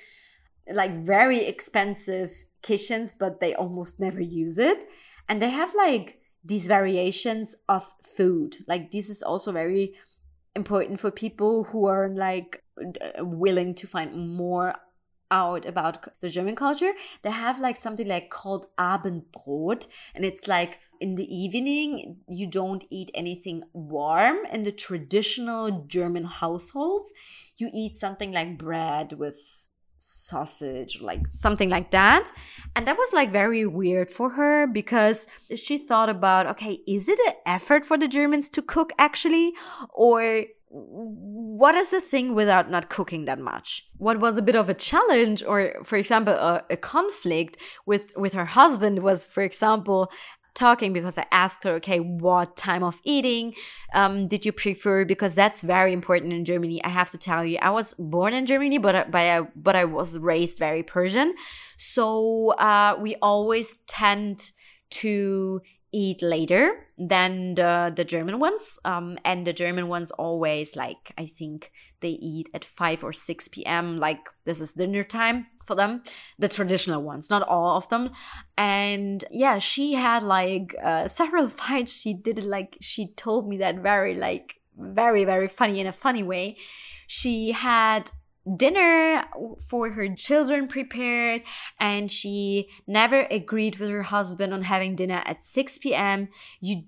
[0.72, 2.30] like very expensive
[2.62, 4.84] kitchens, but they almost never use it.
[5.28, 8.56] And they have like these variations of food.
[8.68, 9.94] Like this is also very
[10.54, 12.62] important for people who are like
[13.18, 14.74] willing to find more
[15.30, 16.92] out about the German culture.
[17.22, 22.84] They have like something like called Abendbrot, and it's like in the evening you don't
[22.90, 27.12] eat anything warm in the traditional German households.
[27.56, 29.65] You eat something like bread with
[30.06, 32.30] sausage like something like that.
[32.74, 37.18] And that was like very weird for her because she thought about okay is it
[37.26, 39.54] an effort for the germans to cook actually?
[39.92, 43.88] Or what is the thing without not cooking that much?
[43.98, 47.56] What was a bit of a challenge or for example a, a conflict
[47.86, 50.10] with with her husband was for example
[50.56, 53.54] talking because I asked her, okay, what time of eating
[53.94, 55.04] um, did you prefer?
[55.04, 56.82] Because that's very important in Germany.
[56.82, 59.84] I have to tell you, I was born in Germany, but but I, but I
[59.84, 61.34] was raised very Persian,
[61.76, 64.50] so uh, we always tend
[64.88, 65.60] to
[65.96, 68.78] eat later than the, the German ones.
[68.84, 73.48] Um, and the German ones always like, I think they eat at 5 or 6
[73.48, 73.96] p.m.
[73.96, 76.02] Like this is dinner time for them,
[76.38, 78.10] the traditional ones, not all of them.
[78.58, 81.92] And yeah, she had like uh, several fights.
[81.92, 85.92] She did it like, she told me that very, like, very, very funny in a
[85.92, 86.58] funny way.
[87.06, 88.10] She had
[88.56, 89.24] dinner
[89.68, 91.42] for her children prepared
[91.80, 96.28] and she never agreed with her husband on having dinner at 6 p.m.
[96.60, 96.84] You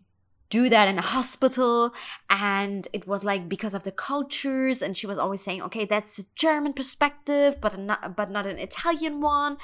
[0.51, 1.93] do that in a hospital
[2.31, 6.19] and it was like because of the cultures and she was always saying okay that's
[6.19, 9.59] a german perspective but not but not an italian one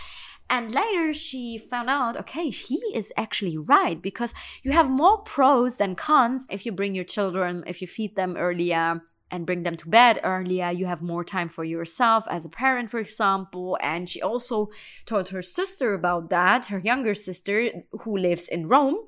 [0.50, 5.78] and later she found out okay he is actually right because you have more pros
[5.78, 9.00] than cons if you bring your children if you feed them earlier
[9.30, 10.70] and bring them to bed earlier.
[10.70, 13.76] You have more time for yourself as a parent, for example.
[13.80, 14.70] And she also
[15.06, 17.70] told her sister about that, her younger sister
[18.02, 18.98] who lives in Rome.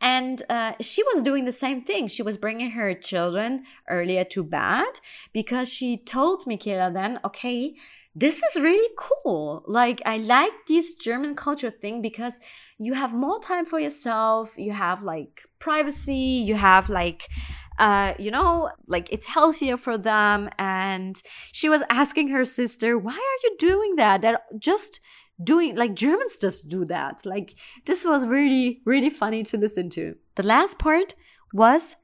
[0.00, 2.08] And uh, she was doing the same thing.
[2.08, 4.98] She was bringing her children earlier to bed
[5.32, 7.76] because she told Michaela then, okay,
[8.14, 9.62] this is really cool.
[9.66, 12.40] Like, I like this German culture thing because
[12.78, 14.58] you have more time for yourself.
[14.58, 16.42] You have like privacy.
[16.44, 17.28] You have like,
[17.78, 20.48] uh, you know, like it's healthier for them.
[20.58, 21.20] And
[21.52, 24.22] she was asking her sister, why are you doing that?
[24.22, 25.00] That just
[25.42, 27.24] doing like Germans just do that.
[27.24, 27.54] Like
[27.86, 30.16] this was really, really funny to listen to.
[30.34, 31.14] The last part
[31.52, 31.96] was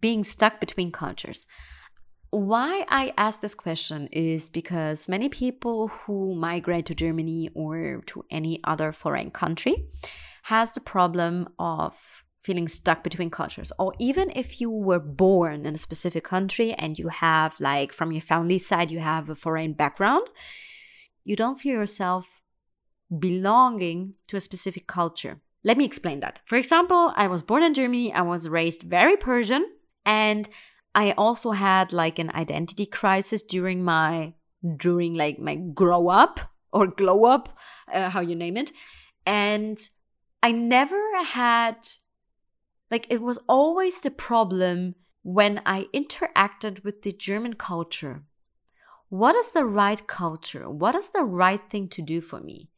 [0.00, 1.46] being stuck between cultures.
[2.30, 8.24] Why I ask this question is because many people who migrate to Germany or to
[8.30, 9.86] any other foreign country
[10.44, 13.72] has the problem of feeling stuck between cultures.
[13.78, 18.12] Or even if you were born in a specific country and you have like from
[18.12, 20.26] your family side you have a foreign background
[21.24, 22.40] you don't feel yourself
[23.18, 25.40] belonging to a specific culture.
[25.64, 26.40] Let me explain that.
[26.44, 29.64] For example i was born in germany i was raised very persian
[30.04, 30.48] and
[30.94, 34.34] i also had like an identity crisis during my
[34.76, 36.40] during like my grow up
[36.72, 37.56] or glow up
[37.92, 38.72] uh, how you name it.
[39.26, 39.78] And
[40.42, 41.76] i never had
[42.92, 48.22] like it was always the problem when I interacted with the German culture.
[49.08, 50.68] What is the right culture?
[50.70, 52.68] What is the right thing to do for me?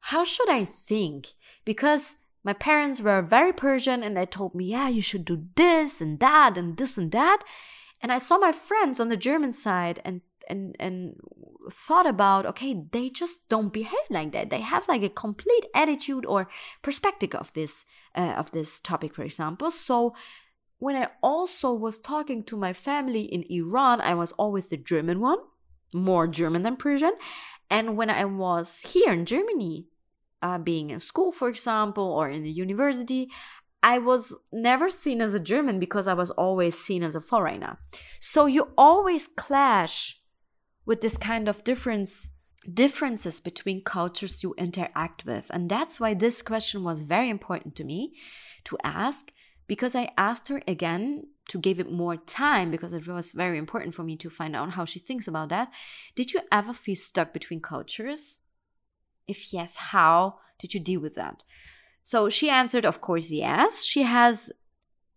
[0.00, 1.28] How should I think?
[1.64, 6.02] Because my parents were very Persian and they told me, yeah, you should do this
[6.02, 7.42] and that and this and that.
[8.02, 11.14] And I saw my friends on the German side and and and
[11.70, 14.50] thought about okay they just don't behave like that.
[14.50, 16.48] They have like a complete attitude or
[16.82, 17.84] perspective of this
[18.16, 19.70] uh, of this topic for example.
[19.70, 20.14] So
[20.78, 25.20] when i also was talking to my family in iran i was always the german
[25.20, 25.38] one
[25.92, 27.12] more german than persian.
[27.70, 29.88] And when i was here in germany
[30.40, 33.28] uh, being in school for example or in the university
[33.80, 37.78] I was never seen as a German because I was always seen as a foreigner.
[38.18, 40.20] So you always clash
[40.88, 42.30] with this kind of difference
[42.74, 45.46] differences between cultures you interact with.
[45.50, 48.14] And that's why this question was very important to me
[48.64, 49.30] to ask
[49.68, 53.94] because i asked her again to give it more time because it was very important
[53.94, 55.70] for me to find out how she thinks about that.
[56.14, 58.40] Did you ever feel stuck between cultures?
[59.26, 61.44] If yes how did you deal with that?
[62.02, 63.84] So she answered of course yes.
[63.84, 64.50] She has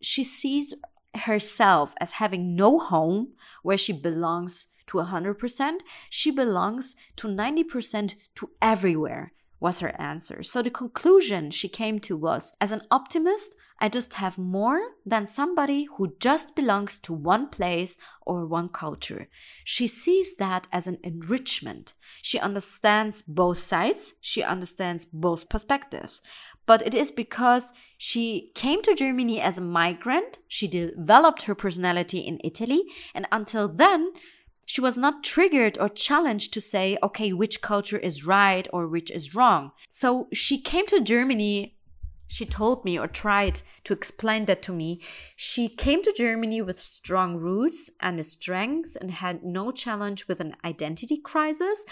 [0.02, 0.74] she sees
[1.16, 3.34] herself as having no home
[3.64, 5.80] where she belongs to 100%,
[6.10, 10.44] she belongs to 90% to everywhere, was her answer.
[10.44, 15.26] So the conclusion she came to was as an optimist, I just have more than
[15.26, 19.28] somebody who just belongs to one place or one culture.
[19.64, 21.94] She sees that as an enrichment.
[22.22, 26.22] She understands both sides, she understands both perspectives
[26.66, 30.40] but it is because she came to Germany as a migrant.
[30.48, 32.84] She developed her personality in Italy,
[33.14, 34.14] and until then,
[34.66, 39.12] she was not triggered or challenged to say, okay, which culture is right or which
[39.12, 39.72] is wrong.
[39.90, 41.78] So she came to Germany.
[42.28, 45.02] She told me or tried to explain that to me.
[45.36, 50.40] She came to Germany with strong roots and a strength and had no challenge with
[50.40, 51.84] an identity crisis.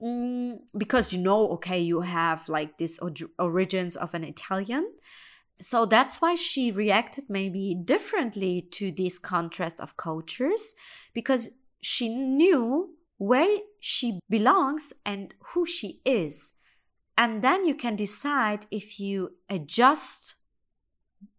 [0.00, 3.00] Mm, because you know, okay, you have like this
[3.38, 4.86] origins of an Italian.
[5.60, 10.74] So that's why she reacted maybe differently to this contrast of cultures
[11.14, 16.54] because she knew where she belongs and who she is.
[17.16, 20.36] And then you can decide if you adjust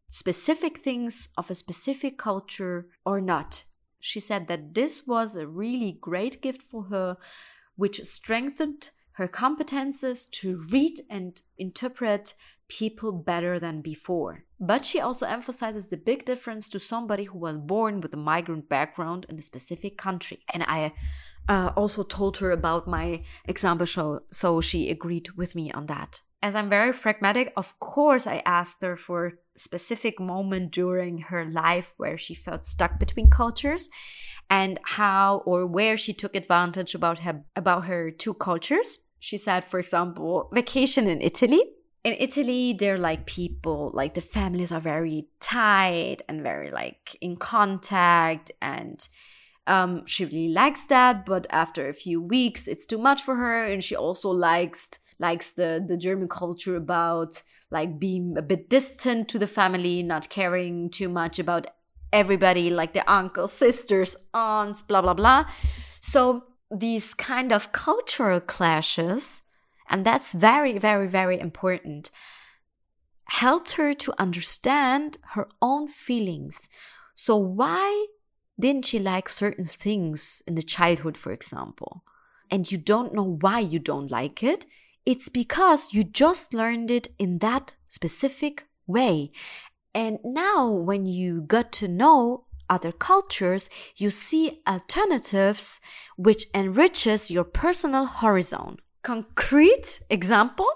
[0.08, 3.64] specific things of a specific culture or not.
[4.00, 7.18] She said that this was a really great gift for her,
[7.76, 12.36] which strengthened her competences to read and interpret
[12.68, 14.44] people better than before.
[14.60, 18.70] But she also emphasizes the big difference to somebody who was born with a migrant
[18.70, 20.40] background in a specific country.
[20.54, 20.94] And I
[21.48, 26.22] uh, also told her about my example show, so she agreed with me on that.
[26.42, 31.46] As I'm very pragmatic, of course, I asked her for a specific moment during her
[31.46, 33.90] life where she felt stuck between cultures
[34.50, 39.00] and how or where she took advantage about her about her two cultures.
[39.20, 41.64] She said, for example, vacation in Italy.
[42.06, 47.36] In Italy, they're like people, like the families are very tight and very like in
[47.36, 49.08] contact and
[49.68, 53.66] um, she really likes that, but after a few weeks, it's too much for her,
[53.66, 57.42] and she also likes likes the the German culture about
[57.72, 61.68] like being a bit distant to the family, not caring too much about
[62.14, 65.46] everybody, like the uncles, sisters, aunts, blah blah blah.
[66.00, 69.42] So these kind of cultural clashes,
[69.90, 72.12] and that's very very very important,
[73.26, 76.68] helped her to understand her own feelings.
[77.16, 78.08] So why
[78.60, 82.04] didn't she like certain things in the childhood, for example?
[82.52, 84.66] And you don't know why you don't like it.
[85.06, 89.32] It's because you just learned it in that specific way.
[89.94, 95.80] And now when you got to know other cultures, you see alternatives
[96.18, 98.78] which enriches your personal horizon.
[99.06, 100.68] Concrete example?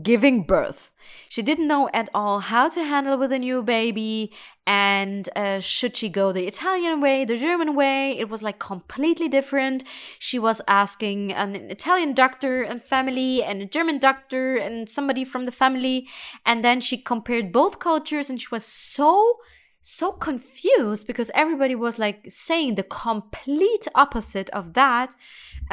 [0.00, 0.90] giving birth.
[1.28, 4.32] She didn't know at all how to handle with a new baby
[4.66, 8.16] and uh, should she go the Italian way, the German way.
[8.18, 9.84] It was like completely different.
[10.18, 15.44] She was asking an Italian doctor and family and a German doctor and somebody from
[15.44, 16.08] the family.
[16.46, 19.38] And then she compared both cultures and she was so
[19.84, 25.12] so confused because everybody was like saying the complete opposite of that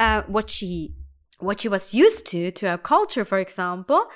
[0.00, 0.92] uh, what she
[1.40, 4.06] what she was used to, to her culture, for example,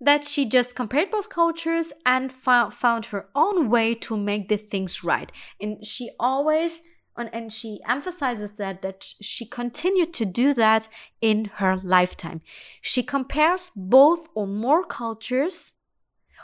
[0.00, 4.56] that she just compared both cultures and found, found her own way to make the
[4.56, 5.30] things right.
[5.60, 6.82] And she always,
[7.16, 10.88] and she emphasizes that, that she continued to do that
[11.20, 12.42] in her lifetime.
[12.80, 15.72] She compares both or more cultures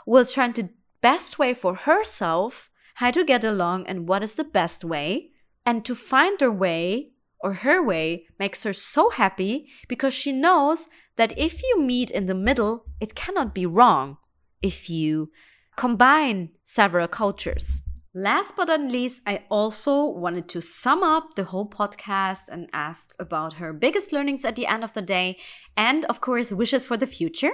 [0.05, 0.69] while trying to
[1.01, 5.31] best way for herself how to get along and what is the best way
[5.65, 7.11] and to find her way
[7.43, 12.25] or her way makes her so happy because she knows that if you meet in
[12.25, 14.17] the middle, it cannot be wrong
[14.61, 15.31] if you
[15.75, 17.81] combine several cultures.
[18.13, 23.13] Last but not least, I also wanted to sum up the whole podcast and ask
[23.17, 25.37] about her biggest learnings at the end of the day
[25.77, 27.53] and, of course, wishes for the future.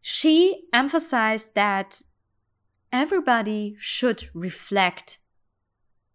[0.00, 2.00] She emphasized that
[2.90, 5.18] everybody should reflect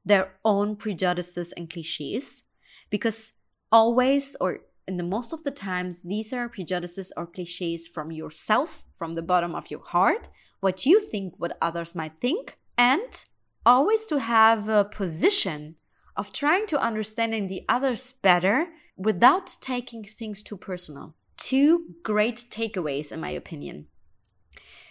[0.03, 2.43] their own prejudices and cliches
[2.91, 3.33] because
[3.71, 8.83] always or in the most of the times these are prejudices or cliches from yourself
[8.95, 10.27] from the bottom of your heart
[10.59, 13.25] what you think what others might think and
[13.65, 15.75] always to have a position
[16.15, 21.15] of trying to understanding the others better without taking things too personal.
[21.37, 23.87] Two great takeaways in my opinion.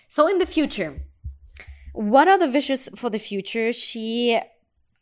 [0.09, 1.03] So in the future
[1.93, 3.73] what are the wishes for the future?
[3.73, 4.39] She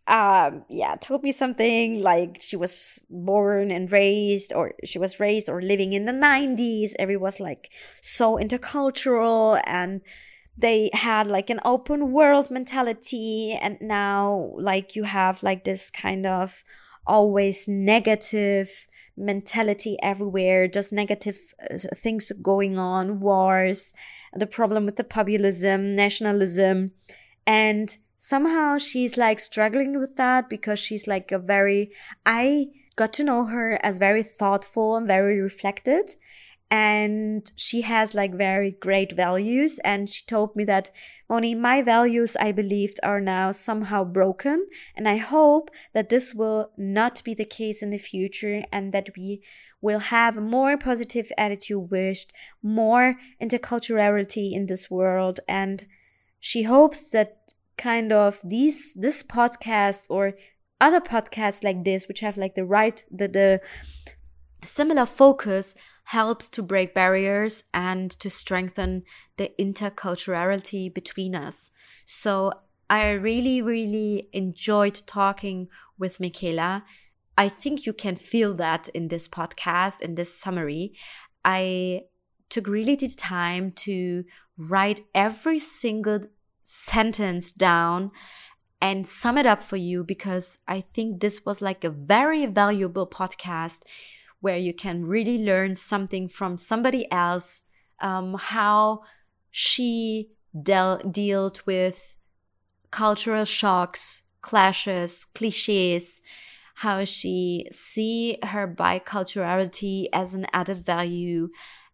[0.08, 5.50] um, yeah, told me something like she was born and raised, or she was raised
[5.50, 6.92] or living in the 90s.
[6.98, 7.70] Everyone was like
[8.00, 10.00] so intercultural and
[10.56, 13.52] they had like an open world mentality.
[13.60, 16.64] And now, like, you have like this kind of
[17.06, 21.38] always negative mentality everywhere, just negative
[21.70, 23.92] uh, things going on, wars,
[24.34, 26.92] the problem with the populism, nationalism.
[27.46, 31.92] And somehow she's like struggling with that because she's like a very,
[32.26, 32.66] I
[32.96, 36.16] got to know her as very thoughtful and very reflected.
[36.70, 39.78] And she has like very great values.
[39.84, 40.90] And she told me that,
[41.30, 44.66] Moni, my values I believed are now somehow broken.
[44.94, 49.10] And I hope that this will not be the case in the future and that
[49.16, 49.42] we
[49.80, 52.32] will have a more positive attitude wished,
[52.62, 55.40] more interculturality in this world.
[55.48, 55.86] And
[56.38, 60.34] she hopes that kind of these this podcast or
[60.80, 63.60] other podcasts like this which have like the right the the
[64.64, 65.74] similar focus
[66.04, 69.02] helps to break barriers and to strengthen
[69.36, 71.70] the interculturality between us.
[72.06, 72.52] So
[72.90, 75.68] i really really enjoyed talking
[75.98, 76.84] with michaela.
[77.36, 80.94] I think you can feel that in this podcast in this summary.
[81.44, 82.02] I
[82.48, 84.24] took really the time to
[84.56, 86.20] write every single
[86.70, 88.10] sentence down
[88.78, 93.06] and sum it up for you because I think this was like a very valuable
[93.06, 93.84] podcast
[94.40, 97.62] where you can really learn something from somebody else,
[98.00, 99.00] um, how
[99.50, 100.28] she
[100.62, 102.14] dealt with
[102.90, 106.20] cultural shocks, clashes, cliches,
[106.74, 111.48] how she see her biculturality as an added value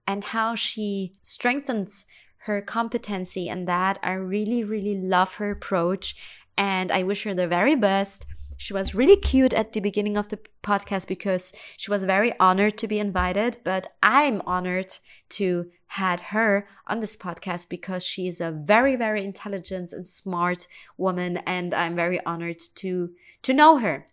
[0.04, 2.06] and how she strengthens
[2.44, 6.14] her competency and that I really really love her approach
[6.56, 8.26] and I wish her the very best.
[8.56, 12.78] She was really cute at the beginning of the podcast because she was very honored
[12.78, 14.96] to be invited, but I'm honored
[15.30, 20.66] to had her on this podcast because she is a very very intelligent and smart
[20.96, 23.10] woman and I'm very honored to
[23.42, 24.06] to know her.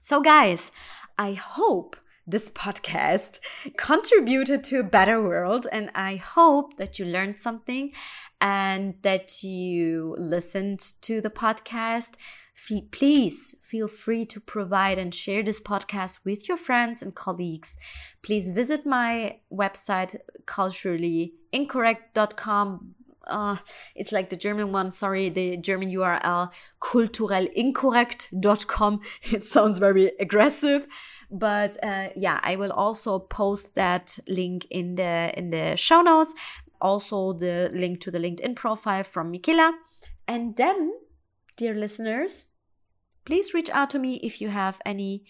[0.00, 0.72] So, guys,
[1.18, 1.96] I hope
[2.26, 3.38] this podcast
[3.76, 7.92] contributed to a better world and I hope that you learned something
[8.40, 12.14] and that you listened to the podcast.
[12.90, 17.78] Please feel free to provide and share this podcast with your friends and colleagues.
[18.22, 23.56] Please visit my website culturallyincorrect.com uh,
[23.94, 29.00] it's like the German one, sorry, the German URL, kulturelinkorrekt.com.
[29.32, 30.86] It sounds very aggressive.
[31.30, 36.34] But uh, yeah, I will also post that link in the in the show notes.
[36.80, 39.74] Also the link to the LinkedIn profile from Michaela.
[40.26, 40.92] And then,
[41.56, 42.46] dear listeners,
[43.24, 45.24] please reach out to me if you have any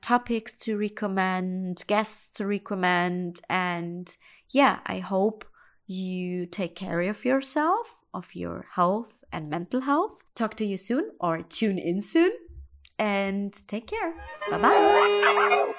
[0.00, 3.40] topics to recommend, guests to recommend.
[3.48, 4.14] And
[4.50, 5.44] yeah, I hope
[5.86, 10.24] you take care of yourself, of your health and mental health.
[10.34, 12.32] Talk to you soon or tune in soon
[12.98, 14.14] and take care.
[14.50, 15.74] Bye bye.